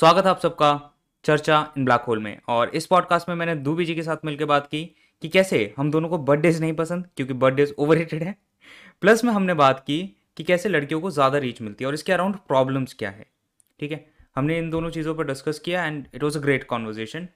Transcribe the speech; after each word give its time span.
स्वागत 0.00 0.24
है 0.24 0.30
आप 0.30 0.38
सबका 0.40 0.68
चर्चा 1.24 1.56
इन 1.78 1.84
ब्लैक 1.84 2.00
होल 2.00 2.18
में। 2.18 2.40
और 2.48 2.68
इस 2.68 2.86
पॉडकास्ट 2.86 3.28
में 3.28 3.34
मैंने 3.36 3.54
दूबी 3.54 3.84
जी 3.84 3.94
के 3.94 4.02
साथ 4.02 4.24
मिलकर 4.24 4.44
बात 4.44 4.66
की 4.66 4.82
कि 5.22 5.28
कैसे 5.28 5.58
हम 5.76 5.90
दोनों 5.90 6.08
को 6.08 6.18
बर्थडेज 6.18 6.60
नहीं 6.60 6.72
पसंद 6.72 7.08
क्योंकि 7.16 7.34
बर्थडेज 7.34 7.74
ओवर 7.78 7.98
है। 8.12 8.34
प्लस 9.02 9.24
में 9.24 9.32
हमने 9.32 9.54
बात 9.54 9.80
की 9.80 9.98
कि 10.36 10.44
कैसे 10.44 10.68
लड़कियों 10.68 11.00
को 11.00 11.10
ज़्यादा 11.10 11.38
रीच 11.38 11.60
मिलती 11.62 11.84
है 11.84 11.88
और 11.88 11.94
इसके 11.94 12.12
अराउंड 12.12 12.36
प्रॉब्लम्स 12.48 12.94
क्या 12.94 13.10
है। 13.10 13.26
ठीक 13.80 13.92
है? 13.92 14.04
हमने 14.36 14.58
इन 14.58 14.70
दोनों 14.70 14.90
चीज़ों 14.90 15.14
पर 15.14 15.26
डिस्कस 15.26 15.58
किया 15.58 15.84
and 15.86 16.06
it 16.14 16.22
was 16.22 16.38
a 16.38 16.40
great 16.40 16.64
conversation 16.64 17.28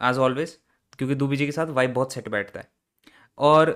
as 0.00 0.18
always 0.18 0.58
क्योंकि 0.98 1.14
दूबी 1.14 1.36
जी 1.36 1.46
के 1.46 1.52
साथ 1.52 1.66
वाइफ 1.70 1.90
बहुत 1.90 2.12
सेट 2.12 2.28
बैठता 2.28 2.60
है। 2.60 2.68
और 3.38 3.68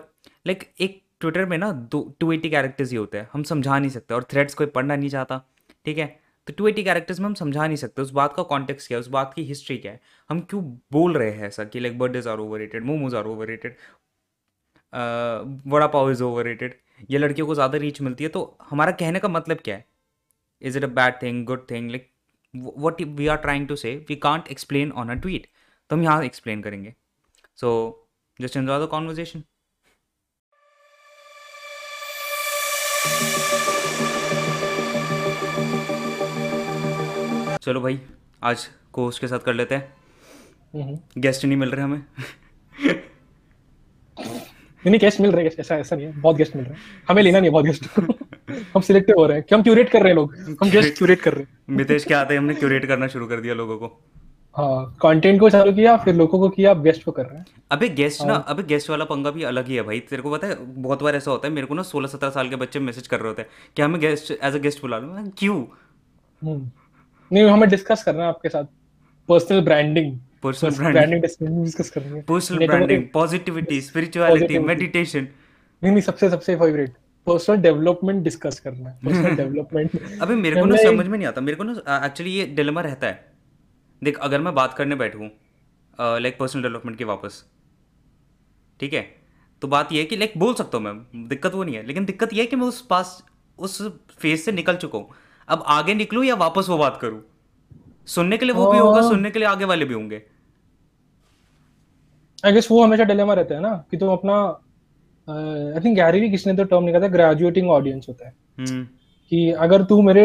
लाइक 0.46 0.58
like, 0.58 0.80
एक 0.80 1.02
ट्विटर 1.20 1.46
में 1.46 1.58
ना 1.58 1.72
दो 1.72 2.16
टू 2.20 2.32
एटी 2.32 2.50
कैरेक्टर्स 2.50 2.90
ही 2.90 2.96
होते 2.96 3.18
हैं 3.18 3.28
हम 3.32 3.42
समझा 3.44 3.78
नहीं 3.78 3.90
सकते 3.90 4.14
और 4.14 4.24
थ्रेड्स 4.24 4.54
कोई 4.54 4.66
पढ़ना 4.68 4.96
नहीं 4.96 5.10
चाहता। 5.10 5.44
ठीक 5.84 5.98
है? 5.98 6.27
तो 6.48 6.52
टू 6.58 6.66
एटी 6.68 6.82
कैरेक्टर्स 6.84 7.18
में 7.20 7.26
हम 7.26 7.34
समझा 7.34 7.66
नहीं 7.66 7.76
सकते, 7.76 8.02
उस 8.02 8.10
बात 8.12 8.34
का 8.34 8.42
कॉन्टेक्स 8.44 8.86
क्या 8.88 8.98
है, 8.98 9.00
उस 9.00 9.08
बात 9.10 9.32
की 9.34 9.42
हिस्ट्री 9.44 9.76
क्या 9.78 9.92
है। 9.92 10.00
हम 10.30 10.40
क्यों 10.40 10.62
बोल 10.92 11.16
रहे 11.16 11.30
हैं 11.30 11.46
ऐसा 11.46 11.64
कि 11.64 11.80
like 11.80 11.98
birthdays 11.98 12.28
are 12.28 12.38
overrated 12.58 12.84
momos 12.84 13.14
are 13.14 13.26
overrated 13.46 13.76
vada 15.72 15.86
pav 15.86 16.10
is 16.10 16.22
overrated 16.44 16.74
ये 17.10 17.18
लड़कियों 17.18 17.46
को 17.46 17.54
ज़्यादा 17.54 17.78
रीच 17.78 18.00
मिलती 18.02 18.24
है 18.24 18.30
तो 18.30 18.42
हमारा 18.70 18.92
कहने 18.92 19.18
का 19.20 19.28
मतलब 19.28 19.58
क्या 19.64 19.74
है? 19.76 19.84
Is 20.62 20.78
it 20.78 20.84
a 20.84 20.88
bad 20.94 21.22
thing 21.22 21.44
good 21.46 21.66
thing 21.70 21.90
like 21.90 22.10
what 22.78 23.02
we 23.02 23.26
are 23.26 23.36
trying 23.38 23.68
to 23.68 23.76
say 23.76 23.94
we 24.08 24.16
can't 24.18 24.48
explain 24.50 24.92
on 24.92 25.10
a 25.10 25.14
tweet 25.16 25.46
तो 25.90 25.96
हम 25.96 26.02
यहाँ 26.02 26.24
एक्सप्लेन 26.24 26.62
करेंगे। 26.62 26.94
So 27.58 27.70
just 28.38 28.56
enjoy 28.56 28.84
the 28.84 28.88
conversation 28.90 29.42
चलो 37.62 37.80
भाई 37.80 38.00
आज 38.42 38.68
कोस्ट 38.92 39.20
के 39.20 39.28
साथ 39.28 39.38
कर 39.38 39.54
लेते 39.54 39.74
हैं। 39.74 41.02
गेस्ट 41.18 41.44
नहीं 41.44 41.56
मिल 41.56 41.70
रहे 41.70 41.82
हमें। 41.82 42.02
नहीं 44.86 44.98
गेस्ट 44.98 45.20
मिल 45.20 45.32
रहे 45.32 45.44
हैं 45.44 45.50
ऐसा 45.60 45.76
ऐसा 45.76 45.96
नहीं 45.96 46.06
है। 46.06 46.20
बहुत 46.20 46.36
गेस्ट 46.36 46.56
मिल 46.56 46.64
रहे 46.64 46.74
हैं। 46.74 46.80
हमें 47.08 47.22
लेना 47.22 47.38
नहीं 47.40 47.48
है 47.48 47.52
बहुत 47.52 47.64
गेस्ट 47.64 47.84
हम 48.74 48.80
सिलेक्टिव 48.80 49.16
हो 49.18 49.26
रहे 49.26 49.36
हैं। 49.36 49.46
कि 49.48 49.54
हम 49.54 49.62
क्यूरेट 49.62 49.90
कर 49.90 49.98
रहे 49.98 50.08
हैं 50.08 50.14
लोग। 50.14 50.34
हम 50.62 50.70
गेस्ट 50.70 50.98
क्यूरेट 50.98 51.20
कर 51.20 51.32
रहे 51.34 51.42
हैं। 51.42 51.76
मितेश 51.76 52.04
क्या 52.04 52.20
आते 52.20 52.34
हैं? 52.34 52.38
हमने 52.38 52.54
क्यूरेट 52.54 52.86
करना 52.86 53.06
शुरू 53.06 53.26
कर 53.26 53.40
दिया 53.40 53.54
लोगों 53.54 53.78
को। 53.78 54.00
हाँ 54.56 54.96
कंटेंट 55.02 55.40
को 55.40 55.50
चालू 55.50 55.72
किया 55.72 55.96
फिर 55.96 56.14
लोगों 56.14 56.38
को 56.38 56.48
किया 56.48 56.74
गेस्ट 56.74 57.04
को 57.04 57.10
कर 57.10 57.26
रहे 57.26 57.38
हैं। 57.38 57.46
अबे 57.70 57.88
गेस्ट 57.88 58.22
ना 58.22 58.32
हाँ। 58.32 58.44
अबे 58.48 58.62
गेस्ट 58.62 58.90
वाला 58.90 59.04
पंगा 59.04 59.30
भी 59.30 59.42
अलग 59.42 59.66
ही 59.66 59.74
है 59.74 59.82
भाई। 59.82 60.00
तेरे 60.00 60.22
को 60.22 60.30
पता 60.32 60.46
है 60.46 60.56
बहुत 60.82 61.02
बार 61.02 61.16
ऐसा 61.16 61.30
होता 61.30 61.48
है 61.48 61.54
मेरे 61.54 61.66
को 61.66 61.74
ना 61.74 61.82
सोलह 61.82 62.08
सत्रह 62.08 62.30
साल 62.30 62.48
के 62.48 62.56
बच्चे 62.56 62.78
मैसेज 62.78 63.06
कर 63.06 63.18
रहे 63.18 63.28
होते 63.28 63.42
हैं। 63.42 63.48
कि 63.76 63.82
हमें 63.82 64.00
गेस्ट 64.00 64.30
एज 64.30 64.54
अ 64.54 64.58
गेस्ट 64.58 64.80
बुला 64.80 64.98
लो? 64.98 65.30
क्यों? 65.38 65.64
हम्म। 66.42 66.70
नहीं 67.30 67.44
हमें 67.44 67.68
डिस्कस 67.68 68.02
करना 68.02 68.22
है 68.22 68.28
आपके 68.28 68.48
साथ. 68.48 68.64
Personal 69.28 69.60
branding 69.60 70.18
personal 70.42 70.70
branding 70.92 71.22
discuss 71.22 71.90
करेंगे 71.90 72.20
personal 72.28 72.66
branding 72.66 73.02
positivity 73.14 73.80
spirituality 73.80 74.58
meditation 74.58 75.26
नहीं 75.82 75.92
नहीं 75.92 76.02
सबसे 76.02 76.30
सबसे 76.30 76.56
फेवरेट 76.56 76.94
पर्सनल 77.26 77.56
डेवलपमेंट 77.62 78.22
डिस्कस 78.24 78.60
करना 78.60 78.88
है. 78.90 78.98
पर्सनल 79.04 79.36
डेवलपमेंट 79.36 80.20
अबे 80.22 80.34
मेरे 80.34 80.60
को 80.60 80.66
ना 80.66 80.76
समझ 80.76 81.06
में 81.06 81.18
नहीं 81.18 81.28
आता. 81.28 81.40
मेरे 81.40 81.56
को 81.56 81.64
ना 81.64 82.04
एक्चुअली 82.06 82.32
ये 82.32 82.46
डिलेमा 82.56 82.80
रहता 82.80 83.06
है. 83.06 83.24
देख 84.02 84.18
अगर 84.20 84.40
मैं 84.40 84.54
बात 84.54 84.74
करने 84.74 84.94
बैठूं 84.96 85.28
लाइक 86.22 86.38
पर्सनल 86.38 86.62
डेवलपमेंट 86.62 86.98
की 86.98 87.04
वापस 87.04 87.44
ठीक 88.80 88.92
है? 88.94 89.02
तो 89.62 89.68
बात 89.68 89.92
यह 89.92 89.98
है 90.00 90.04
कि 90.06 90.16
लाइक 90.16 90.32
बोल 90.38 90.54
सकता 90.54 90.78
हूँ 90.78 90.84
मैं. 90.84 91.28
दिक्कत 91.28 91.54
वो 91.54 91.64
नहीं 91.64 91.76
है. 91.76 91.86
लेकिन 91.86 92.04
दिक्कत 92.04 92.32
ये 92.32 92.40
है 92.40 92.46
कि 92.46 92.56
मैं 92.56 92.66
उस 92.66 92.80
पास 92.90 93.22
उस 93.58 93.80
फ़ेज़ 94.18 94.40
से 94.42 94.52
निकल 94.52 94.76
चुका 94.76 94.98
हूँ. 94.98 95.08
अब 95.48 95.62
आगे 95.66 95.94
निकलू 95.94 96.22
या 96.22 96.34
वापस 96.34 96.68
वो 96.68 96.78
बात 96.78 96.98
करूँ? 97.02 97.22
सुनने 98.06 98.36
के 98.38 98.46
लिए 98.46 98.54
वो 98.54 98.70
भी 98.72 98.78
होगा 98.78 99.08
सुनने 99.08 99.30
के 99.30 99.38
लिए 99.38 99.48
आगे 99.48 99.64
वाले 99.64 99.84
भी 99.84 99.94
होंगे। 99.94 100.22
आई 102.46 102.52
गेस 102.52 102.70
वो 102.70 102.82
हमेशा 102.84 103.04
डिलेमा 103.04 103.34
रहता 103.34 103.54
है 103.54 103.60
ना 103.60 103.74
कि 103.90 103.96
तुम 103.96 104.12
अपना 104.12 104.34
आई 105.28 105.80
थिंक 105.84 105.96
गैरी 105.96 106.20
भी 106.20 106.30
किसने 106.30 106.54
तो 106.54 106.64
टर्म 106.64 106.84
निकाला 106.84 107.06
था 107.06 107.12
ग्रेजुएटिंग 107.12 107.70
ऑडियंस 107.70 108.06
होता 108.08 108.26
है। 108.26 108.32
hmm. 108.32 108.84
कि 109.30 109.50
अगर 109.50 109.82
तू 109.84 110.00
मेरे 110.02 110.24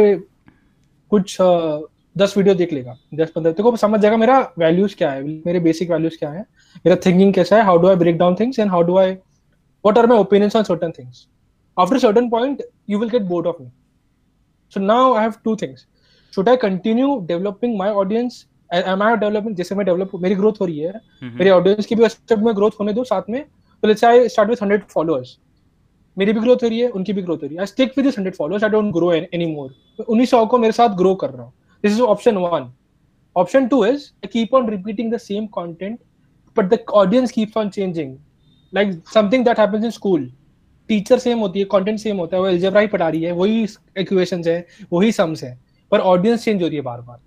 कुछ 1.09 1.37
uh, 1.41 1.81
दस 2.17 2.33
वीडियो 2.37 2.55
देख 2.55 2.73
लेगा 2.73 2.95
दस 3.13 3.31
पंद्रह 3.35 3.53
तो 3.53 3.75
समझ 3.75 3.99
जाएगा 3.99 4.17
मेरा 4.17 4.39
वैल्यूज़ 4.59 4.95
क्या 4.95 5.11
है 5.11 5.23
मेरे 5.23 5.59
बेसिक 5.59 5.91
वैल्यूज़ 5.91 6.17
क्या 6.17 6.29
है 6.29 6.41
मेरा 6.85 6.95
थिंकिंग 7.05 7.33
कैसा 7.33 7.57
है 7.57 7.63
how 7.63 7.77
do 7.77 7.87
I 7.87 7.95
break 7.95 8.17
down 8.17 8.35
things 8.35 8.59
and 8.59 8.69
how 8.69 8.81
do 8.81 8.97
I 8.97 9.11
what 9.11 9.97
are 9.97 10.07
my 10.07 10.17
opinions 10.17 10.55
on 10.55 10.63
certain 10.63 10.91
things 10.91 11.27
after 11.79 11.99
certain 11.99 12.29
point 12.29 12.61
you 12.89 12.99
will 12.99 13.09
get 13.09 13.21
bored 13.21 13.47
of 13.47 13.61
me 13.61 13.69
So 14.75 14.81
now 14.81 15.13
I 15.13 15.21
have 15.21 15.37
two 15.43 15.55
things. 15.55 15.85
Should 16.33 16.47
I 16.49 16.57
continue 16.57 17.09
developing 17.31 17.77
my 17.77 17.89
audience? 18.01 18.45
Am 18.91 19.01
I 19.07 19.09
developing 19.23 19.55
जैसे 19.55 19.75
मैं 19.75 19.85
develop 19.85 20.11
मेरी 20.21 20.35
growth 20.35 20.53
हो 20.61 20.65
रही 20.65 20.79
है 20.79 20.91
mm-hmm. 20.91 21.37
मेरी 21.39 21.49
audience 21.49 21.85
की 21.85 21.95
भी 21.95 22.09
step 22.09 22.39
में 22.39 22.55
ग्रोथ 22.55 22.79
होने 22.79 22.93
दो 22.93 23.03
साथ 23.03 23.29
में 23.29 23.43
तो 23.43 23.87
let's 23.87 24.03
I 24.03 24.27
start 24.29 24.49
with 24.49 24.57
100 24.59 24.79
followers 24.93 25.37
मेरी 26.17 26.33
भी 26.33 26.39
ग्रोथ 26.39 26.63
हो 26.63 26.67
रही 26.67 26.79
है 26.79 26.89
उनकी 26.89 27.13
भी 27.13 27.21
ग्रोथ 27.21 27.37
हो 27.37 27.47
रही 27.47 27.55
है। 27.55 27.61
I 27.61 27.65
stick 27.65 27.93
with 27.97 28.05
this 28.05 28.19
100 28.19 28.35
followers 28.37 28.63
I 28.63 28.69
don't 28.69 28.91
grow 28.93 29.11
any 29.13 29.45
more 29.53 30.03
उन्हीं 30.07 30.25
सौ 30.25 30.45
को 30.45 30.57
मेरे 30.57 30.73
साथ 30.73 30.95
ग्रो 30.97 31.13
कर 31.15 31.29
रहा 31.29 31.43
हूँ। 31.43 31.53
This 31.83 31.91
is 31.91 32.01
option 32.01 32.37
one 32.37 32.71
option 33.35 33.67
two 33.67 33.85
is 33.85 34.09
I 34.25 34.27
keep 34.33 34.53
on 34.55 34.69
repeating 34.69 35.13
the 35.13 35.17
same 35.17 35.45
content 35.59 35.99
but 36.57 36.73
the 36.73 36.79
audience 36.93 37.31
keeps 37.31 37.57
on 37.57 37.69
changing 37.69 38.17
like 38.73 39.01
something 39.13 39.45
that 39.45 39.59
happens 39.59 39.83
in 39.83 39.91
school 39.91 40.31
teacher 40.89 41.19
same 41.19 41.39
होती 41.39 41.59
है 41.59 41.65
कंटेंट 41.65 41.99
सेम 41.99 42.17
होता 42.17 42.35
है 42.37 42.41
वो 42.41 42.47
algebra 42.47 42.81
ही 42.81 42.87
पढ़ा 42.87 43.09
रही 43.09 43.23
है 43.23 43.31
वही 43.31 43.63
equations 43.97 44.47
है 44.47 44.65
वही 44.93 45.11
सम्स 45.11 45.43
है 45.43 45.57
पर 45.91 45.99
ऑडियंस 45.99 46.43
चेंज 46.45 46.61
हो 46.61 46.67
रही 46.67 46.75
है 46.75 46.81
बार 46.83 47.01
बार 47.01 47.19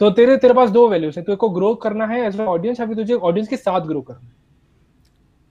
तो 0.00 0.10
तेरे 0.10 0.36
तेरे 0.36 0.54
पास 0.54 0.70
दो 0.70 0.88
वैल्यूज़ 0.88 1.18
है 1.18 1.24
तेरे 1.24 1.36
को 1.36 1.48
ग्रो 1.48 1.74
करना 1.74 2.06
है 2.06 2.20
एज 2.26 2.40
ऑडियंस 2.40 2.80
या 2.80 2.86
फिर 2.86 2.96
तुझे 2.96 3.14
ऑडियंस 3.14 3.48
के 3.48 3.56
साथ 3.56 3.80
ग्रो 3.80 4.00
करना 4.00 4.20
है? 4.20 4.32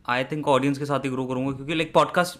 आई 0.06 0.24
थिंक 0.24 0.48
ऑडियंस 0.48 0.78
के 0.78 0.86
साथ 0.86 1.06
ही 1.06 1.10
ग्रो 1.10 1.26
करूँगा 1.26 1.52
क्योंकि 1.52 1.74
लाइक 1.74 1.94
पॉडकास्ट 1.94 2.40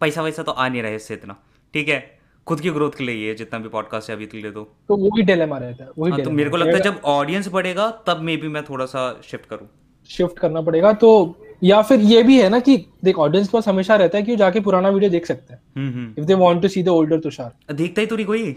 पैसा 0.00 0.22
वैसा 0.22 0.42
तो 0.42 0.52
आ 0.52 0.68
नहीं 0.68 0.82
रहा 0.82 0.90
है 0.90 0.96
इससे 0.96 1.14
इतना 1.14 1.36
ठीक 1.74 1.88
है? 1.88 1.98
खुद 2.46 2.60
की 2.60 2.70
ग्रोथ 2.70 2.90
के 2.90 3.04
लिए 3.04 3.26
ये 3.26 3.34
जितना 3.34 3.58
भी 3.58 3.68
पॉडकास्ट 3.68 4.10
है 4.10 4.16
अभी 4.16 4.26
के 4.26 4.38
लिए 4.38 4.50
तो। 4.50 4.62
तो 4.88 4.96
भी 4.96 5.22
डिलेमा 5.22 5.58
रहता 5.58 5.84
है 5.84 5.90
वही 5.98 6.12
हाँ, 6.12 6.20
तो 6.20 6.30
मेरे 6.30 6.50
को 6.50 6.56
लगता 6.56 6.76
है 6.76 6.82
जब 6.82 7.00
ऑडियंस 7.04 7.48
बढ़ेगा 7.48 7.90
तब 8.06 8.20
मे 8.20 8.36
भी 8.36 8.48
मैं 8.48 8.62
थोड़ा 8.64 8.86
सा 8.86 9.20
शिफ्ट 9.24 9.46
करूँ। 9.46 9.68
शिफ्ट 10.10 10.38
करना 10.38 10.60
पड़ेगा 10.60 10.92
तो 10.92 11.10
या 11.62 11.80
फिर 11.82 12.00
ये 12.02 12.22
भी 12.22 12.38
है 12.40 12.48
ना 12.48 12.58
कि 12.60 12.76
देख 13.04 13.18
ऑडियंस 13.18 13.48
के 13.48 13.52
पास 13.52 13.68
हमेशा 13.68 13.96
रहता 13.96 14.18
है 14.18 14.24
कि 14.24 14.32
वो 14.32 14.36
जाके 14.36 14.60
पुराना 14.60 14.88
वीडियो 14.88 15.10
देख 15.10 15.26
सकते 15.26 15.54
हैं। 15.54 16.14
If 16.18 16.24
they 16.24 16.34
want 16.36 16.62
to 16.62 16.68
see 16.68 16.82
the 16.82 16.88
older 16.88 17.20
Tushar. 17.20 17.74
देखता 17.74 18.00
ही 18.00 18.06
तो 18.06 18.16
नहीं 18.16 18.26
कोई। 18.26 18.56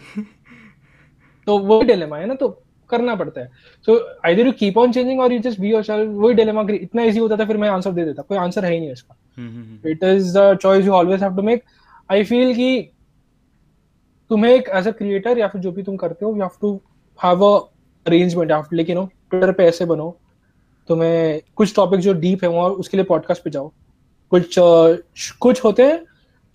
तो 1.48 1.58
वो 1.60 1.82
डिलेमा 1.84 2.18
है 2.18 2.26
ना 2.26 2.34
तो 2.34 2.48
करना 2.90 3.16
पड़ता 3.16 3.42
है। 3.42 3.50
So 3.88 3.98
either 4.26 4.46
you 4.46 4.52
keep 4.60 4.78
on 4.78 4.92
changing 4.92 5.20
और 5.22 5.34
यू 5.34 5.40
जस्ट 5.40 5.60
बी 5.60 5.70
योरसेल्फ 5.72 6.12
वही 6.14 6.34
डिलेमा 6.34 6.66
इतना 6.72 7.04
इजी 7.04 7.20
होता 7.20 7.38
था 7.38 7.46
फिर 7.46 7.58
मैं 7.58 7.70
आंसर 7.70 7.92
दे 7.92 8.06
देता। 8.06 8.22
कोई 8.22 8.38
आंसर 8.38 8.66
है 8.66 8.72
ही 8.74 8.80
नहीं 8.80 8.92
इसका। 8.92 9.90
It 9.90 10.04
is 10.06 10.38
the 10.38 10.56
choice 10.62 10.86
you 10.86 10.94
always 10.94 11.24
have 11.24 11.36
to 11.36 11.42
make 11.42 11.64
I 12.10 12.24
feel 12.24 12.54
कि 12.56 12.90
तुम्हें 14.32 14.54
एक 14.54 14.70
एज 14.76 14.88
अ 14.88 14.92
क्रिएटर 14.92 15.38
या 15.38 15.48
फिर 15.48 15.62
जो 15.62 15.72
भी 15.72 15.84
तुम 15.84 15.96
करते 15.98 16.26
हो 16.26 16.32
you 16.32 16.42
have 16.42 16.58
to 16.62 16.74
have 17.20 17.44
a 17.46 17.58
arrangement 18.06 18.52
आप 18.52 18.74
लेकिन 18.74 19.06
ट्विटर 19.06 19.52
पे 19.52 19.66
ऐसे 19.66 19.86
बनो। 19.86 20.18
तुम्हें 20.90 21.42
कुछ 21.56 21.76
टॉपिक 21.76 22.00
जो 22.00 22.14
डीप 22.16 22.44
है 22.44 22.50
वहाँ 22.50 22.70
उसके 22.72 22.98
लिए 22.98 23.04
पॉडकास्ट 23.06 23.44
पे 23.44 23.50
जाओ। 23.50 23.72
कुछ 24.32 24.56
कुछ 25.40 25.64
होते 25.64 25.84
हैं 25.84 26.04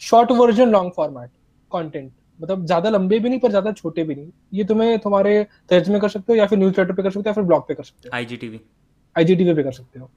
short 0.03 0.33
version 0.33 0.71
long 0.71 0.93
format 0.97 1.31
content 1.71 2.11
मतलब 2.41 2.65
ज़्यादा 2.67 2.91
लंबे 2.91 3.19
भी 3.19 3.29
नहीं 3.29 3.41
पर 3.41 3.49
ज़्यादा 3.49 3.73
छोटे 3.73 4.03
भी 4.05 4.15
नहीं। 4.15 4.31
ये 4.55 4.65
तुम्हें 4.65 4.99
तुम्हारे 4.99 5.43
तर्ज 5.71 5.89
में 5.89 6.01
कर 6.01 6.09
सकते 6.09 6.33
हो 6.33 6.37
या 6.37 6.47
फिर 6.47 6.59
न्यूज़ 6.59 6.75
पे 6.75 7.03
कर 7.03 7.11
सकते 7.11 7.21
हो 7.21 7.23
या 7.27 7.33
फिर 7.33 7.45
ब्लॉग 7.45 7.67
पे 7.69 7.75
कर 7.75 7.85
सकते 7.85 8.09
हो। 8.09 8.17
आईजीटीवी 8.17 8.61
आईजीटीवी 9.17 9.55
पे 9.55 9.63
कर 9.63 9.73
सकते 9.73 9.99
हो। 9.99 10.11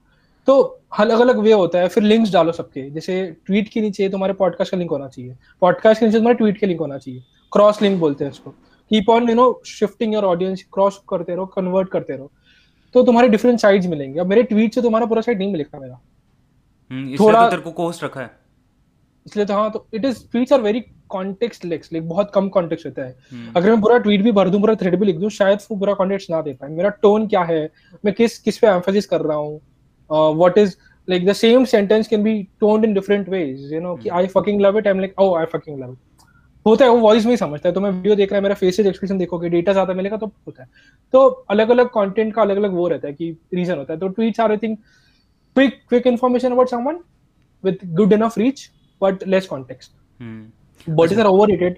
तो 0.48 0.60
अलग 0.98 1.20
अलग 1.20 1.38
वे 1.38 1.52
होता 1.52 1.78
है 1.78 1.88
फिर 1.88 2.02
लिंक्स 2.02 2.32
डालो 2.32 2.52
सबके। 2.52 2.88
जैसे 2.90 3.24
ट्वीट 3.46 3.68
के 3.68 3.80
नीचे 3.80 4.08
तुम्हारे 4.08 4.32
पॉडकास्ट 4.34 4.72
का 4.72 4.78
लिंक 4.78 4.90
होना 4.90 5.08
चाहिए। 5.08 5.36
पॉडकास्ट 5.60 6.00
के 6.00 6.06
नीचे 6.06 6.18
तुम्हारे 6.18 6.36
ट्वीट 6.36 6.58
के 6.58 6.66
लिंक 6.66 6.80
होना 6.80 6.98
चाहिए। 6.98 7.22
क्रॉस 7.52 7.82
लिंक 7.82 7.98
बोलते 8.00 8.24
हैं 8.24 8.30
उसको 8.30 8.50
keep 8.90 9.08
on 9.10 9.28
you 9.28 9.34
know 9.34 9.60
shifting 9.66 10.14
your 10.14 10.24
audience 10.24 10.62
cross 10.74 11.00
करते 11.10 11.34
रहो 11.34 11.46
कन्वर्ट 11.46 11.88
करते 11.88 12.16
रहो। 12.16 12.30
तो 12.94 13.02
तुम्हारे 13.02 13.28
डिफरेंट 13.28 13.58
साइड्स 13.60 13.86
मिलेंगे। 13.86 14.20
अब 14.20 14.26
मेरे 14.26 14.42
ट्वीट 14.44 14.74
से 14.74 14.82
तुम्हारा 14.82 15.06
पूरा 15.06 15.20
साइड 15.20 15.38
नहीं 15.38 15.52
मिलेगा 15.52 15.78
मेरा। 15.78 15.98
हम्म, 16.90 17.16
थोड़ा 17.16 17.44
तो 17.44 17.50
तेरे 17.50 17.62
को 17.62 17.70
कोस्ट 17.72 18.04
रखा 18.04 18.20
है। 18.20 18.30
इसलिए 19.26 19.46
तो 19.46 19.54
हाँ 19.54 19.70
तो 19.70 19.86
it 19.94 20.04
is 20.04 20.18
tweets 20.30 20.52
are 20.52 20.60
very 20.60 20.80
contextless 21.64 21.92
like 21.92 22.08
बहुत 22.08 22.30
कम 22.34 22.48
कॉन्टेक्स्ट 22.48 22.86
होता 22.86 23.02
है। 23.02 23.14
hmm. 23.14 23.56
अगर 23.56 23.70
मैं 23.70 23.80
पूरा 23.80 23.98
ट्वीट 23.98 24.22
भी 24.22 24.32
भर 24.32 24.48
दूँ 24.48 24.60
पूरा 24.60 24.74
थ्रेड 24.74 24.98
भी 25.00 25.06
लिख 25.06 25.16
दूँ 25.16 25.30
शायद 25.30 25.58
वो 25.70 25.76
पूरा 25.78 25.94
कॉन्टेक्स्ट 25.94 26.30
ना 26.30 26.40
दे 26.42 26.52
पाए। 26.52 26.70
मेरा 26.70 26.88
टोन 27.02 27.26
क्या 27.28 27.42
है? 27.42 27.70
मैं 28.04 28.14
किस 28.14 28.38
किस 28.38 28.58
पे 28.58 28.66
एम्फोसिस 28.66 29.06
कर 29.06 29.20
रहा 29.20 29.36
हूँ? 29.36 29.60
What 30.10 30.58
is 30.58 30.76
like 31.08 31.26
the 31.26 31.32
same 31.34 31.64
sentence 31.66 32.08
can 32.08 32.22
be 32.22 32.42
toned 32.60 32.84
in 32.84 32.94
different 32.94 33.28
ways 33.28 33.72
you 33.72 33.80
know 33.80 33.94
कि 33.96 34.08
I 34.10 34.26
fucking 34.28 34.60
love 34.60 34.78
it 34.78 34.86
I 34.86 34.94
am 34.94 35.00
like 35.00 35.20
oh 35.20 35.34
I 35.36 35.44
fucking 35.52 35.80
love 35.80 35.92
it 35.92 35.98
होता 36.68 36.84
है 36.84 36.90
वो 36.90 36.98
वॉइस 36.98 37.24
में 37.24 37.30
ही 37.32 37.36
समझता 37.36 37.68
है। 37.68 37.74
तो 37.74 37.80
मैं 37.80 37.90
वीडियो 37.90 38.14
देख 38.16 38.30
रहा 38.30 38.38
है 38.38 38.42
मेरा 38.42 38.54
फेसेज 38.56 38.86
एक्सप्रेशन 38.86 39.18
देखोगे 39.18 39.48
डेटा 39.48 39.72
ज़्यादा 39.72 39.94
मिलेगा 39.94 40.16
तो 40.16 40.26
होता 40.26 40.62
है। 40.62 40.68
तो 41.12 41.26
अलग 41.50 41.70
अलग 41.70 41.88
कंटेंट 41.90 42.34
का 42.34 42.42
अलग 42.42 42.56
अलग 42.56 42.72
वो 42.74 42.88
रहता 42.88 43.08
है 43.08 43.14
कि 43.14 43.30
रीजन 43.54 43.78
होता 43.78 43.92
है। 43.92 43.98
तो 43.98 44.08
tweets 44.08 44.40
are 44.40 44.50
I 44.50 44.56
think 44.56 44.78
quick 45.56 45.80
quick 45.88 46.06
information 46.06 46.52
about 46.52 46.70
someone 46.70 46.98
with 47.64 47.78
good 47.96 48.12
enough 48.12 48.38
reach 48.38 48.70
but 49.00 49.26
less 49.26 49.46
context 49.46 49.92
bodies 50.86 51.20
are 51.20 51.26
overrated 51.26 51.76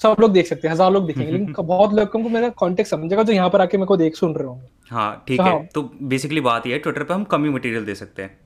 सब 0.00 0.16
लोग 0.20 0.32
देख 0.32 0.46
सकते 0.46 0.68
हैं 0.68 0.74
हज़ार 0.74 0.92
लोग 0.92 1.06
देखेंगे 1.06 1.30
लेकिन 1.32 1.52
बहुत 1.60 1.92
लोगों 1.94 2.22
को 2.22 2.28
मेरा 2.28 2.48
कॉन्टेक्ट 2.56 2.90
समझेगा 2.90 3.22
जो 3.22 3.32
यहाँ 3.32 3.50
पर 3.50 3.60
आके 3.60 3.76
मेरे 3.76 3.86
को 3.86 3.96
देख 3.96 4.16
सुन 4.16 4.34
रहे 4.34 4.46
होंगे। 4.46 4.68
हाँ 4.90 5.24
ठीक 5.28 5.38
तो 5.38 5.44
है। 5.44 5.50
हाँ, 5.50 5.66
तो 5.74 5.82
बेसिकली 6.04 6.40
बात 6.42 6.66
ये 6.66 6.72
है 6.72 6.78
ट्विटर 6.78 7.02
पे 7.02 7.14
हम 7.14 7.24
कम 7.24 7.44
ही 7.44 7.50
मटेरियल 7.50 7.84
दे 7.84 7.94
सकते 7.94 8.22
हैं। 8.22 8.38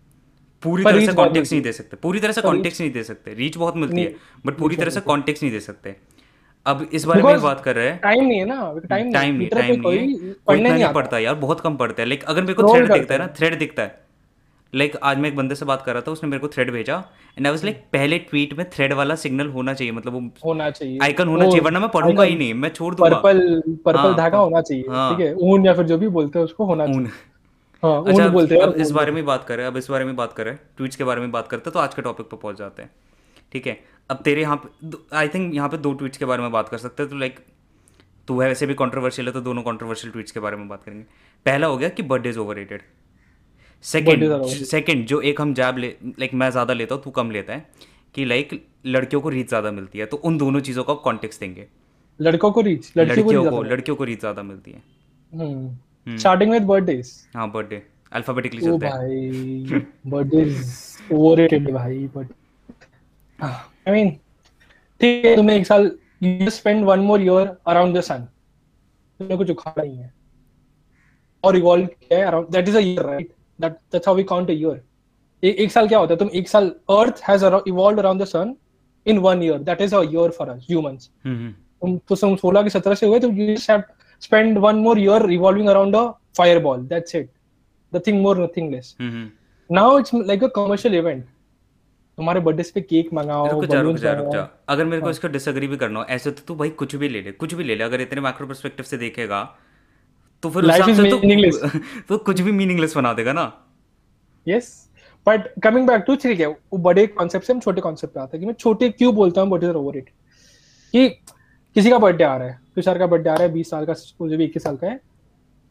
पूरी 0.63 0.85
तरह 0.85 1.07
से 1.07 1.13
कॉन्टेक्स्ट 1.13 1.53
नहीं 1.53 1.63
दे 1.63 1.73
सकते। 1.73 1.97
पूरी 1.97 2.21
तरह 2.21 2.33
से 2.33 2.41
कॉन्टेक्स्ट 2.41 2.81
नहीं 2.81 2.91
दे 2.93 3.03
सकते। 3.03 3.35
रीच 3.35 3.57
बहुत 3.57 3.77
मिलती 3.77 4.01
है 4.01 4.15
बट 4.47 4.59
पूरी 4.59 4.77
तरह 4.77 4.91
से 4.91 5.01
कॉन्टेक्स्ट 5.01 5.43
नहीं 5.43 5.53
दे 5.53 5.61
सकते। 5.61 5.95
अब 6.67 6.89
इस 6.93 7.05
बारे 7.05 7.23
में 7.23 7.41
बात 7.43 7.61
कर 7.61 7.77
रहे 7.77 7.89
हैं। 7.89 7.99
टाइम 7.99 8.25
नहीं 8.25 8.39
है 8.39 8.45
ना 8.45 8.73
टाइम 8.89 9.13
टाइम 9.13 9.35
नहीं 9.35 9.49
टाइम 9.49 9.81
नहीं 9.81 10.19
है। 10.19 10.33
पढ़ने 10.47 10.71
नहीं 10.71 10.93
पड़ता 10.95 11.19
यार 11.19 11.35
बहुत 11.35 11.61
कम 11.61 11.77
पढ़ते 11.77 12.03
हैं। 12.03 12.09
लाइक 12.09 12.25
अगर 12.25 12.43
मेरे 12.43 12.55
को 12.55 12.75
थ्रेड 12.75 12.93
दिखता 12.93 13.15
है 13.15 13.21
ना 13.21 13.27
थ्रेड 13.39 13.59
दिखता 13.59 13.83
है। 13.83 14.07
लाइक 14.73 14.93
like, 14.93 15.05
आज 15.05 15.19
मैं 15.19 15.29
एक 15.29 15.37
बंदे 15.37 15.55
से 15.55 15.65
बात 15.65 15.83
कर 15.83 15.93
रहा 15.93 16.03
था 16.07 16.11
उसने 16.11 16.29
मेरे 16.31 16.41
को 16.41 16.49
थ्रेड 16.49 16.71
भेजा। 16.71 16.97
एंड 17.39 17.47
आई 17.47 17.51
वाज 17.51 17.65
लाइक 17.65 17.77
पहले 17.93 18.19
ट्वीट 18.19 18.53
में 18.59 18.65
थ्रेड 18.71 18.93
वाला 18.93 19.15
सिग्नल 19.15 19.47
होना 19.49 19.75
चाहिए 19.75 19.93
मतलब 19.93 20.13
वो 20.13 20.21
होना 20.45 20.71
चाहिए। 20.71 20.99
आइकन 21.03 21.29
होना 21.29 21.45
चाहिए 21.45 21.61
वरना 21.61 21.81
मैं 21.81 21.89
पढ़ूँगा 21.89 22.23
ही 22.23 22.37
नहीं 22.37 22.55
मैं 22.55 22.69
छोड़ 22.69 22.95
दूँगा। 22.95 23.17
पर्पल 23.17 23.63
पर्पल 23.85 23.99
हाँ, 23.99 24.17
धागा 24.17 24.39
होना 24.39 24.61
चाहिए 24.61 24.85
हाँ। 24.91 25.11
ठीक 25.11 25.27
है? 25.27 25.35
ऊन 25.35 25.67
या 25.67 25.75
फिर 25.75 25.87
जो 25.87 25.99
भी 25.99 26.09
बोलते 26.09 26.39
हैं 26.39 26.45
उसको 26.45 26.65
होना 26.65 26.87
चाहिए। 26.87 27.07
हाँ, 27.83 28.05
अच्छा 28.05 28.29
बोलते 28.29 28.55
हैं। 28.55 28.63
अब 28.63 28.75
इस 28.77 28.91
बारे 28.91 29.13
में 29.13 29.25
बात 29.25 29.45
करें 29.45 29.65
अब 29.67 29.77
इस 29.77 29.91
बारे 29.91 30.05
में 30.05 30.15
बात 30.17 30.33
करें 30.33 30.55
ट्वीट्स 30.77 30.97
के 30.97 31.05
बारे 31.05 31.21
में 31.21 31.31
बात 31.33 31.49
करते 31.49 31.71
हैं 31.71 31.73
तो 31.73 31.79
आज 31.81 31.95
के 31.95 32.03
टॉपिक 32.03 32.27
पर 32.27 32.37
पहुँच 32.37 32.57
जाते 32.59 32.83
हैं। 32.83 32.91
ठीक 33.53 33.67
है 33.67 33.79
अब 34.11 34.21
तेरे 34.25 34.41
यहाँ 34.41 34.57
पे 34.57 34.97
आई 35.17 35.29
थिंक 35.29 35.55
यहाँ 35.55 35.69
पे 35.69 35.77
दो 35.79 35.93
ट्वीट्स 35.95 36.19
के 36.19 36.25
बारे 36.25 36.43
में 36.43 36.51
बात 36.53 36.69
कर 36.69 36.79
सकते 36.79 37.03
हैं 37.03 37.11
तो 37.11 37.17
लाइक 37.19 37.39
तू 38.29 38.41
है 38.41 38.49
वैसे 38.49 38.67
भी 38.67 38.75
कॉन्ट्रोवर्शियल 38.75 39.29
है 39.29 39.33
तो 39.35 39.41
दोनों 39.41 39.63
कॉन्ट्रोवर्शियल 39.63 40.13
ट्वीट्स 40.13 40.33
के 40.33 40.41
बारे 40.41 40.57
में 40.57 40.69
बात 40.69 40.83
करेंगे। 40.85 41.05
पहला 41.47 41.67
हो 41.67 41.77
गया 41.77 41.89
कि 41.91 42.03
birthday 42.05 42.29
is 42.29 42.39
overrated 42.57 42.83
second 43.85 44.45
second 44.47 45.07
जो 45.07 45.21
एक 45.23 45.41
हम 45.41 45.55
जैब 45.55 45.79
ले 45.79 45.95
लाइक 46.05 46.35
मैं 46.35 46.51
ज़्यादा 46.51 46.75
लेता 46.75 46.95
हूँ 46.95 47.03
तू 47.03 47.11
कम 47.13 47.31
लेता 47.31 47.53
है 47.53 47.67
कि 48.15 48.25
लाइक 48.25 48.63
लड़कियों 48.87 49.21
को 49.23 49.29
रीच 49.29 49.49
ज़्यादा 49.49 49.71
मिलती 49.73 49.99
है 49.99 50.07
तो 50.07 50.17
उन 50.19 50.39
दोनों 50.39 50.61
चीज़ों 50.61 50.85
का 50.85 50.95
कॉन्टेक्स्ट 51.03 51.41
देंगे। 51.41 51.67
लड़कों 52.21 52.51
को 52.53 52.61
रीच 52.61 52.93
लड़कियों 52.97 53.51
को 53.51 53.63
लड़कियों 53.65 53.97
को 53.97 54.05
रीच 54.05 54.21
ज़्यादा 54.21 54.43
मिलती 54.45 54.71
है। 54.71 54.83
स्टार्टिंग 56.09 56.53
विद 56.53 56.63
बर्थडेज 56.67 57.13
हाँ 57.35 57.51
बर्थडे 57.53 57.83
अल्फाबेटिकली 58.13 58.61
चलते 58.61 58.87
हैं। 58.87 58.95
भाई 58.95 59.81
बर्थडेज 60.07 61.13
ओवररेटेड 61.13 61.71
भाई 61.73 61.99
बट 62.17 62.33
आई 63.39 63.93
मीन 63.93 64.11
ठीक 65.01 65.25
है 65.25 65.35
तुमने 65.37 65.57
एक 65.57 65.67
साल 65.67 65.91
you 66.23 66.51
spend 66.51 66.85
one 66.85 67.01
more 67.01 67.23
year 67.23 67.57
around 67.67 67.97
the 67.97 68.01
sun 68.03 68.27
तुमने 69.21 69.37
कुछ 69.37 69.51
उखाड़ा 69.51 69.83
नहीं 69.83 69.99
है। 69.99 70.13
और 71.45 71.57
इवॉल्व 71.57 71.87
किया 71.87 72.19
है 72.19 72.25
around 72.25 72.49
that 72.53 72.69
is 72.69 72.77
a 72.77 72.81
year 72.81 73.05
right 73.07 73.33
that 73.59 73.73
that's 73.93 74.09
how 74.09 74.17
we 74.17 74.23
count 74.25 74.51
a 74.51 74.53
year 74.53 74.83
एक 75.43 75.73
साल 75.73 75.89
क्या 75.89 75.99
होता 75.99 76.13
है? 76.13 76.19
तुम 76.19 76.31
एक 76.35 76.49
साल 76.49 76.69
earth 76.91 77.21
has 77.29 77.45
evolved 77.45 77.99
around 77.99 78.23
the 78.23 78.25
sun 78.27 78.55
in 79.07 79.19
one 79.19 79.43
year 79.43 79.59
that 79.63 79.81
is 79.81 79.95
a 79.95 80.03
year 80.05 80.31
for 80.39 80.49
us 80.49 80.67
humans 80.71 81.11
तुम 81.27 81.97
तो 81.99 82.15
तुम 82.17 82.35
16 82.37 82.63
के 82.63 82.71
17 82.71 82.95
से 82.97 83.07
हुए 83.07 83.19
तो 83.21 83.29
you 83.31 83.55
just 83.55 83.71
have 83.71 83.83
spend 84.23 84.59
one 84.59 84.77
more 84.77 84.99
year 84.99 85.27
revolving 85.27 85.69
around 85.69 85.97
a 85.97 86.05
fireball 86.37 86.87
that's 86.89 87.15
it 87.15 87.31
nothing 87.93 88.21
more 88.23 88.39
nothing 88.39 88.71
less 88.73 88.95
now 89.01 89.99
it's 89.99 90.15
like 90.15 90.45
a 90.45 90.49
commercial 90.57 90.95
event 90.95 91.25
तुम्हारे 92.19 92.41
birthday 92.41 92.63
पे 92.75 92.81
cake 92.81 93.13
मंगाओ 93.15 93.51
रुक 93.51 93.65
जा 93.65 93.81
रुक 93.81 93.97
जा 93.97 94.13
रुक 94.13 94.33
जा। 94.33 94.49
अगर 94.69 94.85
मेरे 94.85 95.01
को 95.01 95.07
हाँ। 95.07 95.11
इसका 95.13 95.29
डिसएग्री 95.29 95.67
भी 95.67 95.77
करना 95.77 95.99
हो 96.01 96.05
ऐसे 96.11 96.31
तो 96.31 96.43
तू 96.47 96.55
भाई 96.55 96.71
कुछ 96.81 96.95
भी 96.97 97.09
ले 97.09 97.21
ले 97.23 97.33
कुछ 97.33 97.55
भी 97.55 97.65
ले 97.65 97.75
ले। 97.75 97.85
अगर 97.85 98.01
इतने 98.01 98.21
मैक्रो 98.21 98.47
पर्सपेक्टिव 98.47 98.87
से 98.87 98.97
देखेगा 98.99 99.43
तो 100.43 100.51
फिर 100.51 100.65
लाइफ 100.65 100.89
इज़ 100.89 101.01
मीनिंगलेस 101.01 101.61
तो 102.09 102.19
कुछ 102.21 102.41
भी 102.41 102.53
मीनिंगलेस 102.53 102.97
बना 102.97 103.13
देगा 103.15 103.33
ना। 103.33 103.45
Yes 104.47 104.71
but 105.27 105.49
coming 105.63 105.87
back 105.87 106.05
to 106.07 106.17
ठीक 106.17 106.41
है 106.41 106.47
वो 106.47 106.79
बड़े 106.81 107.07
कॉन्सेप्ट 107.07 107.47
से 107.47 107.53
हम 107.53 107.61
छोटे 107.61 107.81
कॉन्सेप्ट 107.81 108.15
पे 108.15 108.21
आते 108.21 108.37
हैं 108.37 108.41
कि 108.41 108.47
मैं 108.47 108.55
छोटे 108.55 108.89
क्यों 108.91 109.15
बोलता 109.15 109.41
हूँ 109.41 109.51
बट 109.51 109.65
इज़ 109.65 109.71
ओवररेटेड 109.73 110.13
कि 110.95 111.09
किसी 111.79 111.91
का 111.91 111.99
बर्थडे 111.99 112.25
आ 112.25 112.37
रहा 112.37 112.49
है। 112.49 112.59
तुषार 112.75 112.99
का 112.99 113.07
बर्थडे 113.07 113.31
आ 113.31 113.35
रहा 113.35 113.43
है 113.43 113.53
बीस 113.53 113.69
साल 113.71 113.85
का 113.87 113.93
जो 113.93 114.37
भी 114.37 114.45
इक्कीस 114.45 114.63
साल 114.63 114.77
का 114.77 114.87
है। 114.87 115.01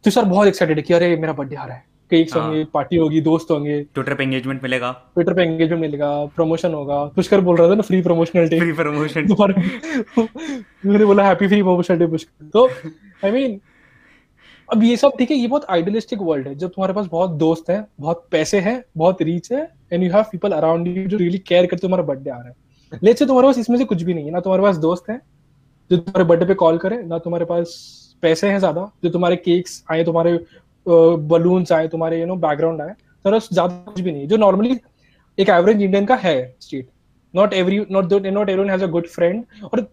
तुषार 0.05 0.25
बहुत 0.25 0.47
एक्साइटेड 0.47 0.77
है 0.77 0.83
कि 0.83 0.93
अरे 0.93 1.15
मेरा 1.15 1.33
बर्थडे 1.33 1.55
आ 1.55 1.65
रहा 1.65 1.75
है। 1.75 1.83
केक्स 2.11 2.33
हाँ. 2.33 2.43
होंगे 2.43 2.63
पार्टी 2.73 2.95
होगी 2.97 3.21
दोस्त 3.21 3.51
होंगे। 3.51 3.81
ट्विटर 3.83 4.13
पे 4.13 4.23
एंगेजमेंट 4.23 4.63
मिलेगा। 4.63 4.91
ट्विटर 5.15 5.33
पे 5.33 5.43
एंगेजमेंट 5.43 5.81
मिलेगा 5.81 6.11
प्रमोशन 6.35 6.73
होगा। 6.73 7.03
पुष्कर 7.15 7.41
बोल 7.41 7.57
रहा 7.57 7.69
था 7.69 7.75
ना 7.75 7.81
free 7.81 8.01
promotional 8.01 8.47
day 8.49 8.59
free 8.59 8.73
promotion 8.73 9.27
मैंने 10.85 11.05
बोला 11.05 11.27
happy 11.27 11.47
free 11.47 11.61
promotional 11.61 11.99
day 11.99 12.07
Pushkar. 12.07 12.49
तो 12.53 12.67
आई 13.25 13.31
मीन 13.31 13.59
अब 14.69 14.83
ये 14.83 14.97
सब 14.97 15.17
ठीक 15.19 15.31
है 15.31 15.37
ये 15.37 15.47
बहुत 15.47 15.65
आइडियलिस्टिक 15.69 16.21
वर्ल्ड 16.21 16.47
है। 16.47 16.55
जब 16.55 16.69
तुम्हारे 16.69 16.93
पास 16.93 17.07
बहुत 17.11 17.31
दोस्त 17.37 17.69
है 17.69 17.85
बहुत 17.99 18.27
पैसे 18.31 18.59
है 18.59 18.83
बहुत 18.97 19.21
रीच 19.21 19.51
है 19.51 19.67
and 19.93 20.03
you 20.03 20.11
have 20.11 20.23
people 20.31 20.51
around 20.53 20.87
you 20.87 21.05
जो 21.05 21.17
रियली 21.17 21.37
केयर 21.47 21.65
करते 21.65 21.81
तुम्हारा 21.81 22.03
बर्थडे 22.05 22.29
आ 22.29 22.37
रहा 22.37 22.47
है। 22.47 22.99
लेट्स 23.03 23.19
से 23.19 23.25
तुम्हारे 23.25 23.47
पास 23.47 23.57
इसमें 23.59 23.77
से 23.77 23.85
कुछ 23.85 24.01
भी 24.03 24.13
नहीं 24.13 24.25
है 24.25 24.31
ना 24.31 24.39
तुम्हारे 24.39 24.63
पास 24.63 24.77
दोस्त 24.85 25.09
है 25.09 25.21
जो 25.91 25.97
तुम्हारे 25.97 26.23
बर्थडे 26.23 26.45
पे 26.45 26.53
कॉल 26.55 26.77
करे 26.77 27.01
ना 27.03 27.17
तुम्हारे 27.19 27.45
पास 27.45 27.73
पैसे 28.23 28.49
हैं 28.49 28.59
ज़्यादा 28.59 28.89
जो 29.03 29.09
तुम्हारे 29.09 29.35
केक्स 29.37 29.83
आए 29.91 30.03
तुम्हारे 30.03 30.39
बलून्स 30.85 31.71
आए 31.71 31.87
तुम्हारे 31.87 32.19
यू 32.19 32.25
नो 32.25 32.35
बैकग्राउंड 32.43 32.81
आए 32.81 32.93
तो 33.25 33.39
ज़्यादा 33.39 33.73
कुछ 33.85 34.01
भी 34.01 34.11
नहीं 34.11 34.27
जो 34.27 34.37
नॉर्मली 34.37 34.79
एक 35.37 35.49
एवरेज 35.49 35.81
इंडियन 35.81 36.05
का 36.05 36.15
है 36.17 36.35
state 36.61 36.87
not 37.33 37.53
every 37.53 37.85
not 37.91 38.13
not 38.13 38.49
everyone 38.49 38.69
has 38.69 38.83
a 38.83 38.87
good 38.89 39.07
friend 39.09 39.43
और 39.63 39.87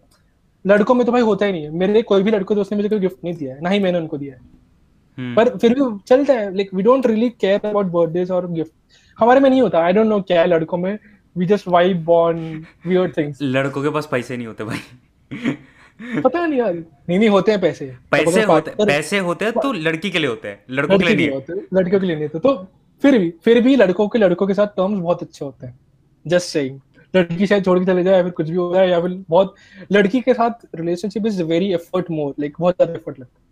लड़कों 0.65 0.95
में 0.95 1.05
तो 1.05 1.11
भाई 1.11 1.21
होता 1.21 1.45
ही 1.45 1.51
नहीं 1.51 1.63
है। 1.63 1.69
मेरे 1.71 2.01
कोई 2.01 2.23
भी 2.23 2.31
लड़कों 2.31 2.55
दोस्त 2.57 2.71
ने 2.71 2.75
मुझे 2.77 2.89
कोई 2.89 2.99
गिफ्ट 2.99 3.23
नहीं 3.23 3.33
दिया 3.35 3.55
है 3.55 3.61
ना 3.61 3.69
ही 3.69 3.79
मैंने 3.79 3.97
उनको 3.99 4.17
दिया 4.17 4.33
है। 4.33 4.39
hmm. 4.39 5.35
पर 5.35 5.57
फिर 5.57 5.73
भी 5.73 5.81
चलता 6.07 6.33
है 6.33 6.53
like 6.55 6.73
we 6.73 6.83
don't 6.83 7.07
really 7.07 7.29
care 7.31 7.65
about 7.65 7.85
birthdays 7.87 8.31
और 8.31 8.47
गिफ्ट 8.51 8.71
हमारे 9.19 9.39
में 9.39 9.49
नहीं 9.49 9.61
होता 9.61 9.83
आई 9.85 9.93
डोंट 9.93 10.07
नो 10.07 10.19
क्या 10.21 10.41
है 10.41 10.47
लड़कों 10.47 10.77
में। 10.77 10.97
We 11.35 11.45
just 11.45 11.67
vibe 11.67 12.03
born 12.05 12.39
weird 12.87 13.17
things 13.17 13.39
लड़कों 13.41 13.83
के 13.83 13.89
पास 13.89 14.07
पैसे 14.11 14.37
नहीं 14.37 14.47
होते 14.47 14.63
भाई। 14.63 15.57
पता 15.99 16.45
नहीं 16.45 16.59
यार। 16.59 16.73
नहीं 16.73 17.17
नहीं 17.19 17.29
होते 17.29 17.51
हैं 17.51 17.61
पैसे। 17.61 17.85
पैसे 18.11 18.43
होते 18.43 18.71
हैं 18.71 18.87
पैसे 18.87 19.19
होते 19.21 19.45
हैं 19.45 19.53
तो 19.55 19.71
लड़की 19.73 20.09
के 20.11 20.19
लिए 20.19 20.29
होते 20.29 20.47
हैं 20.47 20.63
लड़कों 20.71 20.97
के 20.99 21.05
लिए 21.05 21.15
नहीं 21.15 21.29
होते 21.29 21.53
लड़कियों 21.73 21.99
के 21.99 22.05
लिए 22.05 22.15
नहीं 22.15 22.27
होते। 22.27 22.39
तो 22.39 22.55
फिर 23.03 23.17
भी 23.19 23.29
फिर 23.45 23.61
भी 23.61 23.75
लड़कों 23.75 24.07
के 24.07 24.19
लड़कों 24.19 24.47
के 24.47 24.53
साथ 24.53 24.67
टर्म्स 24.77 24.99
बहुत 24.99 25.23
अच्छे 25.23 25.45
होते 25.45 25.67
हैं। 25.67 25.79
जस्ट 26.25 26.47
सेइंग 26.49 26.79
लड़की 27.13 27.47
शायद 27.47 27.65
छोड़ 27.65 27.77
के 27.79 27.85
चले 27.85 28.03
जाए 28.03 28.15
या 28.15 28.23
फिर 28.23 28.31
कुछ 28.33 28.49
भी 28.49 28.55
हो 28.55 28.73
जाए 28.73 28.89
या 28.89 28.99
फिर 29.01 29.23
बहुत 29.29 29.55
लड़की 29.91 30.21
के 30.21 30.33
साथ 30.33 30.65
relationship 30.75 31.25
is 31.25 31.41
very 31.43 31.71
effort 31.73 32.11
more 32.11 32.33
like 32.39 32.55
बहुत 32.59 32.75
ज़्यादा 32.75 32.93
एफर्ट 32.93 33.19
लगता 33.19 33.39
है। 33.39 33.43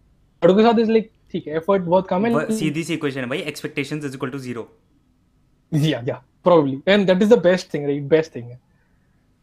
लड़कों 0.41 0.57
के 0.57 0.69
साथ 0.69 0.79
इज़ 0.79 0.91
लाइक 0.91 1.09
ठीक 1.31 1.47
है 1.47 1.55
एफर्ट 1.57 1.81
बहुत 1.83 2.07
कम 2.07 2.25
है 2.25 2.51
सीधी 2.55 2.83
सी 2.83 2.93
इक्वेशन 2.93 3.19
है 3.19 3.29
भाई 3.29 3.39
expectations 3.53 4.05
is 4.05 4.15
equal 4.15 4.29
to 4.29 4.39
zero 4.39 4.67
या 5.71 6.03
या 6.07 6.21
probably 6.43 6.79
and 6.87 7.07
that 7.07 7.21
is 7.21 7.33
the 7.33 7.39
best 7.43 7.73
thing 7.73 7.85
right 7.85 8.03
best 8.09 8.35
thing 8.35 8.45
है। 8.45 8.59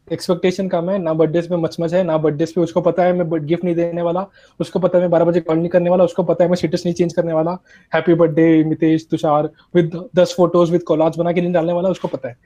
एक्सपेक्टेशन 0.07 0.67
कम 0.67 0.89
है, 0.89 0.97
ना 0.99 1.13
बर्थडे 1.13 1.41
पे 1.41 1.57
मचमच 1.57 1.93
है, 1.93 2.03
ना 2.03 2.17
बर्थडे 2.17 2.45
पे 2.45 2.61
उसको 2.61 2.81
पता 2.81 3.03
है 3.03 3.13
मैं 3.13 3.45
गिफ्ट 3.47 3.63
नहीं 3.63 3.75
देने 3.75 4.01
वाला, 4.01 4.25
उसको 4.59 4.79
पता 4.79 4.97
है 4.97 5.03
मैं 5.03 5.11
बारह 5.11 5.25
बजे 5.25 5.41
कॉल 5.41 5.57
नहीं 5.57 5.69
करने 5.69 5.89
वाला, 5.89 6.03
उसको 6.03 6.23
पता 6.23 6.43
है 6.43 6.49
मैं 6.49 6.55
स्टेटस 6.55 6.83
नहीं 6.85 6.95
चेंज 6.95 7.13
करने 7.13 7.33
वाला। 7.33 7.57
Happy 7.91 8.13
birthday 8.13 8.63
Mitesh 8.63 9.07
Tushar 9.11 9.49
with 9.75 9.99
दस 10.15 10.33
फ़ोटोज़ 10.37 10.71
विद 10.71 10.83
कोलाज 10.83 11.17
बना 11.17 11.31
के 11.31 11.41
नहीं 11.41 11.53
डालने 11.53 11.73
वाला, 11.73 11.89
उसको 11.89 12.07
पता 12.07 12.29
है। 12.29 12.37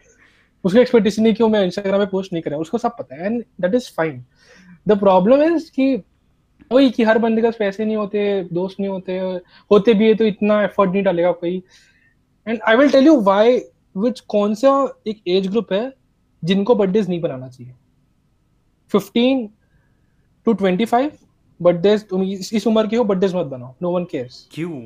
उसको 0.64 0.80
एक्सपेक्टेशन 0.80 1.24
नहीं 1.24 1.34
क्यों 1.34 1.50
मैं 1.50 1.64
इंस्टाग्राम 1.66 2.00
पे 2.00 2.06
पोस्ट 2.12 2.34
नहीं 2.34 2.44
करें, 2.44 2.58
उसको 2.58 2.78
सब 2.78 2.96
पता 3.00 3.16
है 3.16 3.26
and 3.26 3.44
that 3.62 3.76
is 3.76 3.90
fine 3.98 4.24
the 4.88 5.00
problem 5.00 5.44
is 5.44 5.72
कि 5.72 5.96
वही 6.72 6.90
कि 6.90 7.04
हर 7.04 7.18
बंदे 7.18 7.42
के 7.42 7.48
पास 7.48 7.56
पैसे 7.60 7.86
नहीं 7.86 7.96
होते, 7.96 8.44
दोस्त 8.44 8.80
नहीं 8.80 8.90
होते 8.90 9.18
होते 9.72 9.94
भी 9.94 10.08
है 10.08 10.14
तो 10.16 10.26
इतना 10.26 10.62
एफर्ट 10.64 10.92
नहीं 10.92 11.04
डालेगा 11.04 11.32
कोई। 11.34 11.62
And 12.48 12.60
I 12.62 12.76
will 12.76 12.90
tell 12.92 13.06
you 13.06 13.20
why 13.24 13.58
which 13.98 14.20
कौन 14.30 14.54
सा 14.56 14.72
एक 15.08 15.22
एज 15.28 15.48
ग्रुप 15.48 15.74
है 15.74 15.86
जिनको 16.44 16.76
बर्थडे 16.76 17.02
नहीं 17.02 17.20
बनाना 17.22 17.48
चाहिए। 17.50 17.74
Fifteen 18.92 19.48
to 20.48 20.54
twenty 20.54 20.86
five 20.86 21.12
birthday 21.60 21.98
तुम 22.00 22.24
इस 22.24 22.68
उम्र 22.68 22.88
के 22.88 22.96
हो 22.96 23.04
बर्थडे 23.04 23.28
मत 23.36 23.46
बनाओ। 23.46 23.74
नो 23.82 23.92
वन 23.92 24.06
केयर्स 24.06 24.48
क्यों? 24.52 24.82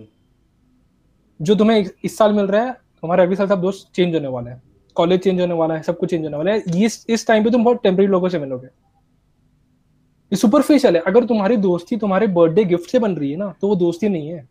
जो 1.39 1.56
तुम्हें 1.56 1.86
इस 2.03 2.18
साल 2.18 2.34
मिल 2.34 2.46
रहा 2.46 2.63
है 2.63 2.72
तुम्हारे 3.01 3.24
अगले 3.24 3.36
साल 3.36 3.48
सब 3.48 3.62
दोस्त 3.62 3.89
चेंज 3.96 4.13
होने 4.15 4.27
वाला 4.27 4.51
है। 4.51 4.62
कॉलेज 4.96 5.20
चेंज 5.22 5.39
होने 5.41 5.53
वाला 5.53 5.75
है 5.75 5.82
सब 5.84 5.98
कुछ 5.98 6.10
चेंज 6.10 6.24
होने 6.24 6.38
वाला 6.38 6.51
है। 6.51 6.84
इस 6.86 7.06
इस 7.10 7.27
टाइम 7.27 7.44
पे 7.44 7.51
तुम 7.51 7.63
बहुत 7.63 7.82
टेम्पररी 7.84 8.08
लोगों 8.08 8.29
से 8.29 8.39
मिलोगे। 8.39 8.68
ये 10.32 10.36
सुपरफिशियल 10.36 10.96
है। 10.96 11.01
अगर 11.08 11.25
तुम्हारी 11.25 11.58
दोस्ती 11.58 11.98
तुम्हारे 11.98 12.27
बर्थडे 12.29 12.63
गिफ्ट 12.65 12.89
से 12.91 13.00
बन 13.00 13.15
रही 13.15 13.32
है 13.32 13.38
ना 13.38 13.53
तो 13.62 13.68
वो 13.68 13.75
दोस्ती 13.75 14.10
नहीं 14.10 14.29
है। 14.29 14.48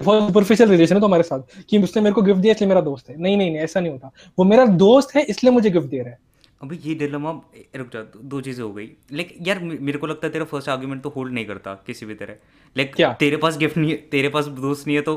बहुत 0.00 0.26
सुपरफिशियल 0.26 0.70
रिलेशन 0.70 0.94
है 0.94 1.00
तुम्हारे 1.00 1.22
साथ 1.22 1.62
कि 1.68 1.78
उसने 1.78 2.02
मेरे 2.02 2.14
को 2.14 2.22
गिफ्ट 2.22 2.40
दिया 2.40 2.52
इसलिए 2.54 2.68
मेरा 2.68 2.80
दोस्त 2.80 3.10
है। 3.10 3.16
नहीं 3.16 3.36
नहीं 3.36 3.50
नहीं 3.50 3.60
ऐसा 3.60 3.80
नहीं 3.80 3.92
होता। 3.92 4.10
वो 4.38 4.44
मेरा 4.44 4.66
दोस्त 4.66 5.14
है 5.16 5.22
इसलिए 5.24 5.52
मुझे 5.52 5.70
गिफ्ट 5.70 5.88
दे 5.88 5.98
रहा 5.98 6.10
है। 6.10 6.18
अभी 6.62 6.78
ये 6.82 6.94
डिलेमा 6.94 7.30
रुक 7.76 7.88
जा 7.92 8.00
दो 8.16 8.40
चीज़ें 8.40 8.62
हो 8.64 8.72
गई। 8.72 8.88
लेकिन 9.12 9.46
यार 9.46 9.58
मेरे 9.60 9.98
को 9.98 10.06
लगता 10.06 10.26
है 10.26 10.32
तेरा 10.32 10.44
फ़र्स्ट 10.46 10.68
आर्ग्यूमेंट 10.68 11.02
तो 11.02 11.08
होल्ड 11.16 11.32
नहीं 11.34 11.46
करता 11.46 11.74
किसी 11.86 12.06
भी 12.06 12.14
तरह। 12.14 12.36
लाइक 12.76 12.94
तेरे 13.20 13.36
पास 13.36 13.56
गिफ्ट 13.58 13.76
नहीं 13.76 13.90
है 13.90 13.96
तेरे 14.10 14.28
पास 14.28 14.46
दोस्त 14.60 14.86
नहीं 14.86 14.96
है 14.96 15.02
तो 15.02 15.14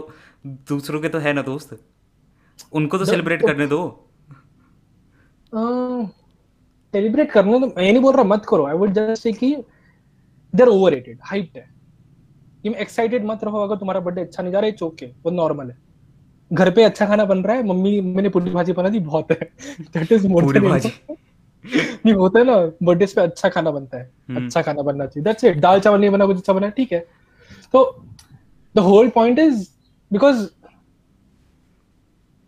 दूसरों 0.70 1.02
के 1.02 1.10
तो 1.10 1.20
है 1.20 1.34
ना 1.34 1.42
दोस्त? 1.44 1.78
उनको 2.74 2.98
तो 2.98 3.06
सेलिब्रेट 3.06 3.42
करने 3.42 3.68
दो। 3.68 3.80
सेलिब्रेट 6.94 7.32
करने 7.32 7.60
तो 7.60 7.68
मैं 7.68 7.92
नहीं 7.92 8.02
बोल 8.02 8.14
रहा 8.14 8.24
मत 8.26 8.46
करो। 8.50 8.66
आई 8.66 8.76
वुड 8.76 8.94
जस्ट 8.94 9.24
से 9.24 9.32
कि 9.34 9.56
देर 10.54 10.68
ओवररेटेड 10.68 11.20
हाइप्ड 11.24 11.58
है। 11.58 11.68
तुम 12.64 12.76
एक्साइटेड 12.78 13.26
मत 13.26 13.44
रहो 13.44 13.64
अगर 13.64 13.76
तुम्हारा 13.78 14.00
बर्थडे 14.00 14.22
अच्छा 14.22 14.44
नहीं 14.44 14.54
जा 14.54 14.60
रहा 14.60 14.70
है 14.70 14.76
चौके 14.76 15.06
वो 15.06 15.32
नॉर्मल 15.32 15.70
है। 15.70 15.78
घर 16.52 16.72
पे 16.72 16.84
अच्छा 16.84 17.06
खाना 17.06 17.26
बन 17.26 17.44
रहा 17.44 17.56
है 17.56 17.64
मम्मी 17.68 18.00
मैंने 18.02 18.30
पूरी 18.30 18.52
भाजी 18.52 18.74
बना 18.74 18.90
दी 18.90 19.00
बहुत 19.02 19.32
है। 19.32 19.50
दैट 19.82 20.12
इज़ 20.12 20.28
मोर 20.28 20.60
भाजी। 20.60 20.92
नहीं 21.66 22.14
होता 22.14 22.40
है 22.40 22.46
ना 22.46 22.56
बर्थडे 22.84 23.06
पे 23.06 23.22
अच्छा 23.22 23.50
खाना 23.50 23.72
बनता 23.72 23.98
है। 23.98 24.10
हम्म। 24.30 24.46
अच्छा 24.46 24.62
खाना 24.62 24.82
बनना 24.82 25.06
चाहिए। 25.06 25.24
दैट्स 25.24 25.44
इट 25.44 25.60
दाल 25.60 25.80
चावल 25.80 26.00
नहीं 26.00 26.10
बना 26.10 26.26
कुछ 26.26 26.38
अच्छा 26.38 26.54
बना 26.54 26.70
ठीक 26.72 26.92
है। 26.94 27.00
तो 27.74 27.84
the 28.76 28.80
whole 28.82 29.10
point 29.10 29.40
is 29.40 29.68
because 30.12 30.46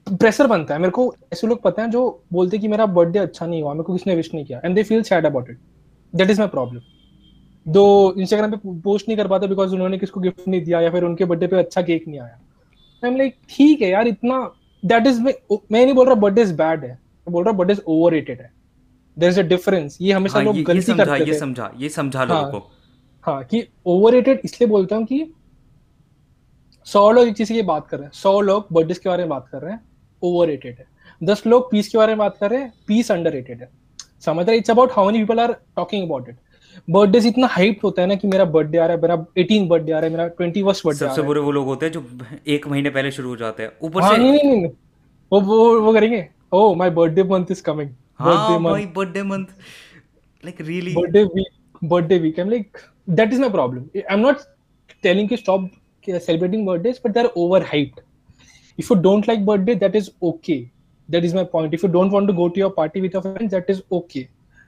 pressure 0.08 0.48
बनता 0.48 0.74
है। 0.74 0.80
मेरे 0.80 0.92
को 0.92 1.14
ऐसे 1.34 1.48
लोग 1.48 1.62
पता 1.62 1.82
है 1.82 1.90
जो 1.92 2.02
बोलते 2.34 2.58
कि 2.58 2.68
मेरा 2.68 2.86
बर्थडे 2.88 3.20
अच्छा 3.20 3.46
नहीं 3.46 3.62
हुआ 3.62 3.74
मेरे 3.74 3.84
को 3.84 3.94
किसने 3.94 4.16
विश 4.16 4.30
नहीं 4.34 4.46
किया। 4.46 4.62
And 4.66 4.76
they 4.76 4.84
feel 4.84 5.02
sad 5.04 5.26
about 5.26 5.50
it 5.50 5.58
that 6.14 6.30
is 6.30 6.40
my 6.40 6.48
problem 6.50 6.82
though 7.66 8.14
Instagram 8.18 8.52
पे 8.52 8.58
पोस्ट 8.82 9.08
नहीं 9.08 9.18
कर 9.18 9.28
पाते 9.28 9.48
बिकॉज़ 9.48 9.74
उन्होंने 9.74 9.98
किसको 9.98 10.20
गिफ्ट 10.22 10.48
नहीं 10.48 10.64
दिया 10.66 10.82
या 10.82 10.92
फिर 10.92 11.04
उनके 11.04 11.26
बर्थडे 11.26 11.48
पे 11.48 11.58
अच्छा 11.58 11.82
केक 11.82 12.08
नहीं 12.08 12.20
आया। 12.20 12.40
आई 13.04 13.10
एम 13.10 13.18
लाइक 13.18 13.36
ठीक 13.50 13.82
है 13.82 13.90
यार 13.90 14.08
इतना 14.08 14.40
दैट 14.84 15.08
इज़ 15.08 15.22
मैं 15.22 15.34
नहीं 15.74 15.94
बोल 15.94 16.06
रहा 16.06 16.16
बर्थडे 16.16 16.42
इज़ 16.42 16.54
बैड 16.58 16.84
है। 16.84 16.92
मैं 16.92 17.32
बोल 17.32 17.44
रहा 17.44 17.54
बर्थडे 17.54 17.74
इज़ 17.74 17.82
ओवररेटेड 17.88 18.42
है। 18.42 18.52
देयर 19.18 19.32
इज़ 19.32 19.40
अ 19.40 19.44
डिफरेंस 19.44 19.98
ये 20.02 20.14
हमेशा 20.14 20.38
हाँ, 20.38 20.46
लोग 20.46 20.62
गलती 20.64 20.94
करते 20.94 21.12
हैं 21.12 21.28
ये 21.28 21.40
समझा 21.40 21.72
ये 21.78 21.90
समझा 21.90 22.24
लोगों 22.24 22.42
हाँ, 22.44 22.52
को। 22.52 22.72
हाँ 23.22 23.44
कि 23.44 23.68
ओवररेटेड 23.86 24.42
इसलिए 24.46 24.70
बोलता 24.70 24.96
हूँ 24.96 25.06
कि 25.06 25.34
सौ 26.88 27.12
लोग 27.12 27.28
एक 27.28 27.36
चीज़ 27.36 27.54
की 27.54 27.62
बात 27.62 27.88
कर 27.88 27.98
रहे 27.98 28.06
हैं। 28.06 28.12
सौ 28.14 28.40
लोग 28.42 28.68
बर्थडे 28.72 28.94
के 28.94 29.10
बारे 29.10 29.24
में 29.24 29.30
बात 29.30 29.48
कर 29.52 29.62
रहे 29.62 29.72
हैं। 29.72 29.80
ओवर 30.22 30.48
रेटेड 30.48 30.76
है। 30.80 30.86
दस 31.24 31.44
लोग 31.48 31.72
पीस 31.72 31.88
के 31.88 31.98
बारे 31.98 32.12
में 32.12 32.18
बात 32.18 32.38
कर 32.38 32.50
रहे 32.52 32.62
हैं। 32.62 32.74
पीस 32.88 33.12
अंडर 33.12 33.32
रेटेड 33.32 33.62
है। 33.62 33.70
समझ 34.26 34.46
रहे 34.48 34.58
it's 34.58 34.72
about 34.72 34.92
how 34.92 35.06
many 35.06 35.20
people 35.20 35.40
are 35.40 35.54
talking 35.76 36.04
about 36.04 36.30
it 36.30 36.38
birthday 36.90 37.20
इतना 37.28 37.48
हाइप 37.48 37.80
होता 37.84 38.02
है 38.02 38.08
ना 38.08 38.16
कि 38.16 38.28
मेरा 38.28 38.46
बर्थडे 38.46 38.78
आ 38.78 38.86
रहा 38.86 38.96
है 38.96 39.02
मेरा 39.02 39.16
18 39.38 39.68
बर्थडे 39.68 39.92
आ 39.92 40.00
रहा 40.00 40.06
है 40.06 40.12
मेरा 40.12 40.30
21 40.42 40.82
बर्थडे 40.86 41.06
सबसे 41.06 41.22
बुरे 41.22 41.42
वो 41.42 41.52
लोग 41.52 41.66
होते 41.66 41.86
हैं 41.86 41.94
जो 41.94 42.06
एक 42.48 42.68
महीने 42.68 42.90
पहले 42.90 43.12
शुरू 43.12 43.30
हो 43.30 43.36
जाते 43.36 43.64
हैं। 43.64 43.72
ऊपर 43.82 44.02
हाँ, 44.02 44.12
से 44.12 44.18
नहीं 44.18 44.32
नहीं 44.34 44.44
नहीं 44.44 44.72
वो 45.32 45.42
वो 45.42 45.80
वो 45.82 45.94
करेंगे। 45.94 46.28
ओह 46.54 46.76
my 46.76 46.90
birthday 46.90 47.24
month 47.24 47.46
is 47.52 47.64
coming 47.64 47.90
birthday 48.22 48.60
month 48.60 48.94
birthday 48.96 49.24
month 49.24 49.46
like 50.44 50.62
really 50.62 50.94
birthday 50.96 51.24
week 51.24 51.84
birthday 51.84 52.20
week 52.20 52.40
I 52.40 52.46
am 52.46 52.52
like 52.52 52.78
that 53.10 53.34
is 53.34 53.42
my 53.42 53.50
problem 53.50 53.84
I 53.96 54.14
am 54.14 54.20
not 54.28 54.48
telling 55.04 55.32
you 55.32 55.38
stop 55.38 55.70
celebrating 56.26 56.62
birthdays 56.68 57.00
but 57.04 57.14
they're 57.16 57.30
overhyped. 57.40 57.98
If 58.82 58.90
you 58.92 58.96
don't 59.06 59.26
like 59.30 59.42
birthday 59.48 59.74
that 59.80 59.96
is 60.00 60.06
okay. 60.30 60.56
That 61.10 61.26
is 61.30 61.34
my 61.38 61.44
point. 61.56 61.74
If 61.78 61.84
you 61.86 61.90
don't 61.96 62.16
want 62.16 62.32
to 62.32 62.36
go 62.38 62.46
to 62.50 62.62
your 62.62 62.70
party 62.78 63.02
with 63.06 63.18
your 63.18 63.22
friends 63.26 63.56
that 63.56 63.72
is 63.74 63.82
okay. 63.98 64.24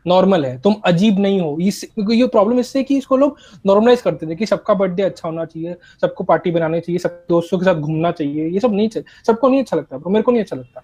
Normal 0.05 0.45
है. 0.45 0.59
तुम 0.61 0.75
अजीब 0.85 1.19
नहीं 1.19 1.39
हो. 1.41 1.57
इस 1.61 1.83
ये 2.09 2.27
problem 2.35 2.59
इससे 2.59 2.83
कि 2.83 2.97
इसको 2.97 3.17
लोग 3.17 3.37
नॉर्मलाइज 3.65 4.01
करते 4.01 4.27
थे 4.27 4.35
कि 4.35 4.45
सबका 4.45 4.73
बर्थडे 4.83 5.03
अच्छा 5.03 5.27
होना 5.27 5.45
चाहिए 5.45 5.75
सबको 6.01 6.23
पार्टी 6.33 6.51
बनानी 6.51 6.79
चाहिए 6.81 6.99
सब 6.99 7.23
दोस्तों 7.29 7.59
के 7.59 7.65
साथ 7.65 7.75
घूमना 7.75 8.11
चाहिए. 8.11 8.49
ये 8.49 8.59
सब 8.59 8.73
नहीं 8.73 8.89
चाहिए 8.89 9.23
सबको 9.27 9.49
नहीं 9.49 9.61
अच्छा 9.61 9.77
लगता 9.77 10.09
मेरे 10.09 10.23
को 10.23 10.31
नहीं 10.31 10.41
अच्छा 10.41 10.55
लगता. 10.55 10.83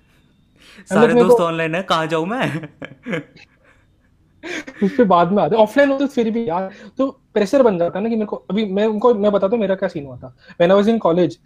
सारे 0.90 1.14
दोस्त 1.14 1.42
ऑनलाइन 1.42 1.76
है 1.76 1.82
कहाँ 1.84 2.08
जाऊँ 2.08 2.26
मैं? 2.28 2.70
उस 4.84 4.96
पे 4.98 5.04
बाद 5.06 5.32
में 5.32 5.42
आते 5.44 5.56
ऑफलाइन 5.56 5.92
होते 5.92 6.08
फिर 6.08 6.30
भी 6.32 6.48
यार 6.48 6.70
तो 6.98 7.10
प्रेशर 7.34 7.62
बन 7.64 7.78
जाता 7.78 7.98
है 8.00 8.04
ना 8.04 8.10
कि 8.10 8.16
मेरे 8.16 8.26
को 8.26 8.36
अभी 8.50 8.66
मैं 8.74 8.86
उनको 8.88 9.14
मैं 9.16 9.32
बताता 9.32 9.56
हूँ 9.56 9.60
मेरा 9.62 9.76
क्या 9.76 9.90
सीन 9.90 10.06
हुआ 10.06 10.18
था। 10.18 10.28
When 10.28 10.72
I 10.72 10.76
was 10.76 10.90
in 10.90 10.98
college 11.00 11.38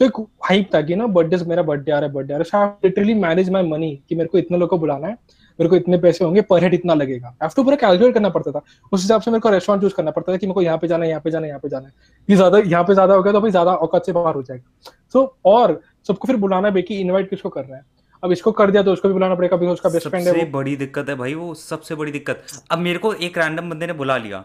so 0.00 0.04
एक 0.04 0.16
हाइप 0.44 0.70
था 0.74 0.80
कि 0.82 0.96
ना 0.96 1.06
बर्थडे 1.08 1.36
मेरा 1.44 1.62
बर्थडे 1.62 1.92
आ 1.92 1.98
रहा 1.98 2.08
है 2.08 2.14
बर्थडे 2.14 2.34
आ 2.34 2.36
रहा 2.38 2.62
है। 2.62 2.78
लिटरली 2.84 3.14
मैनेज 3.16 3.50
माय 3.50 3.62
मनी 3.64 3.94
कि 4.08 4.14
मेरे 4.14 4.28
को 4.28 4.38
इतने 4.38 4.58
लोगों 4.58 4.68
को 4.68 4.78
बुलाना 4.78 5.06
है 5.06 5.12
मेरे 5.58 5.68
को 5.68 5.76
इतने 5.76 5.98
पैसे 5.98 6.24
होंगे 6.24 6.40
पर 6.42 6.62
हेड 6.62 6.74
इतना 6.74 6.94
लगेगा। 6.94 7.34
आफ्टर 7.42 7.62
पूरा 7.62 7.76
कैलकुलेट 7.76 8.14
करना 8.14 8.28
पड़ता 8.28 8.50
था। 8.50 8.62
उस 8.92 9.02
हिसाब 9.02 9.20
से 9.20 9.30
मेरे 9.30 9.40
को 9.40 9.50
रेस्टोरेंट 9.50 9.82
चूज़ 9.82 9.94
करना 9.94 10.10
पड़ता 10.10 10.32
था 10.32 10.36
कि 10.36 10.46
मेरे 10.46 10.54
को 10.54 10.62
यहाँ 10.62 10.78
पे 10.78 10.88
जाना 10.88 11.04
है 11.04 11.10
यहाँ 11.10 11.20
पे 11.22 11.30
जाना 11.30 11.44
है 11.44 11.48
यहाँ 11.48 11.60
पे 11.60 11.68
जाना 11.68 11.86
है। 11.86 11.92
ये 12.28 12.36
ज़्यादा 12.36 12.58
यहाँ 12.58 12.84
पे 12.84 12.94
ज़्यादा 12.94 13.14
हो 13.14 13.22
गया 13.22 13.32
तो 13.32 13.40
अभी 13.40 13.50
ज़्यादा 13.50 13.74
औकात 13.76 14.06
से 14.06 14.12
बाहर 14.12 14.34
हो 14.34 14.42
जाएगा। 14.42 14.92
सो 15.12 15.18
so, 15.18 15.28
और 15.44 15.80
सबको 16.08 16.26
फिर 16.26 16.36
बुलाना 16.36 16.68
है 16.68 16.82
कि 16.82 16.98
इनवाइट 16.98 17.30
किसको 17.30 17.48
कर 17.48 17.64
रहा 17.64 17.76
है। 17.76 17.84
अब 18.22 18.32
इसको 18.32 18.52
कर 18.52 18.70
दिया 18.70 18.82
तो 18.82 18.92
उसको 18.92 19.08
भी 19.08 19.14
बुलाना 19.14 19.34
पड़ेगा 19.34 19.56
बिकॉज़ 19.56 19.74
उसका 19.74 19.88
बेस्ट 19.88 20.08
फ्रेंड 20.08 20.26
है 20.26 20.32
सबसे 20.32 20.44
बड़ी 20.44 20.76
दिक्कत 20.76 21.08
है 21.08 21.14
भाई 21.14 21.34
वो 21.34 21.54
सबसे 21.54 21.94
बड़ी 21.94 22.12
दिक्कत। 22.12 22.46
अब 22.70 22.78
मेरे 22.78 22.98
को 22.98 23.12
एक 23.14 23.38
रैंडम 23.38 23.70
बंदे 23.70 23.86
ने 23.86 23.92
बुला 23.92 24.16
लिया। 24.16 24.44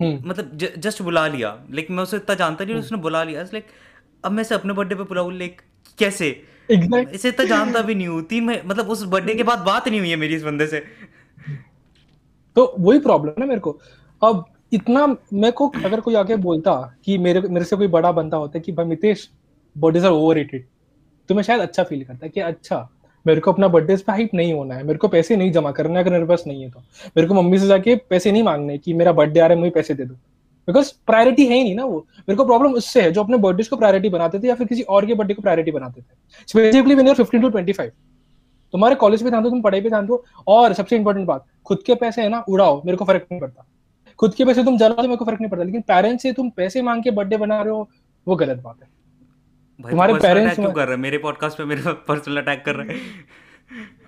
हम्म। 0.00 0.28
मतलब 0.28 0.58
जस्ट 0.78 1.02
बुला 1.02 1.26
लिया। 1.26 1.64
लेकिन 1.70 1.96
मैं 1.96 2.02
उसे 2.02 2.16
इतना 2.16 2.34
जानता 2.34 2.64
नहीं 2.64 2.74
हम्म। 2.74 2.84
उसने 2.84 2.98
बुला 2.98 3.22
लिया। 3.24 3.42
लाइक 3.42 3.66
अब 4.24 4.32
मैं 4.32 4.44
से 4.44 4.54
अपने 4.54 4.72
बर्थडे 4.72 4.94
पे 4.94 5.02
बुलाऊं 5.02 5.32
लाइक 5.32 5.60
कैसे? 5.98 6.42
Exactly. 6.72 7.08
इसे 7.08 7.28
इतना 7.28 7.46
जानता 7.46 7.82
भी 7.82 7.94
नहीं 7.94 8.08
हूँ। 8.08 8.22
तीन 8.22 8.44
मतलब 8.66 8.88
उस 8.88 9.02
बर्थडे 9.02 9.34
के 9.34 9.42
बाद 9.42 9.58
बात 9.58 9.88
नहीं 9.88 10.00
हुई 10.00 10.10
है 10.10 10.16
मेरी 10.16 10.34
इस 10.34 10.42
बंदे 10.42 10.66
से। 10.66 10.84
तो 12.56 12.74
वही 12.78 12.98
प्रॉब्लम 12.98 13.42
है 13.42 13.48
मेरे 13.48 13.60
को। 13.60 13.78
अब 14.22 14.44
इतना 14.72 15.06
मेरे 15.06 15.50
को 15.50 15.68
अगर 15.84 16.00
कोई 16.00 16.14
आके 16.14 16.36
बोलता 16.36 16.96
कि 17.04 17.18
मेरे 17.18 17.40
मेरे 17.40 17.64
से 17.64 17.76
कोई 17.76 17.86
बड़ा 17.86 18.12
बंदा 18.12 18.36
होता 18.36 18.58
है 18.58 18.62
कि 18.62 18.72
भाई 18.72 18.86
मितेश 18.86 19.30
बर्थडे 19.78 20.00
आर 20.00 20.12
ओवररेटेड 20.12 20.66
तो 21.28 21.34
मैं 21.34 21.42
शायद 21.42 21.60
अच्छा 21.60 21.82
फील 21.82 22.04
करता 22.04 22.26
कि 22.26 22.40
अच्छा 22.40 22.88
मेरे 23.26 23.40
को 23.40 23.52
अपना 23.52 23.68
बर्थडे 23.68 23.96
पे 23.96 24.12
हाइप 24.12 24.30
नहीं 24.34 24.54
होना 24.54 24.74
है, 24.74 24.82
मेरे 24.82 24.98
को 24.98 25.08
पैसे 25.08 25.36
नहीं 25.36 25.52
जमा 25.52 25.70
करना 25.70 26.00
अगर 26.00 26.10
मेरे 26.10 26.26
पास 26.26 26.44
नहीं 26.46 26.62
है 26.62 26.70
तो। 26.70 26.80
मेरे 27.16 27.28
को 27.28 27.34
मम्मी 27.34 27.58
से 27.58 27.66
जाके 27.66 27.96
पैसे 27.96 28.32
नहीं 28.32 28.42
मांगने 28.42 28.78
कि 28.78 28.94
मेरा 28.94 29.12
बर्थडे 29.12 29.40
आ 29.40 29.46
रहा 29.46 29.54
है, 29.54 29.60
मुझे 29.60 29.70
पैसे 29.70 29.94
दे 29.94 30.04
दो। 30.04 30.14
बिकॉज़ 30.68 30.92
प्रायोरिटी 31.06 31.46
है 31.46 31.56
ही 31.56 31.62
नहीं 31.62 31.74
ना 31.74 31.84
वो। 31.84 32.06
मेरे 32.18 32.36
को 32.36 32.44
प्रॉब्लम 32.44 32.72
उससे 32.72 33.02
है, 33.02 33.12
जो 33.12 33.22
अपने 33.22 33.36
बर्थडे 33.36 33.62
को 33.62 33.76
प्रायोरिटी 33.76 34.08
बनाते 34.08 34.38
थे 34.38 34.48
या 34.48 34.54
फिर 34.54 34.66
किसी 34.66 34.82
और 34.82 35.06
के 35.06 35.14
बर्थडे 35.14 35.34
को 35.34 35.42
प्रायोरिटी 35.42 35.70
बनाते 35.70 36.00
थे। 36.00 36.14
Specifically 36.48 36.94
when 36.94 37.12
fifteen 37.14 37.40
to 37.40 37.48
twenty 37.48 37.72
five 37.72 37.90
तुम्हारे 38.72 38.94
कॉलेज 38.94 39.22
पे 39.22 39.30
ध्यान 39.30 39.42
दो, 39.42 39.50
तुम 39.50 39.60
पढ़ाई 39.62 39.80
पे 39.80 39.88
ध्यान 39.88 40.06
दो, 40.06 40.24
और 40.46 40.72
सबसे 40.72 40.96
इंपॉर्टेंट 40.96 41.26
बात, 41.26 41.44
खुद 41.64 41.82
के 41.86 41.94
पैसे 41.94 42.22
है 42.22 42.28
ना, 42.28 42.44
उड़ाओ, 42.48 42.82
मेरे 42.84 42.96
को 42.96 43.04
फ़र्क 43.04 43.26
नहीं 43.32 43.40
पड़ता। 43.40 43.66
खुद 44.18 44.34
के 44.34 44.44
पैसे 44.44 44.64
तुम 44.64 44.78
जला 44.78 45.02
मेरे 45.02 45.16
को 45.16 45.24
फ़र्क 45.24 45.40
नहीं 45.40 45.50
पड़ता, 45.50 45.64
लेकिन 45.64 45.80
पेरेंट्स 45.80 46.22
से 46.22 46.32
तुम 46.32 46.50
पैसे 46.50 46.82
मांग 46.82 47.02
के 47.02 47.10
बर्थडे 47.10 47.36
बना 47.36 47.62
रहे 47.62 47.74
हो, 47.74 47.88
वो 48.28 48.36
गलत 48.36 48.56
बात 48.56 48.76
है। 48.82 48.88
तुम्हारे 49.80 50.14
पेरेंट्स 50.14 50.54
क्यों 50.54 50.72
कर 50.72 50.88
रहे 50.88 50.96
मेरे 50.96 51.18
पॉडकास्ट 51.18 51.58
पे 51.58 51.64
मेरे 51.64 51.92
पर्सनल 52.08 52.36
अटैक 52.36 52.64
कर 52.64 52.76
रहे 52.76 52.98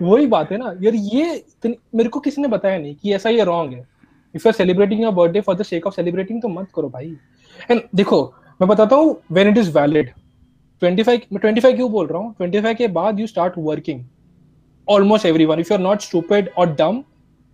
वही 0.03 0.27
बात 0.27 0.51
है 0.53 0.59
ना। 0.59 0.73
यार 0.81 0.95
ये 0.95 1.45
मेरे 1.67 2.09
को 2.09 2.21
किसी 2.21 2.43
ने 2.43 2.49
बताया 2.49 2.79
नहीं 2.79 2.95
कि 2.95 3.15
ऐसा 3.15 3.31
ये 3.31 3.45
रॉन्ग 3.45 3.73
है। 3.73 3.81
If 4.35 4.47
you 4.47 4.49
are 4.49 4.53
celebrating 4.53 5.03
your 5.03 5.13
birthday 5.15 5.41
for 5.41 5.55
the 5.57 5.63
sake 5.63 5.87
of 5.87 5.95
celebrating 5.95 6.43
तो 6.43 6.49
मत 6.49 6.69
करो 6.77 6.89
भाई। 6.89 7.17
एंड 7.71 7.81
देखो 7.95 8.23
मैं 8.61 8.69
बताता 8.69 8.97
हूँ 8.97 9.17
व्हेन 9.33 9.49
इट 9.49 9.59
इज़ 9.59 9.71
वैलिड 9.79 10.11
25 10.83 11.21
मैं 11.33 11.41
25 11.41 11.75
क्यों 11.77 11.91
बोल 11.93 12.07
रहा 12.07 12.19
हूँ? 12.19 12.35
25 12.37 12.75
के 12.75 12.89
बाद 12.89 13.21
you 13.21 13.27
start 13.27 13.55
working 13.59 14.05
almost 14.89 15.27
everyone 15.27 15.61
if 15.61 15.73
you 15.73 15.79
are 15.79 15.83
not 15.83 16.01
stupid 16.01 16.49
और 16.59 16.75
डम 16.75 17.03